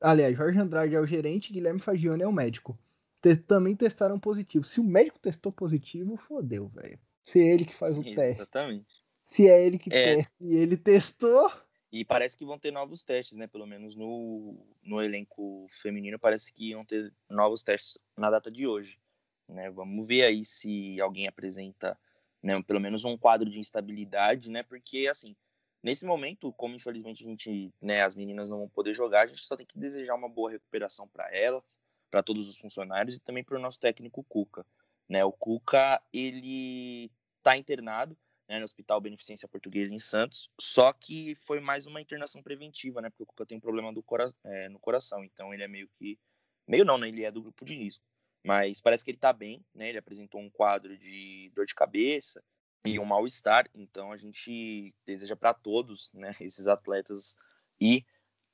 aliás, 0.00 0.36
Jorge 0.36 0.58
Andrade 0.58 0.94
é 0.94 1.00
o 1.00 1.06
gerente, 1.06 1.52
Guilherme 1.52 1.80
Fagione 1.80 2.22
é 2.22 2.26
o 2.26 2.32
médico. 2.32 2.76
Te 3.22 3.36
também 3.36 3.76
testaram 3.76 4.18
positivo. 4.18 4.64
Se 4.64 4.80
o 4.80 4.84
médico 4.84 5.18
testou 5.18 5.52
positivo, 5.52 6.16
fodeu, 6.16 6.68
velho. 6.68 6.98
Se 7.24 7.40
é 7.40 7.52
ele 7.52 7.64
que 7.64 7.74
faz 7.74 7.96
o 7.96 8.00
Exatamente. 8.00 8.16
teste. 8.16 8.42
Exatamente 8.42 8.97
se 9.28 9.46
é 9.46 9.62
ele 9.62 9.78
que 9.78 9.90
é. 9.92 10.16
testa 10.16 10.34
e 10.40 10.56
ele 10.56 10.76
testou. 10.76 11.52
E 11.92 12.02
parece 12.02 12.36
que 12.36 12.46
vão 12.46 12.58
ter 12.58 12.70
novos 12.70 13.02
testes, 13.02 13.36
né? 13.36 13.46
Pelo 13.46 13.66
menos 13.66 13.94
no, 13.94 14.66
no 14.82 15.02
elenco 15.02 15.66
feminino, 15.70 16.18
parece 16.18 16.50
que 16.50 16.70
iam 16.70 16.82
ter 16.82 17.12
novos 17.28 17.62
testes 17.62 17.98
na 18.16 18.30
data 18.30 18.50
de 18.50 18.66
hoje. 18.66 18.98
Né? 19.46 19.70
Vamos 19.70 20.08
ver 20.08 20.24
aí 20.24 20.44
se 20.46 20.98
alguém 21.00 21.28
apresenta 21.28 21.98
né, 22.42 22.60
pelo 22.62 22.80
menos 22.80 23.04
um 23.04 23.18
quadro 23.18 23.50
de 23.50 23.58
instabilidade, 23.58 24.50
né? 24.50 24.62
Porque, 24.62 25.06
assim, 25.08 25.36
nesse 25.82 26.06
momento, 26.06 26.50
como 26.54 26.74
infelizmente 26.74 27.22
a 27.24 27.28
gente, 27.28 27.70
né, 27.82 28.02
as 28.02 28.14
meninas 28.14 28.48
não 28.48 28.58
vão 28.58 28.68
poder 28.68 28.94
jogar, 28.94 29.24
a 29.24 29.26
gente 29.26 29.44
só 29.44 29.56
tem 29.56 29.66
que 29.66 29.78
desejar 29.78 30.14
uma 30.14 30.28
boa 30.28 30.50
recuperação 30.50 31.06
para 31.06 31.34
elas, 31.34 31.78
para 32.10 32.22
todos 32.22 32.48
os 32.48 32.56
funcionários 32.56 33.16
e 33.16 33.20
também 33.20 33.44
para 33.44 33.58
o 33.58 33.60
nosso 33.60 33.78
técnico 33.78 34.24
Cuca. 34.24 34.64
Né? 35.06 35.22
O 35.22 35.32
Cuca, 35.32 36.00
ele 36.12 37.10
está 37.38 37.56
internado, 37.56 38.16
né, 38.48 38.58
no 38.58 38.64
Hospital 38.64 39.00
Beneficência 39.00 39.48
Portuguesa 39.48 39.94
em 39.94 39.98
Santos, 39.98 40.50
só 40.58 40.92
que 40.92 41.34
foi 41.34 41.60
mais 41.60 41.86
uma 41.86 42.00
internação 42.00 42.42
preventiva, 42.42 43.00
né, 43.00 43.10
porque 43.10 43.22
o 43.22 43.26
Cuca 43.26 43.44
tem 43.44 43.58
um 43.58 43.60
problema 43.60 43.92
cora 44.02 44.32
é, 44.44 44.68
no 44.68 44.78
coração, 44.78 45.22
então 45.22 45.52
ele 45.52 45.62
é 45.62 45.68
meio 45.68 45.88
que, 45.98 46.18
meio 46.66 46.84
não, 46.84 46.96
né, 46.96 47.08
ele 47.08 47.24
é 47.24 47.30
do 47.30 47.42
grupo 47.42 47.64
de 47.64 47.74
risco, 47.74 48.04
mas 48.42 48.80
parece 48.80 49.04
que 49.04 49.10
ele 49.10 49.18
tá 49.18 49.32
bem, 49.32 49.62
né, 49.74 49.90
ele 49.90 49.98
apresentou 49.98 50.40
um 50.40 50.48
quadro 50.50 50.96
de 50.96 51.50
dor 51.54 51.66
de 51.66 51.74
cabeça 51.74 52.42
e 52.86 52.98
um 52.98 53.04
mal-estar, 53.04 53.68
então 53.74 54.12
a 54.12 54.16
gente 54.16 54.94
deseja 55.04 55.36
para 55.36 55.52
todos, 55.52 56.10
né, 56.12 56.30
esses 56.40 56.66
atletas 56.66 57.36
e 57.80 58.04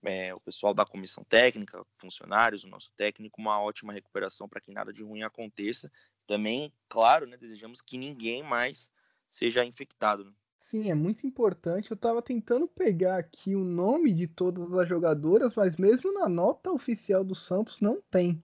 é, 0.05 0.35
o 0.35 0.41
pessoal 0.41 0.75
da 0.75 0.85
comissão 0.85 1.25
técnica, 1.25 1.83
funcionários, 1.97 2.65
o 2.65 2.69
nosso 2.69 2.91
técnico, 2.95 3.41
uma 3.41 3.61
ótima 3.61 3.93
recuperação 3.93 4.49
para 4.49 4.61
que 4.61 4.71
nada 4.71 4.93
de 4.93 5.03
ruim 5.03 5.23
aconteça. 5.23 5.91
Também, 6.27 6.71
claro, 6.89 7.27
né, 7.27 7.39
desejamos 7.39 7.81
que 7.81 7.97
ninguém 7.97 8.43
mais 8.43 8.91
seja 9.35 9.65
infectado. 9.65 10.25
Né? 10.25 10.33
Sim, 10.61 10.91
é 10.91 10.95
muito 10.95 11.27
importante. 11.27 11.91
Eu 11.91 11.97
estava 11.97 12.23
tentando 12.23 12.69
pegar 12.69 13.19
aqui 13.19 13.55
o 13.55 13.65
nome 13.65 14.13
de 14.13 14.27
todas 14.27 14.73
as 14.73 14.89
jogadoras, 14.89 15.55
mas 15.55 15.77
mesmo 15.77 16.13
na 16.13 16.29
nota 16.29 16.71
oficial 16.71 17.25
do 17.25 17.35
Santos 17.35 17.81
não 17.81 18.01
tem. 18.11 18.43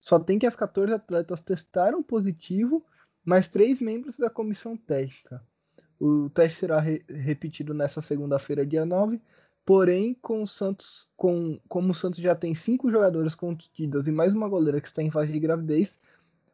Só 0.00 0.18
tem 0.18 0.38
que 0.38 0.46
as 0.46 0.56
14 0.56 0.92
atletas 0.94 1.42
testaram 1.42 2.02
positivo, 2.02 2.84
mais 3.24 3.48
três 3.48 3.80
membros 3.80 4.16
da 4.16 4.30
comissão 4.30 4.76
técnica. 4.76 5.42
O 5.98 6.30
teste 6.30 6.60
será 6.60 6.80
re 6.80 7.04
repetido 7.08 7.74
nessa 7.74 8.00
segunda-feira, 8.00 8.64
dia 8.64 8.86
9. 8.86 9.20
Porém, 9.64 10.14
com 10.14 10.42
o 10.42 10.46
Santos, 10.46 11.06
com, 11.16 11.60
como 11.68 11.90
o 11.90 11.94
Santos 11.94 12.20
já 12.20 12.34
tem 12.34 12.54
cinco 12.54 12.90
jogadoras 12.90 13.34
contidas 13.34 14.06
e 14.06 14.12
mais 14.12 14.32
uma 14.32 14.48
goleira 14.48 14.80
que 14.80 14.88
está 14.88 15.02
em 15.02 15.10
fase 15.10 15.30
de 15.30 15.38
gravidez, 15.38 15.98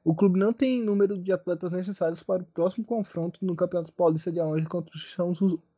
o 0.06 0.14
clube 0.14 0.38
não 0.38 0.52
tem 0.52 0.84
número 0.84 1.18
de 1.18 1.32
atletas 1.32 1.72
necessários 1.72 2.22
para 2.22 2.40
o 2.40 2.46
próximo 2.46 2.86
confronto 2.86 3.44
no 3.44 3.56
Campeonato 3.56 3.92
Paulista 3.92 4.30
de 4.30 4.40
11 4.40 4.64
contra 4.66 4.94
o 4.94 4.98
São, 5.00 5.32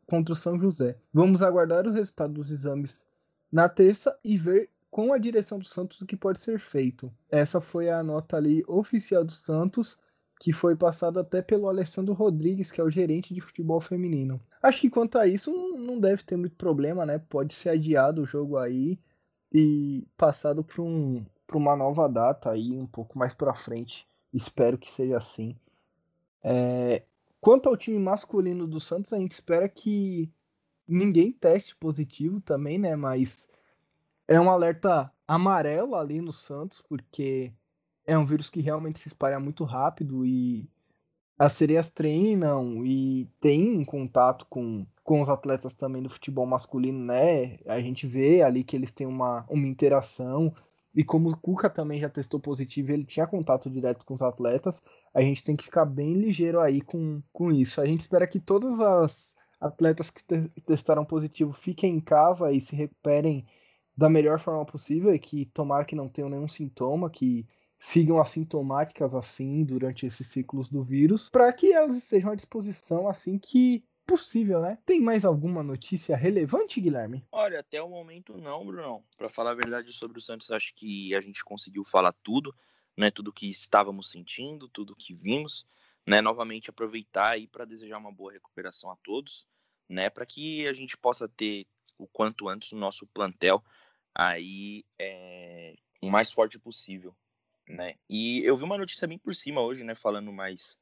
contra 0.06 0.34
o 0.34 0.36
São 0.36 0.60
José. 0.60 0.98
Vamos 1.14 1.42
aguardar 1.42 1.86
o 1.86 1.90
resultado 1.90 2.34
dos 2.34 2.50
exames 2.50 3.06
na 3.50 3.70
terça 3.70 4.14
e 4.22 4.36
ver 4.36 4.68
com 4.90 5.14
a 5.14 5.18
direção 5.18 5.58
do 5.58 5.66
Santos 5.66 6.02
o 6.02 6.06
que 6.06 6.14
pode 6.14 6.40
ser 6.40 6.60
feito. 6.60 7.10
Essa 7.30 7.58
foi 7.58 7.88
a 7.88 8.02
nota 8.02 8.36
ali 8.36 8.62
oficial 8.68 9.24
do 9.24 9.32
Santos, 9.32 9.96
que 10.38 10.52
foi 10.52 10.76
passada 10.76 11.22
até 11.22 11.40
pelo 11.40 11.66
Alessandro 11.66 12.12
Rodrigues, 12.12 12.70
que 12.70 12.82
é 12.82 12.84
o 12.84 12.90
gerente 12.90 13.32
de 13.32 13.40
futebol 13.40 13.80
feminino. 13.80 14.38
Acho 14.62 14.82
que 14.82 14.90
quanto 14.90 15.16
a 15.16 15.26
isso 15.26 15.50
não 15.78 15.98
deve 15.98 16.22
ter 16.22 16.36
muito 16.36 16.54
problema, 16.54 17.06
né? 17.06 17.18
Pode 17.18 17.54
ser 17.54 17.70
adiado 17.70 18.20
o 18.20 18.26
jogo 18.26 18.58
aí 18.58 19.00
e 19.50 20.06
passado 20.18 20.62
para 20.62 20.82
um, 20.82 21.24
uma 21.54 21.74
nova 21.74 22.06
data 22.06 22.50
aí 22.50 22.76
um 22.78 22.86
pouco 22.86 23.18
mais 23.18 23.32
para 23.32 23.54
frente. 23.54 24.06
Espero 24.32 24.78
que 24.78 24.90
seja 24.90 25.16
assim. 25.16 25.56
É, 26.42 27.02
quanto 27.40 27.68
ao 27.68 27.76
time 27.76 27.98
masculino 27.98 28.66
do 28.66 28.80
Santos, 28.80 29.12
a 29.12 29.18
gente 29.18 29.32
espera 29.32 29.68
que 29.68 30.30
ninguém 30.86 31.32
teste 31.32 31.76
positivo 31.76 32.40
também, 32.40 32.78
né? 32.78 32.96
Mas 32.96 33.48
é 34.26 34.40
um 34.40 34.50
alerta 34.50 35.12
amarelo 35.26 35.94
ali 35.94 36.20
no 36.20 36.32
Santos, 36.32 36.82
porque 36.82 37.52
é 38.06 38.16
um 38.16 38.24
vírus 38.24 38.48
que 38.48 38.60
realmente 38.60 38.98
se 38.98 39.08
espalha 39.08 39.38
muito 39.38 39.64
rápido 39.64 40.24
e 40.24 40.68
as 41.38 41.52
sereias 41.52 41.88
treinam 41.90 42.84
e 42.84 43.28
tem 43.40 43.78
um 43.78 43.84
contato 43.84 44.44
com, 44.46 44.84
com 45.04 45.22
os 45.22 45.28
atletas 45.28 45.72
também 45.74 46.02
do 46.02 46.10
futebol 46.10 46.44
masculino, 46.46 46.98
né? 46.98 47.58
A 47.66 47.80
gente 47.80 48.06
vê 48.06 48.42
ali 48.42 48.64
que 48.64 48.74
eles 48.74 48.92
têm 48.92 49.06
uma, 49.06 49.46
uma 49.48 49.66
interação 49.66 50.52
E 50.98 51.04
como 51.04 51.30
o 51.30 51.36
Cuca 51.36 51.70
também 51.70 52.00
já 52.00 52.08
testou 52.08 52.40
positivo, 52.40 52.90
ele 52.90 53.04
tinha 53.04 53.24
contato 53.24 53.70
direto 53.70 54.04
com 54.04 54.14
os 54.14 54.20
atletas, 54.20 54.82
a 55.14 55.20
gente 55.20 55.44
tem 55.44 55.54
que 55.54 55.62
ficar 55.62 55.84
bem 55.84 56.14
ligeiro 56.14 56.58
aí 56.58 56.80
com, 56.80 57.22
com 57.32 57.52
isso. 57.52 57.80
A 57.80 57.86
gente 57.86 58.00
espera 58.00 58.26
que 58.26 58.40
todas 58.40 58.80
as 58.80 59.32
atletas 59.60 60.10
que 60.10 60.24
te 60.24 60.50
testaram 60.66 61.04
positivo 61.04 61.52
fiquem 61.52 61.94
em 61.94 62.00
casa 62.00 62.50
e 62.50 62.60
se 62.60 62.74
recuperem 62.74 63.46
da 63.96 64.10
melhor 64.10 64.40
forma 64.40 64.66
possível 64.66 65.14
e 65.14 65.20
que 65.20 65.46
tomara 65.46 65.84
que 65.84 65.94
não 65.94 66.08
tenham 66.08 66.28
nenhum 66.28 66.48
sintoma, 66.48 67.08
que 67.08 67.46
sigam 67.78 68.20
assintomáticas 68.20 69.14
assim 69.14 69.62
durante 69.62 70.04
esses 70.04 70.26
ciclos 70.26 70.68
do 70.68 70.82
vírus, 70.82 71.30
para 71.30 71.52
que 71.52 71.72
elas 71.72 71.96
estejam 71.96 72.32
à 72.32 72.34
disposição 72.34 73.08
assim 73.08 73.38
que 73.38 73.84
possível, 74.08 74.62
né? 74.62 74.78
Tem 74.86 74.98
mais 74.98 75.26
alguma 75.26 75.62
notícia 75.62 76.16
relevante, 76.16 76.80
Guilherme? 76.80 77.22
Olha, 77.30 77.60
até 77.60 77.82
o 77.82 77.90
momento 77.90 78.38
não, 78.38 78.64
Bruno. 78.64 79.04
Para 79.18 79.30
falar 79.30 79.50
a 79.50 79.54
verdade 79.54 79.92
sobre 79.92 80.18
o 80.18 80.22
Santos, 80.22 80.50
acho 80.50 80.74
que 80.74 81.14
a 81.14 81.20
gente 81.20 81.44
conseguiu 81.44 81.84
falar 81.84 82.14
tudo, 82.22 82.54
né? 82.96 83.10
Tudo 83.10 83.30
que 83.30 83.50
estávamos 83.50 84.10
sentindo, 84.10 84.66
tudo 84.66 84.96
que 84.96 85.12
vimos, 85.12 85.66
né? 86.06 86.22
Novamente 86.22 86.70
aproveitar 86.70 87.32
aí 87.32 87.46
para 87.46 87.66
desejar 87.66 87.98
uma 87.98 88.10
boa 88.10 88.32
recuperação 88.32 88.90
a 88.90 88.96
todos, 89.04 89.46
né? 89.86 90.08
Para 90.08 90.24
que 90.24 90.66
a 90.66 90.72
gente 90.72 90.96
possa 90.96 91.28
ter 91.28 91.66
o 91.98 92.06
quanto 92.06 92.48
antes 92.48 92.72
o 92.72 92.76
nosso 92.76 93.06
plantel 93.08 93.62
aí 94.14 94.86
é, 94.98 95.74
o 96.00 96.10
mais 96.10 96.32
forte 96.32 96.58
possível, 96.58 97.14
né? 97.68 97.94
E 98.08 98.42
eu 98.42 98.56
vi 98.56 98.64
uma 98.64 98.78
notícia 98.78 99.06
bem 99.06 99.18
por 99.18 99.34
cima 99.34 99.60
hoje, 99.60 99.84
né? 99.84 99.94
Falando 99.94 100.32
mais 100.32 100.78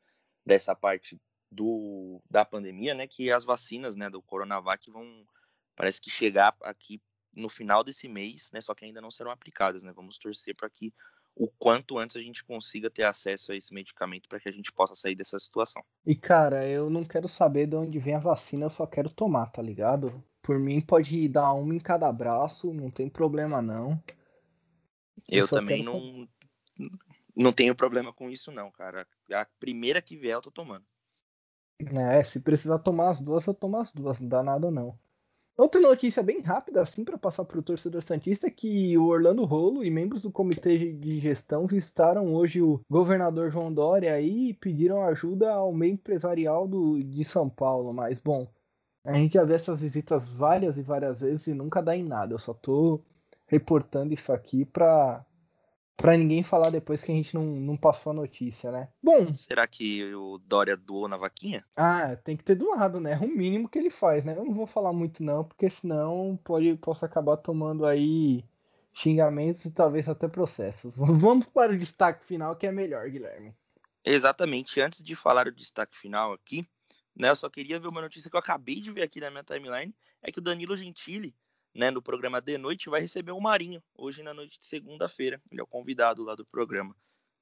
dessa 0.46 0.76
parte 0.76 1.20
do, 1.50 2.20
da 2.30 2.44
pandemia, 2.44 2.94
né, 2.94 3.06
que 3.06 3.30
as 3.30 3.44
vacinas, 3.44 3.94
né, 3.94 4.10
do 4.10 4.22
Coronavac 4.22 4.90
vão, 4.90 5.26
parece 5.74 6.00
que 6.00 6.10
chegar 6.10 6.54
aqui 6.62 7.00
no 7.34 7.48
final 7.48 7.84
desse 7.84 8.08
mês, 8.08 8.50
né, 8.52 8.60
só 8.60 8.74
que 8.74 8.84
ainda 8.84 9.00
não 9.00 9.10
serão 9.10 9.30
aplicadas, 9.30 9.82
né, 9.82 9.92
vamos 9.92 10.18
torcer 10.18 10.54
para 10.54 10.70
que 10.70 10.92
o 11.34 11.48
quanto 11.48 11.98
antes 11.98 12.16
a 12.16 12.20
gente 12.20 12.42
consiga 12.42 12.88
ter 12.88 13.02
acesso 13.02 13.52
a 13.52 13.56
esse 13.56 13.72
medicamento 13.72 14.26
para 14.26 14.40
que 14.40 14.48
a 14.48 14.52
gente 14.52 14.72
possa 14.72 14.94
sair 14.94 15.14
dessa 15.14 15.38
situação. 15.38 15.84
E 16.06 16.16
cara, 16.16 16.66
eu 16.66 16.88
não 16.88 17.04
quero 17.04 17.28
saber 17.28 17.66
de 17.66 17.76
onde 17.76 17.98
vem 17.98 18.14
a 18.14 18.18
vacina, 18.18 18.64
eu 18.64 18.70
só 18.70 18.86
quero 18.86 19.10
tomar, 19.10 19.50
tá 19.50 19.60
ligado? 19.60 20.24
Por 20.40 20.58
mim 20.58 20.80
pode 20.80 21.28
dar 21.28 21.52
uma 21.52 21.74
em 21.74 21.78
cada 21.78 22.10
braço, 22.10 22.72
não 22.72 22.90
tem 22.90 23.08
problema 23.10 23.60
não. 23.60 24.02
Eu, 25.28 25.40
eu 25.40 25.48
também 25.48 25.82
não 25.82 26.26
não 27.34 27.52
tenho 27.52 27.74
problema 27.74 28.12
com 28.12 28.30
isso 28.30 28.50
não, 28.50 28.70
cara. 28.70 29.06
A 29.30 29.46
primeira 29.60 30.00
que 30.00 30.16
vier 30.16 30.34
eu 30.34 30.40
tô 30.40 30.50
tomando. 30.50 30.86
É, 31.78 32.24
se 32.24 32.40
precisar 32.40 32.78
tomar 32.78 33.10
as 33.10 33.20
duas, 33.20 33.46
eu 33.46 33.54
tomo 33.54 33.76
as 33.76 33.92
duas, 33.92 34.18
não 34.18 34.28
dá 34.28 34.42
nada 34.42 34.70
não. 34.70 34.98
Outra 35.56 35.80
notícia 35.80 36.22
bem 36.22 36.40
rápida, 36.40 36.82
assim, 36.82 37.02
para 37.02 37.16
passar 37.16 37.44
para 37.44 37.58
o 37.58 37.62
torcedor 37.62 38.02
Santista, 38.02 38.46
é 38.46 38.50
que 38.50 38.96
o 38.98 39.06
Orlando 39.06 39.44
Rolo 39.44 39.82
e 39.82 39.90
membros 39.90 40.20
do 40.20 40.30
comitê 40.30 40.92
de 40.92 41.18
gestão 41.18 41.66
visitaram 41.66 42.34
hoje 42.34 42.60
o 42.60 42.80
governador 42.90 43.50
João 43.50 43.72
Dória 43.72 44.20
e 44.20 44.52
pediram 44.52 45.02
ajuda 45.02 45.52
ao 45.52 45.72
meio 45.72 45.94
empresarial 45.94 46.68
do, 46.68 47.02
de 47.02 47.24
São 47.24 47.48
Paulo. 47.48 47.92
Mas, 47.94 48.20
bom, 48.20 48.46
a 49.02 49.14
gente 49.14 49.34
já 49.34 49.44
vê 49.44 49.54
essas 49.54 49.80
visitas 49.80 50.28
várias 50.28 50.76
e 50.76 50.82
várias 50.82 51.22
vezes 51.22 51.46
e 51.46 51.54
nunca 51.54 51.82
dá 51.82 51.96
em 51.96 52.04
nada. 52.04 52.34
Eu 52.34 52.38
só 52.38 52.52
tô 52.52 53.00
reportando 53.46 54.12
isso 54.12 54.32
aqui 54.32 54.64
para 54.64 55.24
Pra 55.96 56.16
ninguém 56.16 56.42
falar 56.42 56.68
depois 56.68 57.02
que 57.02 57.10
a 57.10 57.14
gente 57.14 57.34
não, 57.34 57.42
não 57.42 57.76
passou 57.76 58.10
a 58.10 58.14
notícia, 58.14 58.70
né? 58.70 58.88
Bom. 59.02 59.32
Será 59.32 59.66
que 59.66 60.14
o 60.14 60.36
Dória 60.38 60.76
doou 60.76 61.08
na 61.08 61.16
vaquinha? 61.16 61.64
Ah, 61.74 62.14
tem 62.16 62.36
que 62.36 62.44
ter 62.44 62.54
doado, 62.54 63.00
né? 63.00 63.12
É 63.14 63.24
o 63.24 63.28
mínimo 63.28 63.68
que 63.68 63.78
ele 63.78 63.88
faz, 63.88 64.24
né? 64.24 64.36
Eu 64.36 64.44
não 64.44 64.52
vou 64.52 64.66
falar 64.66 64.92
muito, 64.92 65.22
não, 65.22 65.42
porque 65.42 65.70
senão 65.70 66.38
pode, 66.44 66.76
posso 66.76 67.04
acabar 67.04 67.38
tomando 67.38 67.86
aí 67.86 68.44
xingamentos 68.92 69.64
e 69.64 69.70
talvez 69.70 70.06
até 70.06 70.28
processos. 70.28 70.96
Vamos 71.00 71.46
para 71.46 71.72
o 71.72 71.78
destaque 71.78 72.26
final, 72.26 72.54
que 72.56 72.66
é 72.66 72.72
melhor, 72.72 73.08
Guilherme. 73.08 73.54
Exatamente. 74.04 74.80
Antes 74.80 75.02
de 75.02 75.16
falar 75.16 75.46
o 75.46 75.54
destaque 75.54 75.96
final 75.96 76.32
aqui, 76.34 76.68
né? 77.14 77.30
Eu 77.30 77.36
só 77.36 77.48
queria 77.48 77.80
ver 77.80 77.88
uma 77.88 78.02
notícia 78.02 78.30
que 78.30 78.36
eu 78.36 78.40
acabei 78.40 78.80
de 78.80 78.92
ver 78.92 79.02
aqui 79.02 79.18
na 79.18 79.30
minha 79.30 79.42
timeline. 79.42 79.94
É 80.22 80.30
que 80.30 80.38
o 80.38 80.42
Danilo 80.42 80.76
Gentili 80.76 81.34
né, 81.76 81.90
no 81.90 82.00
programa 82.00 82.40
de 82.40 82.56
noite, 82.56 82.88
vai 82.88 83.00
receber 83.00 83.32
o 83.32 83.40
Marinho, 83.40 83.82
hoje 83.94 84.22
na 84.22 84.32
noite 84.32 84.58
de 84.58 84.66
segunda-feira. 84.66 85.40
Ele 85.50 85.60
é 85.60 85.62
o 85.62 85.66
convidado 85.66 86.24
lá 86.24 86.34
do 86.34 86.44
programa. 86.46 86.96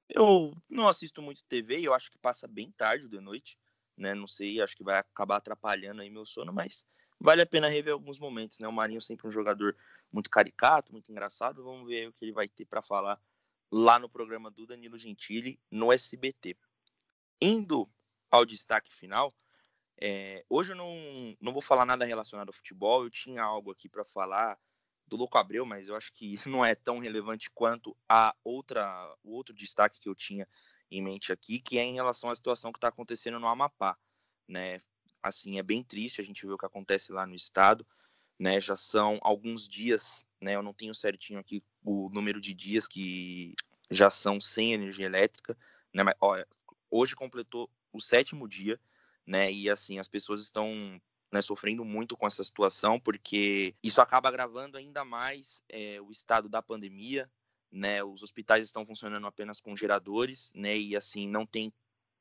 Eu 0.09 0.53
não 0.68 0.89
assisto 0.89 1.22
muito 1.22 1.45
TV, 1.45 1.80
eu 1.80 1.95
acho 1.95 2.11
que 2.11 2.18
passa 2.18 2.47
bem 2.47 2.70
tarde 2.72 3.09
de 3.09 3.20
noite, 3.20 3.57
né? 3.97 4.12
Não 4.12 4.26
sei, 4.26 4.61
acho 4.61 4.76
que 4.76 4.82
vai 4.82 4.99
acabar 4.99 5.37
atrapalhando 5.37 6.03
aí 6.03 6.11
meu 6.11 6.26
sono, 6.26 6.53
mas 6.53 6.85
vale 7.18 7.41
a 7.43 7.47
pena 7.47 7.68
rever 7.68 7.93
alguns 7.93 8.18
momentos, 8.18 8.59
né? 8.59 8.66
O 8.66 8.72
Marinho 8.72 8.99
é 8.99 9.01
sempre 9.01 9.26
um 9.26 9.32
jogador 9.32 9.76
muito 10.12 10.28
caricato, 10.28 10.93
muito 10.93 11.11
engraçado. 11.11 11.62
Vamos 11.62 11.87
ver 11.87 12.09
o 12.09 12.12
que 12.12 12.24
ele 12.24 12.32
vai 12.32 12.49
ter 12.49 12.66
para 12.66 12.82
falar 12.82 13.18
lá 13.70 13.99
no 13.99 14.09
programa 14.09 14.51
do 14.51 14.66
Danilo 14.66 14.99
Gentili 14.99 15.59
no 15.70 15.93
SBT. 15.93 16.57
Indo 17.41 17.89
ao 18.30 18.45
destaque 18.45 18.93
final, 18.93 19.32
é, 20.01 20.45
hoje 20.49 20.72
eu 20.72 20.76
não, 20.76 21.36
não 21.40 21.53
vou 21.53 21.62
falar 21.62 21.86
nada 21.86 22.05
relacionado 22.05 22.49
ao 22.49 22.55
futebol. 22.55 23.05
Eu 23.05 23.11
tinha 23.11 23.42
algo 23.42 23.70
aqui 23.70 23.88
para 23.88 24.05
falar 24.05 24.59
do 25.07 25.16
Louco 25.16 25.38
Abreu, 25.38 25.64
mas 25.66 25.88
eu 25.88 25.97
acho 25.97 26.12
que 26.12 26.32
isso 26.32 26.49
não 26.49 26.64
é 26.64 26.74
tão 26.74 26.99
relevante 26.99 27.51
quanto 27.51 27.97
a 28.09 28.34
outra, 28.42 29.14
o 29.22 29.32
outro 29.32 29.55
destaque 29.55 30.01
que 30.01 30.09
eu 30.09 30.14
tinha 30.14 30.49
em 30.90 31.03
mente 31.03 31.32
aqui, 31.32 31.61
que 31.61 31.78
é 31.78 31.82
em 31.82 31.95
relação 31.95 32.30
à 32.30 32.36
situação 32.36 32.72
que 32.72 32.78
está 32.78 32.88
acontecendo 32.88 33.38
no 33.38 33.47
Amapá. 33.47 33.97
Né? 34.49 34.80
Assim, 35.22 35.59
é 35.59 35.62
bem 35.62 35.82
triste 35.82 36.20
a 36.20 36.24
gente 36.24 36.47
ver 36.47 36.53
o 36.53 36.59
que 36.59 36.66
acontece 36.66 37.12
lá 37.12 37.26
no 37.26 37.34
estado. 37.34 37.86
Né? 38.38 38.61
Já 38.61 38.76
são 38.76 39.18
alguns 39.22 39.68
dias, 39.68 40.26
né? 40.40 40.57
eu 40.57 40.62
não 40.62 40.74
tenho 40.74 40.95
certinho 40.95 41.38
aqui 41.38 41.62
o 41.84 42.09
número 42.11 42.40
de 42.40 42.53
dias 42.53 42.88
que 42.88 43.55
já 43.90 44.11
são 44.11 44.40
sem 44.40 44.72
energia 44.72 45.07
elétrica. 45.07 45.57
Né? 45.92 46.03
Mas, 46.03 46.14
hoje 46.90 47.14
completou 47.14 47.70
o 47.92 48.01
sétimo 48.01 48.49
dia 48.49 48.80
né? 49.27 49.53
E 49.53 49.70
assim, 49.70 49.99
as 49.99 50.09
pessoas 50.09 50.41
estão 50.41 51.01
né, 51.33 51.43
sofrendo 51.43 51.85
muito 51.85 52.16
com 52.16 52.27
essa 52.27 52.45
situação, 52.45 53.01
porque 53.01 53.75
isso 53.83 54.01
acaba 54.01 54.29
agravando 54.29 54.77
ainda 54.77 55.05
mais 55.05 55.62
é, 55.68 56.01
o 56.01 56.11
estado 56.11 56.49
da 56.49 56.62
pandemia, 56.62 57.31
né? 57.70 58.05
Os 58.05 58.22
hospitais 58.22 58.64
estão 58.64 58.87
funcionando 58.87 59.27
apenas 59.27 59.61
com 59.61 59.77
geradores, 59.77 60.53
né? 60.55 60.77
E 60.77 60.95
assim, 60.95 61.29
não 61.29 61.45
tem 61.45 61.72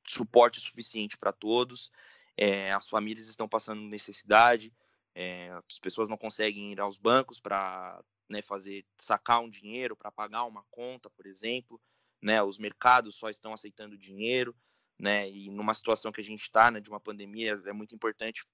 suporte 0.07 0.59
suficiente 0.59 1.17
para 1.17 1.31
todos, 1.31 1.91
é, 2.35 2.71
as 2.71 2.89
famílias 2.89 3.27
estão 3.27 3.47
passando 3.47 3.81
necessidade, 3.81 4.73
é, 5.15 5.51
as 5.69 5.79
pessoas 5.79 6.09
não 6.09 6.17
conseguem 6.17 6.71
ir 6.71 6.79
aos 6.79 6.97
bancos 6.97 7.39
para 7.39 8.03
né, 8.27 8.41
fazer 8.41 8.83
sacar 8.97 9.41
um 9.41 9.49
dinheiro 9.49 9.95
para 9.95 10.11
pagar 10.11 10.45
uma 10.45 10.63
conta, 10.71 11.09
por 11.11 11.27
exemplo, 11.27 11.79
né? 12.21 12.41
Os 12.41 12.57
mercados 12.57 13.15
só 13.15 13.29
estão 13.29 13.53
aceitando 13.53 13.97
dinheiro 13.97 14.55
né? 14.99 15.29
E 15.29 15.49
numa 15.49 15.73
situação 15.73 16.11
que 16.11 16.21
a 16.21 16.23
gente 16.23 16.43
está, 16.43 16.71
né, 16.71 16.79
de 16.79 16.89
uma 16.89 16.99
pandemia, 16.99 17.61
é 17.65 17.73
muito 17.73 17.95
importante 17.95 18.45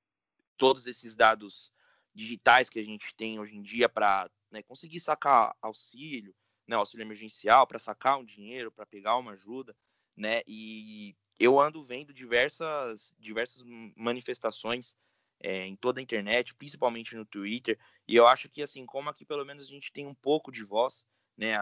todos 0.58 0.88
esses 0.88 1.16
dados 1.16 1.72
digitais 2.14 2.70
que 2.70 2.80
a 2.80 2.84
gente 2.84 3.14
tem 3.16 3.40
hoje 3.40 3.56
em 3.56 3.62
dia 3.62 3.88
para 3.88 4.30
né, 4.52 4.62
conseguir 4.64 5.00
sacar 5.00 5.56
auxílio, 5.62 6.36
né, 6.68 6.76
auxílio 6.76 7.04
emergencial, 7.04 7.66
para 7.66 7.80
sacar 7.80 8.18
um 8.18 8.26
dinheiro, 8.26 8.72
para 8.72 8.86
pegar 8.86 9.18
uma 9.18 9.32
ajuda, 9.32 9.76
né? 10.16 10.42
E 10.46 11.16
eu 11.40 11.60
ando 11.60 11.84
vendo 11.84 12.14
diversas, 12.14 13.14
diversas 13.18 13.64
manifestações 13.96 14.96
é, 15.40 15.66
em 15.66 15.76
toda 15.76 16.00
a 16.00 16.04
internet, 16.04 16.54
principalmente 16.54 17.16
no 17.16 17.26
Twitter, 17.26 17.80
e 18.08 18.16
eu 18.16 18.28
acho 18.28 18.50
que 18.50 18.62
assim, 18.62 18.86
como 18.86 19.10
aqui 19.10 19.26
pelo 19.26 19.46
menos 19.46 19.68
a 19.68 19.70
gente 19.70 19.92
tem 19.92 20.06
um 20.06 20.14
pouco 20.14 20.52
de 20.52 20.64
voz, 20.64 21.08
né, 21.38 21.56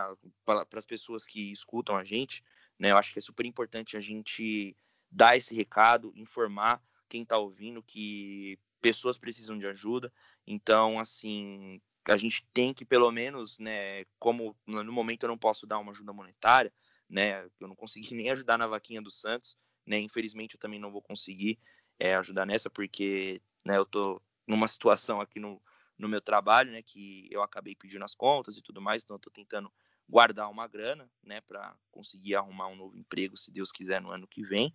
para 0.43 0.65
as 0.73 0.85
pessoas 0.85 1.25
que 1.25 1.51
escutam 1.51 1.95
a 1.95 2.03
gente, 2.03 2.43
né? 2.79 2.91
Eu 2.91 2.97
acho 2.97 3.13
que 3.13 3.19
é 3.19 3.21
super 3.21 3.45
importante 3.45 3.97
a 3.97 4.01
gente 4.01 4.75
dar 5.11 5.37
esse 5.37 5.55
recado, 5.55 6.11
informar 6.15 6.81
quem 7.09 7.23
está 7.23 7.37
ouvindo 7.37 7.81
que 7.81 8.59
pessoas 8.81 9.17
precisam 9.17 9.57
de 9.57 9.65
ajuda. 9.65 10.11
Então, 10.45 10.99
assim, 10.99 11.81
a 12.05 12.17
gente 12.17 12.45
tem 12.53 12.73
que 12.73 12.85
pelo 12.85 13.11
menos, 13.11 13.57
né, 13.57 14.05
como 14.19 14.55
no 14.65 14.91
momento 14.91 15.23
eu 15.23 15.29
não 15.29 15.37
posso 15.37 15.65
dar 15.65 15.79
uma 15.79 15.91
ajuda 15.91 16.13
monetária, 16.13 16.71
né, 17.09 17.45
eu 17.59 17.67
não 17.67 17.75
consegui 17.75 18.13
nem 18.15 18.29
ajudar 18.29 18.57
na 18.57 18.67
vaquinha 18.67 19.01
do 19.01 19.11
Santos, 19.11 19.57
né, 19.85 19.97
infelizmente 19.99 20.55
eu 20.55 20.59
também 20.59 20.79
não 20.79 20.91
vou 20.91 21.01
conseguir 21.01 21.59
é, 21.99 22.15
ajudar 22.15 22.45
nessa 22.45 22.69
porque, 22.69 23.41
né, 23.65 23.77
eu 23.77 23.85
tô 23.85 24.21
numa 24.47 24.67
situação 24.67 25.19
aqui 25.19 25.39
no, 25.39 25.61
no 25.97 26.07
meu 26.07 26.21
trabalho, 26.21 26.71
né, 26.71 26.81
que 26.81 27.27
eu 27.31 27.41
acabei 27.41 27.75
pedindo 27.75 28.05
as 28.05 28.15
contas 28.15 28.55
e 28.57 28.61
tudo 28.61 28.81
mais, 28.81 29.03
então 29.03 29.15
eu 29.15 29.21
tô 29.21 29.29
tentando 29.29 29.71
guardar 30.09 30.49
uma 30.49 30.67
grana, 30.67 31.09
né, 31.21 31.41
para 31.41 31.75
conseguir 31.91 32.35
arrumar 32.35 32.67
um 32.67 32.75
novo 32.75 32.97
emprego, 32.97 33.37
se 33.37 33.51
Deus 33.51 33.71
quiser, 33.71 34.01
no 34.01 34.11
ano 34.11 34.27
que 34.27 34.43
vem, 34.43 34.73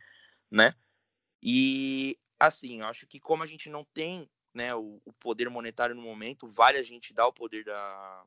né? 0.50 0.74
E 1.42 2.18
assim, 2.38 2.80
eu 2.80 2.86
acho 2.86 3.06
que 3.06 3.18
como 3.18 3.42
a 3.42 3.46
gente 3.46 3.70
não 3.70 3.84
tem, 3.84 4.28
né, 4.52 4.74
o, 4.74 5.00
o 5.04 5.12
poder 5.14 5.48
monetário 5.48 5.94
no 5.94 6.02
momento, 6.02 6.50
vale 6.50 6.78
a 6.78 6.82
gente 6.82 7.14
dar 7.14 7.26
o 7.26 7.32
poder 7.32 7.64
da, 7.64 8.24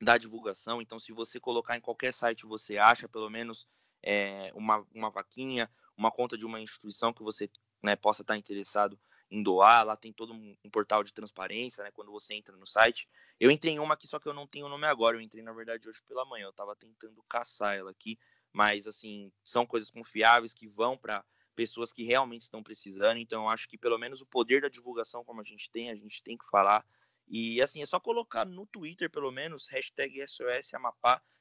da 0.00 0.18
divulgação. 0.18 0.82
Então, 0.82 0.98
se 0.98 1.12
você 1.12 1.40
colocar 1.40 1.76
em 1.76 1.80
qualquer 1.80 2.12
site, 2.12 2.46
você 2.46 2.78
acha 2.78 3.08
pelo 3.08 3.30
menos 3.30 3.66
é, 4.02 4.52
uma, 4.54 4.86
uma 4.94 5.10
vaquinha, 5.10 5.70
uma 5.96 6.10
conta 6.10 6.36
de 6.36 6.44
uma 6.44 6.60
instituição 6.60 7.12
que 7.12 7.22
você 7.22 7.50
né, 7.82 7.96
possa 7.96 8.22
estar 8.22 8.36
interessado 8.36 8.98
em 9.30 9.42
doar, 9.42 9.84
lá 9.84 9.96
tem 9.96 10.12
todo 10.12 10.32
um, 10.32 10.56
portal 10.70 11.04
de 11.04 11.12
transparência, 11.12 11.84
né, 11.84 11.90
quando 11.90 12.10
você 12.10 12.34
entra 12.34 12.56
no 12.56 12.66
site. 12.66 13.08
Eu 13.38 13.50
entrei 13.50 13.74
em 13.74 13.78
uma 13.78 13.94
aqui, 13.94 14.06
só 14.06 14.18
que 14.18 14.28
eu 14.28 14.34
não 14.34 14.46
tenho 14.46 14.66
o 14.66 14.68
nome 14.68 14.86
agora, 14.86 15.16
eu 15.16 15.20
entrei, 15.20 15.42
na 15.42 15.52
verdade, 15.52 15.88
hoje 15.88 16.00
pela 16.06 16.24
manhã, 16.24 16.44
eu 16.46 16.50
estava 16.50 16.74
tentando 16.74 17.22
caçar 17.28 17.76
ela 17.76 17.90
aqui, 17.90 18.18
mas, 18.52 18.86
assim, 18.86 19.30
são 19.44 19.66
coisas 19.66 19.90
confiáveis 19.90 20.54
que 20.54 20.66
vão 20.66 20.96
para 20.96 21.24
pessoas 21.54 21.92
que 21.92 22.04
realmente 22.04 22.42
estão 22.42 22.62
precisando, 22.62 23.18
então 23.18 23.42
eu 23.42 23.48
acho 23.48 23.68
que 23.68 23.76
pelo 23.76 23.98
menos 23.98 24.20
o 24.20 24.26
poder 24.26 24.62
da 24.62 24.68
divulgação, 24.68 25.24
como 25.24 25.40
a 25.40 25.44
gente 25.44 25.70
tem, 25.70 25.90
a 25.90 25.96
gente 25.96 26.22
tem 26.22 26.36
que 26.38 26.48
falar, 26.50 26.86
e, 27.26 27.60
assim, 27.60 27.82
é 27.82 27.86
só 27.86 28.00
colocar 28.00 28.46
no 28.46 28.66
Twitter, 28.66 29.10
pelo 29.10 29.30
menos, 29.30 29.68
hashtag 29.68 30.24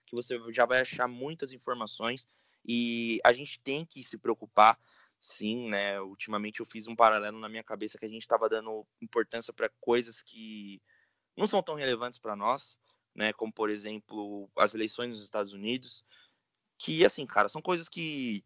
que 0.06 0.16
você 0.16 0.40
já 0.52 0.66
vai 0.66 0.82
achar 0.82 1.08
muitas 1.08 1.54
informações, 1.54 2.28
e 2.66 3.20
a 3.24 3.32
gente 3.32 3.60
tem 3.62 3.86
que 3.86 4.04
se 4.04 4.18
preocupar 4.18 4.78
sim, 5.20 5.70
né? 5.70 6.00
Ultimamente 6.02 6.60
eu 6.60 6.66
fiz 6.66 6.88
um 6.88 6.96
paralelo 6.96 7.40
na 7.40 7.50
minha 7.50 7.64
cabeça 7.64 7.98
que 7.98 8.06
a 8.06 8.10
gente 8.10 8.22
estava 8.22 8.50
dando 8.50 8.86
importância 9.02 9.54
para 9.54 9.70
coisas 9.80 10.22
que 10.22 10.82
não 11.36 11.48
são 11.48 11.62
tão 11.62 11.76
relevantes 11.76 12.20
para 12.20 12.36
nós, 12.36 12.80
né? 13.16 13.34
Como 13.34 13.52
por 13.52 13.70
exemplo 13.70 14.50
as 14.56 14.74
eleições 14.76 15.10
nos 15.10 15.24
Estados 15.24 15.54
Unidos, 15.54 16.04
que 16.78 17.04
assim, 17.06 17.26
cara, 17.26 17.50
são 17.50 17.62
coisas 17.62 17.90
que 17.90 18.44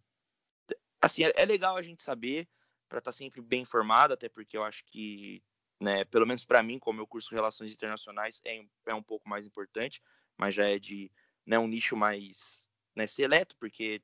assim 1.02 1.24
é, 1.24 1.34
é 1.36 1.46
legal 1.46 1.78
a 1.78 1.82
gente 1.82 2.04
saber 2.04 2.48
para 2.88 3.00
estar 3.00 3.12
tá 3.12 3.18
sempre 3.18 3.42
bem 3.42 3.62
informado, 3.62 4.14
até 4.14 4.28
porque 4.28 4.58
eu 4.58 4.64
acho 4.64 4.84
que, 4.86 5.44
né? 5.80 6.04
Pelo 6.06 6.28
menos 6.28 6.46
para 6.46 6.62
mim, 6.64 6.80
como 6.80 7.02
eu 7.02 7.08
curso 7.08 7.34
relações 7.34 7.72
internacionais, 7.74 8.42
é, 8.46 8.64
é 8.86 8.94
um 8.94 9.04
pouco 9.04 9.30
mais 9.30 9.48
importante, 9.48 10.02
mas 10.38 10.56
já 10.56 10.68
é 10.68 10.78
de 10.78 11.12
né, 11.46 11.58
um 11.58 11.68
nicho 11.68 11.96
mais 11.96 12.68
né, 12.96 13.08
seleto, 13.08 13.56
porque 13.58 14.02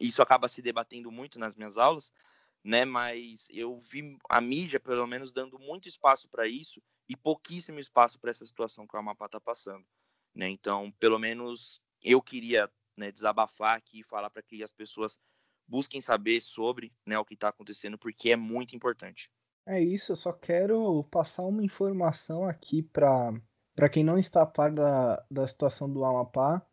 isso 0.00 0.22
acaba 0.22 0.48
se 0.48 0.62
debatendo 0.62 1.10
muito 1.10 1.38
nas 1.38 1.54
minhas 1.54 1.78
aulas, 1.78 2.12
né? 2.62 2.84
Mas 2.84 3.48
eu 3.50 3.78
vi 3.78 4.16
a 4.28 4.40
mídia, 4.40 4.80
pelo 4.80 5.06
menos, 5.06 5.32
dando 5.32 5.58
muito 5.58 5.88
espaço 5.88 6.28
para 6.28 6.46
isso 6.46 6.82
e 7.08 7.16
pouquíssimo 7.16 7.78
espaço 7.78 8.18
para 8.18 8.30
essa 8.30 8.46
situação 8.46 8.86
que 8.86 8.96
o 8.96 8.98
Amapá 8.98 9.26
está 9.26 9.40
passando, 9.40 9.84
né? 10.34 10.48
Então, 10.48 10.92
pelo 10.98 11.18
menos 11.18 11.80
eu 12.02 12.20
queria 12.20 12.70
né, 12.96 13.10
desabafar 13.10 13.76
aqui 13.76 14.00
e 14.00 14.04
falar 14.04 14.30
para 14.30 14.42
que 14.42 14.62
as 14.62 14.70
pessoas 14.70 15.18
busquem 15.66 16.00
saber 16.00 16.40
sobre 16.40 16.92
né, 17.06 17.18
o 17.18 17.24
que 17.24 17.34
está 17.34 17.48
acontecendo, 17.48 17.98
porque 17.98 18.30
é 18.30 18.36
muito 18.36 18.76
importante. 18.76 19.30
É 19.66 19.80
isso, 19.80 20.12
eu 20.12 20.16
só 20.16 20.32
quero 20.32 21.04
passar 21.04 21.42
uma 21.44 21.64
informação 21.64 22.46
aqui 22.46 22.82
para 22.82 23.88
quem 23.90 24.04
não 24.04 24.18
está 24.18 24.42
a 24.42 24.46
par 24.46 24.70
da, 24.70 25.24
da 25.30 25.48
situação 25.48 25.90
do 25.90 26.04
Amapá. 26.04 26.64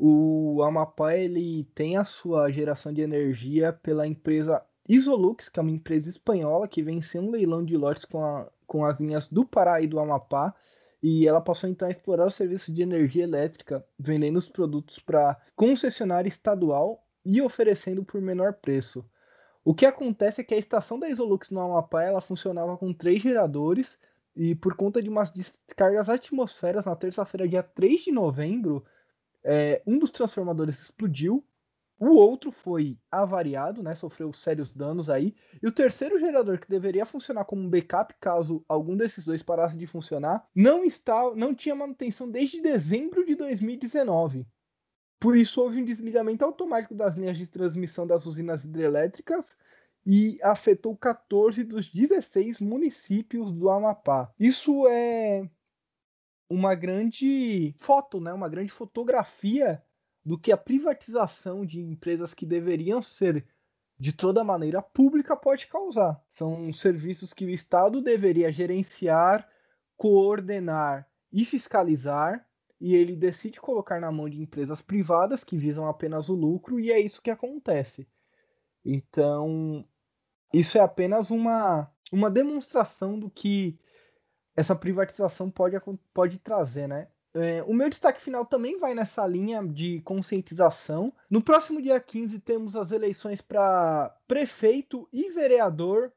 O 0.00 0.62
Amapá 0.62 1.16
ele 1.16 1.64
tem 1.74 1.96
a 1.96 2.04
sua 2.04 2.52
geração 2.52 2.92
de 2.92 3.00
energia 3.00 3.72
pela 3.72 4.06
empresa 4.06 4.64
Isolux, 4.88 5.48
que 5.48 5.58
é 5.58 5.62
uma 5.62 5.72
empresa 5.72 6.08
espanhola 6.08 6.68
que 6.68 6.82
venceu 6.82 7.20
um 7.20 7.30
leilão 7.30 7.64
de 7.64 7.76
lotes 7.76 8.04
com, 8.04 8.24
a, 8.24 8.48
com 8.64 8.84
as 8.84 9.00
linhas 9.00 9.28
do 9.28 9.44
Pará 9.44 9.80
e 9.80 9.88
do 9.88 9.98
Amapá. 9.98 10.54
E 11.02 11.26
ela 11.26 11.40
passou 11.40 11.68
então 11.68 11.88
a 11.88 11.90
explorar 11.90 12.26
o 12.26 12.30
serviço 12.30 12.72
de 12.72 12.80
energia 12.80 13.24
elétrica, 13.24 13.84
vendendo 13.98 14.36
os 14.36 14.48
produtos 14.48 15.00
para 15.00 15.36
concessionária 15.56 16.28
estadual 16.28 17.04
e 17.24 17.42
oferecendo 17.42 18.04
por 18.04 18.20
menor 18.20 18.54
preço. 18.54 19.04
O 19.64 19.74
que 19.74 19.84
acontece 19.84 20.40
é 20.40 20.44
que 20.44 20.54
a 20.54 20.58
estação 20.58 20.98
da 20.98 21.08
Isolux 21.08 21.50
no 21.50 21.60
Amapá 21.60 22.04
ela 22.04 22.20
funcionava 22.20 22.76
com 22.76 22.92
três 22.92 23.20
geradores 23.20 23.98
e 24.34 24.54
por 24.54 24.76
conta 24.76 25.02
de 25.02 25.08
umas 25.08 25.32
descargas 25.32 26.08
atmosferas 26.08 26.84
na 26.84 26.94
terça-feira, 26.94 27.48
dia 27.48 27.62
3 27.62 28.04
de 28.04 28.12
novembro, 28.12 28.84
é, 29.50 29.82
um 29.86 29.98
dos 29.98 30.10
transformadores 30.10 30.78
explodiu, 30.78 31.42
o 31.98 32.10
outro 32.10 32.50
foi 32.50 32.98
avariado, 33.10 33.82
né, 33.82 33.94
sofreu 33.94 34.30
sérios 34.30 34.72
danos 34.72 35.08
aí, 35.08 35.34
e 35.62 35.66
o 35.66 35.72
terceiro 35.72 36.20
gerador 36.20 36.60
que 36.60 36.68
deveria 36.68 37.06
funcionar 37.06 37.46
como 37.46 37.62
um 37.62 37.70
backup 37.70 38.14
caso 38.20 38.62
algum 38.68 38.94
desses 38.94 39.24
dois 39.24 39.42
parasse 39.42 39.74
de 39.74 39.86
funcionar, 39.86 40.46
não 40.54 40.84
está, 40.84 41.34
não 41.34 41.54
tinha 41.54 41.74
manutenção 41.74 42.30
desde 42.30 42.60
dezembro 42.60 43.24
de 43.24 43.34
2019. 43.34 44.46
Por 45.18 45.34
isso 45.34 45.62
houve 45.62 45.80
um 45.80 45.84
desligamento 45.84 46.44
automático 46.44 46.94
das 46.94 47.16
linhas 47.16 47.38
de 47.38 47.48
transmissão 47.48 48.06
das 48.06 48.26
usinas 48.26 48.64
hidrelétricas 48.64 49.56
e 50.06 50.38
afetou 50.42 50.94
14 50.94 51.64
dos 51.64 51.90
16 51.90 52.60
municípios 52.60 53.50
do 53.50 53.70
Amapá. 53.70 54.30
Isso 54.38 54.86
é 54.88 55.48
uma 56.48 56.74
grande 56.74 57.74
foto, 57.76 58.20
né, 58.20 58.32
uma 58.32 58.48
grande 58.48 58.72
fotografia 58.72 59.82
do 60.24 60.38
que 60.38 60.52
a 60.52 60.56
privatização 60.56 61.64
de 61.64 61.80
empresas 61.80 62.34
que 62.34 62.46
deveriam 62.46 63.02
ser 63.02 63.46
de 63.98 64.12
toda 64.12 64.44
maneira 64.44 64.80
pública 64.80 65.36
pode 65.36 65.66
causar. 65.66 66.22
São 66.28 66.72
serviços 66.72 67.32
que 67.32 67.44
o 67.44 67.50
Estado 67.50 68.00
deveria 68.00 68.52
gerenciar, 68.52 69.48
coordenar 69.96 71.08
e 71.32 71.44
fiscalizar, 71.44 72.46
e 72.80 72.94
ele 72.94 73.16
decide 73.16 73.60
colocar 73.60 74.00
na 74.00 74.12
mão 74.12 74.28
de 74.28 74.40
empresas 74.40 74.80
privadas 74.80 75.42
que 75.42 75.56
visam 75.56 75.88
apenas 75.88 76.28
o 76.28 76.34
lucro, 76.34 76.78
e 76.78 76.92
é 76.92 77.00
isso 77.00 77.20
que 77.20 77.30
acontece. 77.30 78.06
Então, 78.84 79.84
isso 80.52 80.78
é 80.78 80.80
apenas 80.80 81.30
uma, 81.30 81.90
uma 82.12 82.30
demonstração 82.30 83.18
do 83.18 83.28
que 83.28 83.78
essa 84.58 84.74
privatização 84.74 85.48
pode, 85.48 85.76
pode 86.12 86.36
trazer, 86.40 86.88
né? 86.88 87.06
É, 87.32 87.62
o 87.62 87.72
meu 87.72 87.88
destaque 87.88 88.20
final 88.20 88.44
também 88.44 88.76
vai 88.76 88.92
nessa 88.92 89.24
linha 89.24 89.62
de 89.62 90.00
conscientização. 90.00 91.12
No 91.30 91.40
próximo 91.40 91.80
dia 91.80 92.00
15 92.00 92.40
temos 92.40 92.74
as 92.74 92.90
eleições 92.90 93.40
para 93.40 94.12
prefeito 94.26 95.08
e 95.12 95.30
vereador 95.30 96.12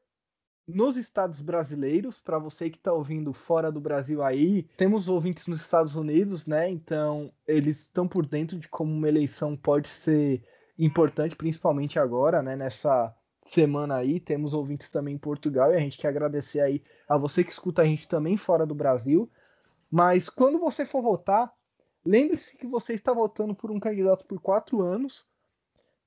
nos 0.66 0.96
estados 0.96 1.40
brasileiros. 1.40 2.18
Para 2.18 2.40
você 2.40 2.68
que 2.68 2.78
está 2.78 2.92
ouvindo 2.92 3.32
fora 3.32 3.70
do 3.70 3.80
Brasil 3.80 4.24
aí, 4.24 4.64
temos 4.76 5.08
ouvintes 5.08 5.46
nos 5.46 5.60
Estados 5.60 5.94
Unidos, 5.94 6.44
né? 6.44 6.68
Então 6.68 7.32
eles 7.46 7.82
estão 7.82 8.08
por 8.08 8.26
dentro 8.26 8.58
de 8.58 8.66
como 8.66 8.92
uma 8.92 9.08
eleição 9.08 9.56
pode 9.56 9.86
ser 9.86 10.42
importante, 10.76 11.36
principalmente 11.36 11.96
agora, 11.96 12.42
né? 12.42 12.56
Nessa 12.56 13.14
semana 13.44 13.96
aí. 13.96 14.20
Temos 14.20 14.54
ouvintes 14.54 14.90
também 14.90 15.14
em 15.14 15.18
Portugal 15.18 15.72
e 15.72 15.76
a 15.76 15.80
gente 15.80 15.98
quer 15.98 16.08
agradecer 16.08 16.60
aí 16.60 16.82
a 17.08 17.16
você 17.16 17.44
que 17.44 17.52
escuta 17.52 17.82
a 17.82 17.84
gente 17.84 18.08
também 18.08 18.36
fora 18.36 18.66
do 18.66 18.74
Brasil. 18.74 19.30
Mas 19.90 20.28
quando 20.28 20.58
você 20.58 20.86
for 20.86 21.02
votar, 21.02 21.52
lembre-se 22.04 22.56
que 22.56 22.66
você 22.66 22.94
está 22.94 23.12
votando 23.12 23.54
por 23.54 23.70
um 23.70 23.78
candidato 23.78 24.26
por 24.26 24.40
quatro 24.40 24.80
anos 24.80 25.26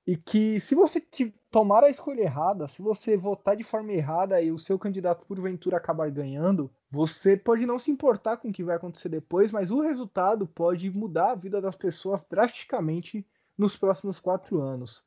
e 0.07 0.15
que 0.15 0.59
se 0.59 0.75
você 0.75 1.01
tomar 1.49 1.83
a 1.83 1.89
escolha 1.89 2.21
errada, 2.21 2.67
se 2.67 2.81
você 2.81 3.17
votar 3.17 3.55
de 3.55 3.63
forma 3.63 3.91
errada 3.91 4.39
e 4.41 4.51
o 4.51 4.59
seu 4.59 4.77
candidato 4.77 5.25
porventura 5.25 5.77
acabar 5.77 6.11
ganhando, 6.11 6.71
você 6.91 7.35
pode 7.35 7.65
não 7.65 7.79
se 7.79 7.89
importar 7.89 8.37
com 8.37 8.49
o 8.49 8.53
que 8.53 8.63
vai 8.63 8.75
acontecer 8.75 9.09
depois, 9.09 9.51
mas 9.51 9.71
o 9.71 9.81
resultado 9.81 10.45
pode 10.45 10.89
mudar 10.91 11.31
a 11.31 11.35
vida 11.35 11.59
das 11.59 11.75
pessoas 11.75 12.23
drasticamente 12.29 13.25
nos 13.57 13.75
próximos 13.75 14.19
quatro 14.19 14.61
anos. 14.61 15.03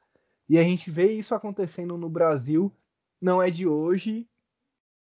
E 0.48 0.58
a 0.58 0.62
gente 0.62 0.90
vê 0.90 1.12
isso 1.12 1.34
acontecendo 1.34 1.98
no 1.98 2.08
Brasil, 2.08 2.72
não 3.20 3.42
é 3.42 3.50
de 3.50 3.66
hoje. 3.66 4.26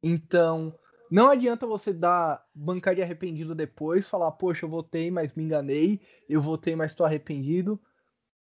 Então, 0.03 0.75
não 1.11 1.29
adianta 1.29 1.67
você 1.67 1.93
dar 1.93 2.47
bancar 2.55 2.95
de 2.95 3.03
arrependido 3.03 3.55
depois, 3.55 4.09
falar, 4.09 4.31
poxa, 4.33 4.65
eu 4.65 4.71
votei, 4.71 5.11
mas 5.11 5.35
me 5.35 5.43
enganei, 5.43 6.01
eu 6.29 6.41
votei, 6.41 6.77
mas 6.77 6.93
estou 6.93 7.05
arrependido. 7.07 7.81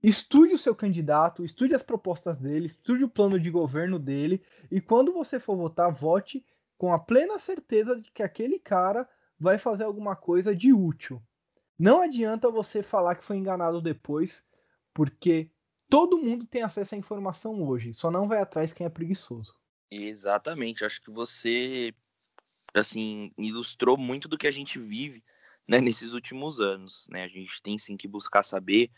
Estude 0.03 0.55
o 0.55 0.59
seu 0.59 0.75
candidato, 0.75 1.45
estude 1.45 1.75
as 1.75 1.83
propostas 1.83 2.37
dele, 2.37 2.67
estude 2.67 3.03
o 3.03 3.09
plano 3.09 3.39
de 3.41 3.51
governo 3.51 3.99
dele, 3.99 4.41
e 4.71 4.81
quando 4.81 5.13
você 5.13 5.41
for 5.41 5.57
votar, 5.57 5.91
vote 5.91 6.45
com 6.77 6.93
a 6.93 6.99
plena 6.99 7.39
certeza 7.41 8.01
de 8.01 8.11
que 8.13 8.23
aquele 8.23 8.61
cara 8.61 9.09
vai 9.39 9.59
fazer 9.59 9.83
alguma 9.83 10.15
coisa 10.15 10.55
de 10.55 10.73
útil. 10.73 11.21
Não 11.77 12.01
adianta 12.01 12.51
você 12.51 12.83
falar 12.83 13.17
que 13.17 13.25
foi 13.25 13.37
enganado 13.37 13.81
depois, 13.81 14.45
porque 14.95 15.51
todo 15.89 16.19
mundo 16.19 16.47
tem 16.47 16.63
acesso 16.63 16.95
à 16.95 16.99
informação 16.99 17.63
hoje, 17.67 17.95
só 17.95 18.11
não 18.11 18.29
vai 18.29 18.41
atrás 18.41 18.73
quem 18.73 18.87
é 18.87 18.91
preguiçoso. 18.91 19.55
Exatamente, 19.91 20.85
acho 20.85 21.01
que 21.01 21.11
você 21.11 21.95
assim 22.75 23.33
ilustrou 23.39 23.97
muito 23.97 24.29
do 24.29 24.37
que 24.37 24.47
a 24.47 24.51
gente 24.51 24.79
vive 24.79 25.25
né, 25.67 25.81
nesses 25.81 26.13
últimos 26.13 26.61
anos. 26.61 27.07
Né? 27.09 27.25
A 27.25 27.29
gente 27.29 27.63
tem 27.63 27.79
sim 27.79 27.97
que 27.97 28.07
buscar 28.07 28.43
saber 28.43 28.91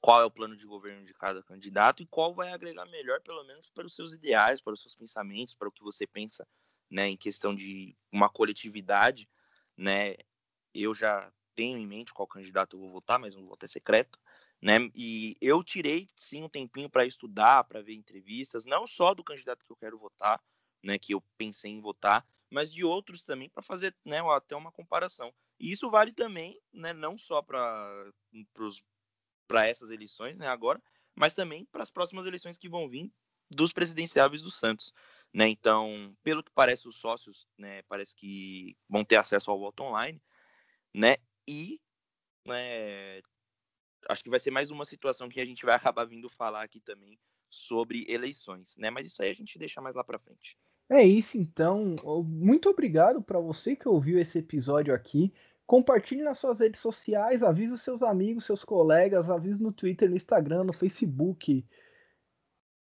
qual 0.00 0.20
é 0.20 0.24
o 0.24 0.30
plano 0.30 0.56
de 0.56 0.66
governo 0.66 1.04
de 1.04 1.14
cada 1.14 1.42
candidato 1.42 2.02
e 2.02 2.06
qual 2.06 2.34
vai 2.34 2.52
agregar 2.52 2.86
melhor, 2.86 3.20
pelo 3.20 3.44
menos, 3.44 3.68
para 3.68 3.86
os 3.86 3.94
seus 3.94 4.12
ideais, 4.12 4.60
para 4.60 4.72
os 4.72 4.80
seus 4.80 4.94
pensamentos, 4.94 5.54
para 5.54 5.68
o 5.68 5.72
que 5.72 5.82
você 5.82 6.06
pensa 6.06 6.46
né, 6.90 7.08
em 7.08 7.16
questão 7.16 7.54
de 7.54 7.96
uma 8.12 8.28
coletividade. 8.28 9.28
Né? 9.76 10.16
Eu 10.74 10.94
já 10.94 11.30
tenho 11.54 11.76
em 11.76 11.86
mente 11.86 12.14
qual 12.14 12.26
candidato 12.26 12.76
eu 12.76 12.80
vou 12.80 12.90
votar, 12.90 13.18
mas 13.18 13.34
o 13.34 13.44
voto 13.44 13.64
é 13.64 13.68
secreto 13.68 14.18
né? 14.60 14.78
E 14.94 15.36
eu 15.40 15.62
tirei 15.62 16.08
sim 16.16 16.42
um 16.42 16.48
tempinho 16.48 16.90
para 16.90 17.06
estudar, 17.06 17.64
para 17.64 17.82
ver 17.82 17.94
entrevistas, 17.94 18.64
não 18.64 18.86
só 18.86 19.14
do 19.14 19.24
candidato 19.24 19.64
que 19.64 19.72
eu 19.72 19.76
quero 19.76 19.98
votar, 19.98 20.40
né, 20.82 20.98
que 20.98 21.14
eu 21.14 21.20
pensei 21.36 21.70
em 21.72 21.80
votar, 21.80 22.26
mas 22.50 22.72
de 22.72 22.84
outros 22.84 23.24
também 23.24 23.48
para 23.50 23.62
fazer, 23.62 23.94
né, 24.04 24.20
até 24.32 24.56
uma 24.56 24.72
comparação. 24.72 25.32
E 25.60 25.70
isso 25.72 25.90
vale 25.90 26.12
também, 26.12 26.60
né, 26.72 26.92
não 26.92 27.18
só 27.18 27.42
para 27.42 28.10
para 29.46 29.66
essas 29.66 29.90
eleições, 29.90 30.38
né, 30.38 30.46
agora, 30.46 30.82
mas 31.14 31.34
também 31.34 31.64
para 31.66 31.82
as 31.82 31.90
próximas 31.90 32.26
eleições 32.26 32.58
que 32.58 32.68
vão 32.68 32.88
vir 32.88 33.10
dos 33.50 33.72
presidenciáveis 33.72 34.42
do 34.42 34.50
Santos, 34.50 34.92
né? 35.32 35.48
Então, 35.48 36.14
pelo 36.22 36.42
que 36.44 36.50
parece, 36.54 36.86
os 36.86 36.96
sócios, 36.98 37.46
né, 37.56 37.82
parece 37.84 38.14
que 38.14 38.76
vão 38.88 39.04
ter 39.04 39.16
acesso 39.16 39.50
ao 39.50 39.58
voto 39.58 39.82
online, 39.82 40.20
né? 40.94 41.16
E 41.48 41.80
né, 42.46 43.22
acho 44.08 44.22
que 44.22 44.30
vai 44.30 44.40
ser 44.40 44.50
mais 44.50 44.70
uma 44.70 44.84
situação 44.84 45.28
que 45.28 45.40
a 45.40 45.44
gente 45.44 45.64
vai 45.64 45.74
acabar 45.74 46.04
vindo 46.04 46.28
falar 46.28 46.62
aqui 46.62 46.80
também 46.80 47.18
sobre 47.50 48.04
eleições, 48.08 48.76
né? 48.76 48.90
Mas 48.90 49.06
isso 49.06 49.22
aí 49.22 49.30
a 49.30 49.34
gente 49.34 49.58
deixa 49.58 49.80
mais 49.80 49.94
lá 49.94 50.04
para 50.04 50.18
frente. 50.18 50.56
É 50.90 51.02
isso 51.02 51.36
então. 51.36 51.96
Muito 52.24 52.68
obrigado 52.68 53.22
para 53.22 53.38
você 53.38 53.76
que 53.76 53.88
ouviu 53.88 54.18
esse 54.18 54.38
episódio 54.38 54.94
aqui. 54.94 55.32
Compartilhe 55.66 56.22
nas 56.22 56.38
suas 56.38 56.60
redes 56.60 56.80
sociais, 56.80 57.42
avise 57.42 57.74
os 57.74 57.82
seus 57.82 58.02
amigos, 58.02 58.44
seus 58.44 58.64
colegas, 58.64 59.28
avise 59.28 59.62
no 59.62 59.70
Twitter, 59.70 60.08
no 60.08 60.16
Instagram, 60.16 60.64
no 60.64 60.72
Facebook, 60.72 61.62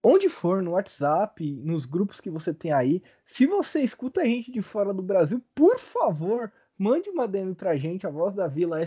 onde 0.02 0.28
for, 0.28 0.62
no 0.62 0.72
WhatsApp, 0.72 1.50
nos 1.62 1.86
grupos 1.86 2.20
que 2.20 2.28
você 2.28 2.52
tem 2.52 2.72
aí. 2.72 3.02
Se 3.24 3.46
você 3.46 3.80
escuta 3.80 4.20
a 4.20 4.26
gente 4.26 4.52
de 4.52 4.60
fora 4.60 4.92
do 4.92 5.02
Brasil, 5.02 5.42
por 5.54 5.78
favor, 5.78 6.52
mande 6.76 7.08
uma 7.08 7.26
DM 7.26 7.54
pra 7.54 7.74
gente, 7.74 8.06
a 8.06 8.10
voz 8.10 8.34
da 8.34 8.46
vila 8.46 8.80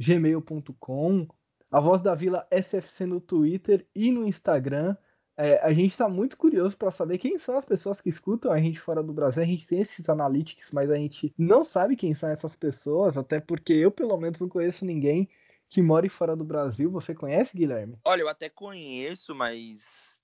sfc@gmail.com, 0.00 1.28
a 1.70 1.80
voz 1.80 2.00
da 2.00 2.14
vila 2.14 2.46
sfc 2.50 3.06
no 3.06 3.20
Twitter 3.20 3.86
e 3.94 4.10
no 4.10 4.26
Instagram. 4.26 4.96
É, 5.38 5.58
a 5.58 5.72
gente 5.72 5.92
está 5.92 6.08
muito 6.08 6.36
curioso 6.38 6.76
para 6.78 6.90
saber 6.90 7.18
quem 7.18 7.38
são 7.38 7.58
as 7.58 7.64
pessoas 7.64 8.00
que 8.00 8.08
escutam 8.08 8.50
a 8.50 8.58
gente 8.58 8.80
fora 8.80 9.02
do 9.02 9.12
Brasil. 9.12 9.42
A 9.42 9.46
gente 9.46 9.66
tem 9.66 9.80
esses 9.80 10.08
analytics, 10.08 10.70
mas 10.70 10.90
a 10.90 10.96
gente 10.96 11.34
não 11.36 11.62
sabe 11.62 11.94
quem 11.94 12.14
são 12.14 12.30
essas 12.30 12.56
pessoas, 12.56 13.18
até 13.18 13.38
porque 13.38 13.74
eu, 13.74 13.90
pelo 13.90 14.16
menos, 14.16 14.40
não 14.40 14.48
conheço 14.48 14.86
ninguém 14.86 15.28
que 15.68 15.82
mora 15.82 16.08
fora 16.08 16.34
do 16.34 16.44
Brasil. 16.44 16.90
Você 16.90 17.14
conhece, 17.14 17.54
Guilherme? 17.54 17.98
Olha, 18.04 18.22
eu 18.22 18.28
até 18.28 18.48
conheço, 18.48 19.34
mas 19.34 20.22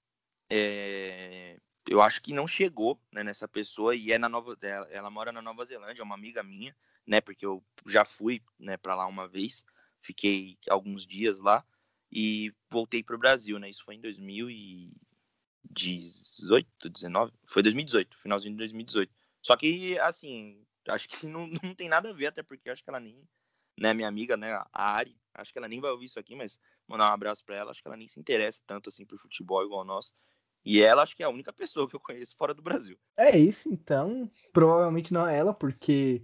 é, 0.50 1.58
eu 1.88 2.00
acho 2.00 2.22
que 2.22 2.32
não 2.32 2.46
chegou 2.46 3.00
né, 3.10 3.24
nessa 3.24 3.48
pessoa 3.48 3.94
e 3.94 4.12
é 4.12 4.18
na 4.18 4.28
Nova, 4.28 4.56
ela, 4.62 4.88
ela, 4.90 5.10
mora 5.10 5.32
na 5.32 5.42
Nova 5.42 5.64
Zelândia, 5.64 6.02
é 6.02 6.04
uma 6.04 6.14
amiga 6.14 6.42
minha, 6.42 6.74
né? 7.06 7.20
Porque 7.20 7.44
eu 7.44 7.62
já 7.86 8.04
fui 8.04 8.42
né, 8.58 8.76
para 8.76 8.94
lá 8.94 9.06
uma 9.06 9.28
vez, 9.28 9.64
fiquei 10.00 10.56
alguns 10.68 11.06
dias 11.06 11.40
lá 11.40 11.64
e 12.10 12.52
voltei 12.70 13.02
para 13.02 13.16
o 13.16 13.18
Brasil, 13.18 13.58
né? 13.58 13.68
Isso 13.68 13.84
foi 13.84 13.96
em 13.96 14.00
2018, 14.00 16.88
19, 16.88 17.32
foi 17.46 17.62
2018, 17.62 18.18
finalzinho 18.18 18.54
de 18.54 18.58
2018. 18.58 19.12
Só 19.42 19.56
que 19.56 19.98
assim, 19.98 20.64
acho 20.88 21.08
que 21.08 21.26
não, 21.26 21.48
não 21.62 21.74
tem 21.74 21.88
nada 21.88 22.10
a 22.10 22.12
ver, 22.12 22.26
até 22.26 22.42
porque 22.42 22.70
acho 22.70 22.84
que 22.84 22.90
ela 22.90 23.00
nem, 23.00 23.28
né, 23.78 23.92
minha 23.92 24.08
amiga, 24.08 24.36
né, 24.36 24.52
a 24.72 24.94
Ari, 24.94 25.16
acho 25.34 25.52
que 25.52 25.58
ela 25.58 25.68
nem 25.68 25.80
vai 25.80 25.90
ouvir 25.90 26.06
isso 26.06 26.20
aqui, 26.20 26.34
mas 26.34 26.58
mandar 26.86 27.10
um 27.10 27.14
abraço 27.14 27.44
para 27.44 27.56
ela, 27.56 27.70
acho 27.70 27.82
que 27.82 27.88
ela 27.88 27.96
nem 27.96 28.08
se 28.08 28.20
interessa 28.20 28.62
tanto 28.66 28.88
assim 28.88 29.04
por 29.04 29.18
futebol 29.18 29.64
igual 29.64 29.84
nós. 29.84 30.14
E 30.64 30.80
ela 30.80 31.02
acho 31.02 31.16
que 31.16 31.22
é 31.22 31.26
a 31.26 31.30
única 31.30 31.52
pessoa 31.52 31.88
que 31.88 31.96
eu 31.96 32.00
conheço 32.00 32.36
fora 32.36 32.54
do 32.54 32.62
Brasil. 32.62 32.96
É 33.16 33.36
isso, 33.36 33.68
então. 33.68 34.30
Provavelmente 34.52 35.12
não 35.12 35.26
é 35.26 35.36
ela, 35.36 35.52
porque 35.52 36.22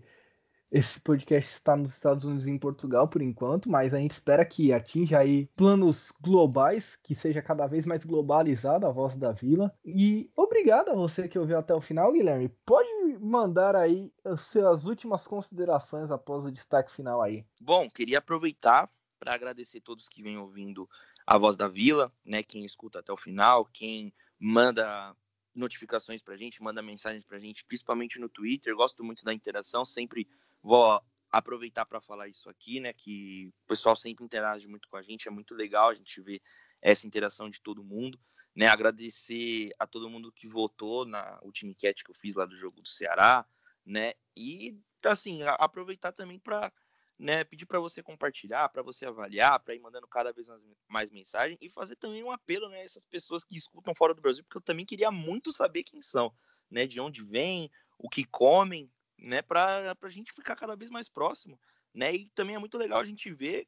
esse 0.71 1.01
podcast 1.01 1.55
está 1.55 1.75
nos 1.75 1.95
Estados 1.95 2.27
Unidos 2.27 2.47
e 2.47 2.51
em 2.51 2.59
Portugal 2.59 3.09
por 3.09 3.23
enquanto, 3.23 3.71
mas 3.71 3.95
a 3.95 3.99
gente 3.99 4.11
espera 4.11 4.45
que 4.45 4.71
atinja 4.71 5.19
aí 5.19 5.47
planos 5.57 6.13
globais, 6.21 6.97
que 7.03 7.15
seja 7.15 7.41
cada 7.41 7.67
vez 7.67 7.87
mais 7.87 8.05
globalizada 8.05 8.87
a 8.87 8.93
voz 8.93 9.17
da 9.17 9.33
vila. 9.33 9.75
E 9.83 10.31
obrigado 10.37 10.91
a 10.91 10.95
você 10.95 11.27
que 11.27 11.39
ouviu 11.39 11.59
até 11.59 11.75
o 11.75 11.81
final, 11.81 12.13
Guilherme. 12.13 12.51
Pode 12.67 12.89
mandar 13.19 13.75
aí 13.75 14.13
as 14.23 14.43
suas 14.43 14.85
últimas 14.85 15.27
considerações 15.27 16.11
após 16.11 16.45
o 16.45 16.53
destaque 16.53 16.93
final 16.93 17.23
aí. 17.23 17.47
Bom, 17.59 17.89
queria 17.89 18.19
aproveitar 18.19 18.91
para 19.19 19.35
agradecer 19.35 19.81
todos 19.81 20.09
que 20.09 20.23
vêm 20.23 20.37
ouvindo 20.37 20.89
a 21.27 21.39
voz 21.39 21.57
da 21.57 21.67
vila, 21.67 22.13
né? 22.25 22.43
Quem 22.43 22.65
escuta 22.65 23.01
até 23.01 23.13
o 23.13 23.17
final, 23.17 23.65
quem 23.65 24.13
manda 24.39 25.15
notificações 25.55 26.23
pra 26.23 26.37
gente, 26.37 26.63
manda 26.63 26.81
mensagens 26.81 27.25
pra 27.25 27.39
gente, 27.39 27.65
principalmente 27.65 28.19
no 28.19 28.29
Twitter. 28.29 28.75
Gosto 28.75 29.03
muito 29.03 29.25
da 29.25 29.35
interação, 29.35 29.85
sempre 29.85 30.29
vou 30.63 31.03
aproveitar 31.31 31.85
para 31.85 32.01
falar 32.01 32.29
isso 32.29 32.49
aqui, 32.49 32.81
né? 32.81 32.93
Que 32.93 33.53
o 33.65 33.69
pessoal 33.69 33.97
sempre 33.97 34.25
interage 34.25 34.67
muito 34.67 34.89
com 34.89 34.97
a 34.97 35.03
gente, 35.03 35.29
é 35.29 35.31
muito 35.31 35.55
legal 35.55 35.91
a 35.91 35.95
gente 35.95 36.21
ver 36.21 36.41
essa 36.81 37.07
interação 37.07 37.51
de 37.51 37.61
todo 37.61 37.85
mundo. 37.85 38.19
Né, 38.57 38.67
agradecer 38.67 39.71
a 39.79 39.87
todo 39.87 40.11
mundo 40.11 40.33
que 40.33 40.49
votou 40.49 41.05
na 41.05 41.39
última 41.43 41.71
enquete 41.71 42.03
que 42.03 42.11
eu 42.11 42.15
fiz 42.15 42.35
lá 42.35 42.45
do 42.45 42.57
jogo 42.57 42.81
do 42.81 42.89
Ceará, 42.89 43.47
né? 43.87 44.15
E 44.37 44.77
assim, 45.05 45.43
aproveitar 45.45 46.11
também 46.11 46.41
para 46.41 46.73
né, 47.19 47.43
pedir 47.43 47.67
para 47.67 47.81
você 47.81 48.03
compartilhar, 48.03 48.69
para 48.69 48.83
você 48.83 49.05
avaliar, 49.05 49.59
para 49.59 49.75
ir 49.75 49.81
mandando 49.81 50.07
cada 50.07 50.33
vez 50.33 50.49
mais, 50.89 51.11
mensagens 51.11 51.59
e 51.61 51.69
fazer 51.69 51.97
também 51.97 52.23
um 52.23 52.31
apelo 52.31 52.69
né, 52.69 52.79
a 52.79 52.85
essas 52.85 53.05
pessoas 53.05 53.45
que 53.45 53.57
escutam 53.57 53.95
fora 53.95 54.15
do 54.15 54.23
Brasil, 54.23 54.45
porque 54.45 54.59
eu 54.59 54.63
também 54.63 54.87
queria 54.87 55.11
muito 55.11 55.53
saber 55.53 55.83
quem 55.83 56.01
são, 56.01 56.33
né, 56.71 56.87
de 56.87 57.01
onde 57.01 57.25
vêm, 57.25 57.71
o 57.99 58.09
que 58.09 58.25
comem, 58.25 58.89
né, 59.19 59.43
para 59.43 59.97
a 60.01 60.09
gente 60.09 60.33
ficar 60.33 60.55
cada 60.55 60.77
vez 60.77 60.91
mais 60.91 61.09
próximo, 61.09 61.61
né, 61.93 62.15
e 62.15 62.27
também 62.37 62.55
é 62.55 62.59
muito 62.59 62.79
legal 62.79 63.01
a 63.01 63.05
gente 63.05 63.33
ver 63.33 63.67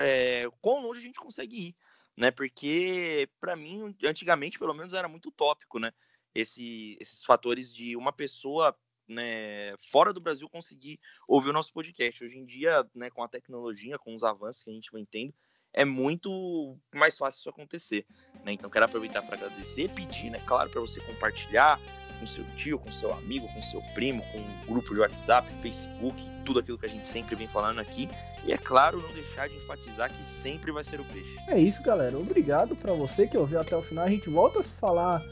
é, 0.00 0.44
quão 0.60 0.82
longe 0.82 0.98
a 0.98 1.02
gente 1.02 1.20
consegue 1.20 1.68
ir, 1.68 1.76
né, 2.16 2.32
porque 2.32 3.28
para 3.40 3.54
mim, 3.54 3.94
antigamente, 4.04 4.58
pelo 4.58 4.74
menos, 4.74 4.94
era 4.94 5.06
muito 5.06 5.28
utópico, 5.28 5.78
né, 5.78 5.92
esse, 6.34 6.96
esses 6.98 7.24
fatores 7.24 7.72
de 7.72 7.94
uma 7.94 8.12
pessoa 8.12 8.76
né, 9.08 9.74
fora 9.90 10.12
do 10.12 10.20
Brasil 10.20 10.48
conseguir 10.48 11.00
ouvir 11.26 11.50
o 11.50 11.52
nosso 11.52 11.72
podcast. 11.72 12.22
Hoje 12.22 12.38
em 12.38 12.44
dia, 12.44 12.86
né, 12.94 13.10
com 13.10 13.22
a 13.22 13.28
tecnologia, 13.28 13.98
com 13.98 14.14
os 14.14 14.22
avanços 14.22 14.64
que 14.64 14.70
a 14.70 14.74
gente 14.74 14.92
vai 14.92 15.04
tendo, 15.10 15.34
é 15.72 15.84
muito 15.84 16.76
mais 16.94 17.16
fácil 17.16 17.40
isso 17.40 17.50
acontecer. 17.50 18.06
Né? 18.44 18.52
Então, 18.52 18.70
quero 18.70 18.84
aproveitar 18.84 19.22
para 19.22 19.36
agradecer, 19.36 19.88
pedir, 19.90 20.30
né, 20.30 20.42
claro, 20.46 20.70
para 20.70 20.80
você 20.80 21.00
compartilhar, 21.00 21.80
com 22.18 22.26
seu 22.26 22.44
tio, 22.56 22.78
com 22.78 22.90
seu 22.90 23.12
amigo, 23.12 23.48
com 23.48 23.62
seu 23.62 23.80
primo, 23.94 24.22
com 24.32 24.38
um 24.38 24.66
grupo 24.66 24.92
de 24.92 25.00
WhatsApp, 25.00 25.48
Facebook, 25.62 26.20
tudo 26.44 26.60
aquilo 26.60 26.78
que 26.78 26.86
a 26.86 26.88
gente 26.88 27.08
sempre 27.08 27.34
vem 27.36 27.46
falando 27.48 27.78
aqui. 27.78 28.08
E 28.44 28.52
é 28.52 28.58
claro, 28.58 29.00
não 29.00 29.12
deixar 29.12 29.48
de 29.48 29.56
enfatizar 29.56 30.12
que 30.12 30.24
sempre 30.24 30.72
vai 30.72 30.84
ser 30.84 31.00
o 31.00 31.04
peixe. 31.04 31.36
É 31.46 31.58
isso, 31.58 31.82
galera. 31.82 32.18
Obrigado 32.18 32.74
para 32.76 32.92
você 32.92 33.26
que 33.26 33.36
ouviu 33.36 33.60
até 33.60 33.76
o 33.76 33.82
final. 33.82 34.04
A 34.04 34.10
gente 34.10 34.28
volta 34.28 34.60
a 34.60 34.64
falar 34.64 35.22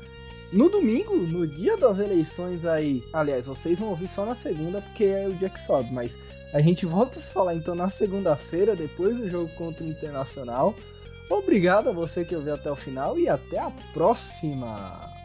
no 0.53 0.69
domingo, 0.69 1.17
no 1.17 1.47
dia 1.47 1.77
das 1.77 1.99
eleições 1.99 2.65
aí. 2.65 3.03
Aliás, 3.13 3.47
vocês 3.47 3.79
vão 3.79 3.89
ouvir 3.89 4.09
só 4.09 4.25
na 4.25 4.37
segunda 4.37 4.81
porque 4.81 5.05
é 5.05 5.27
o 5.29 5.35
dia 5.35 5.51
que 5.51 5.61
sobe, 5.61 5.93
mas 5.93 6.13
a 6.53 6.61
gente 6.61 6.85
volta 6.87 7.19
a 7.19 7.23
se 7.23 7.31
falar 7.31 7.55
então 7.55 7.75
na 7.75 7.91
segunda-feira, 7.91 8.77
depois 8.77 9.17
do 9.17 9.29
jogo 9.29 9.51
contra 9.57 9.85
o 9.85 9.89
Internacional. 9.89 10.75
Obrigado 11.29 11.89
a 11.89 11.93
você 11.93 12.25
que 12.25 12.37
ouviu 12.37 12.55
até 12.55 12.71
o 12.71 12.77
final 12.77 13.19
e 13.19 13.29
até 13.29 13.59
a 13.59 13.73
próxima! 13.93 15.16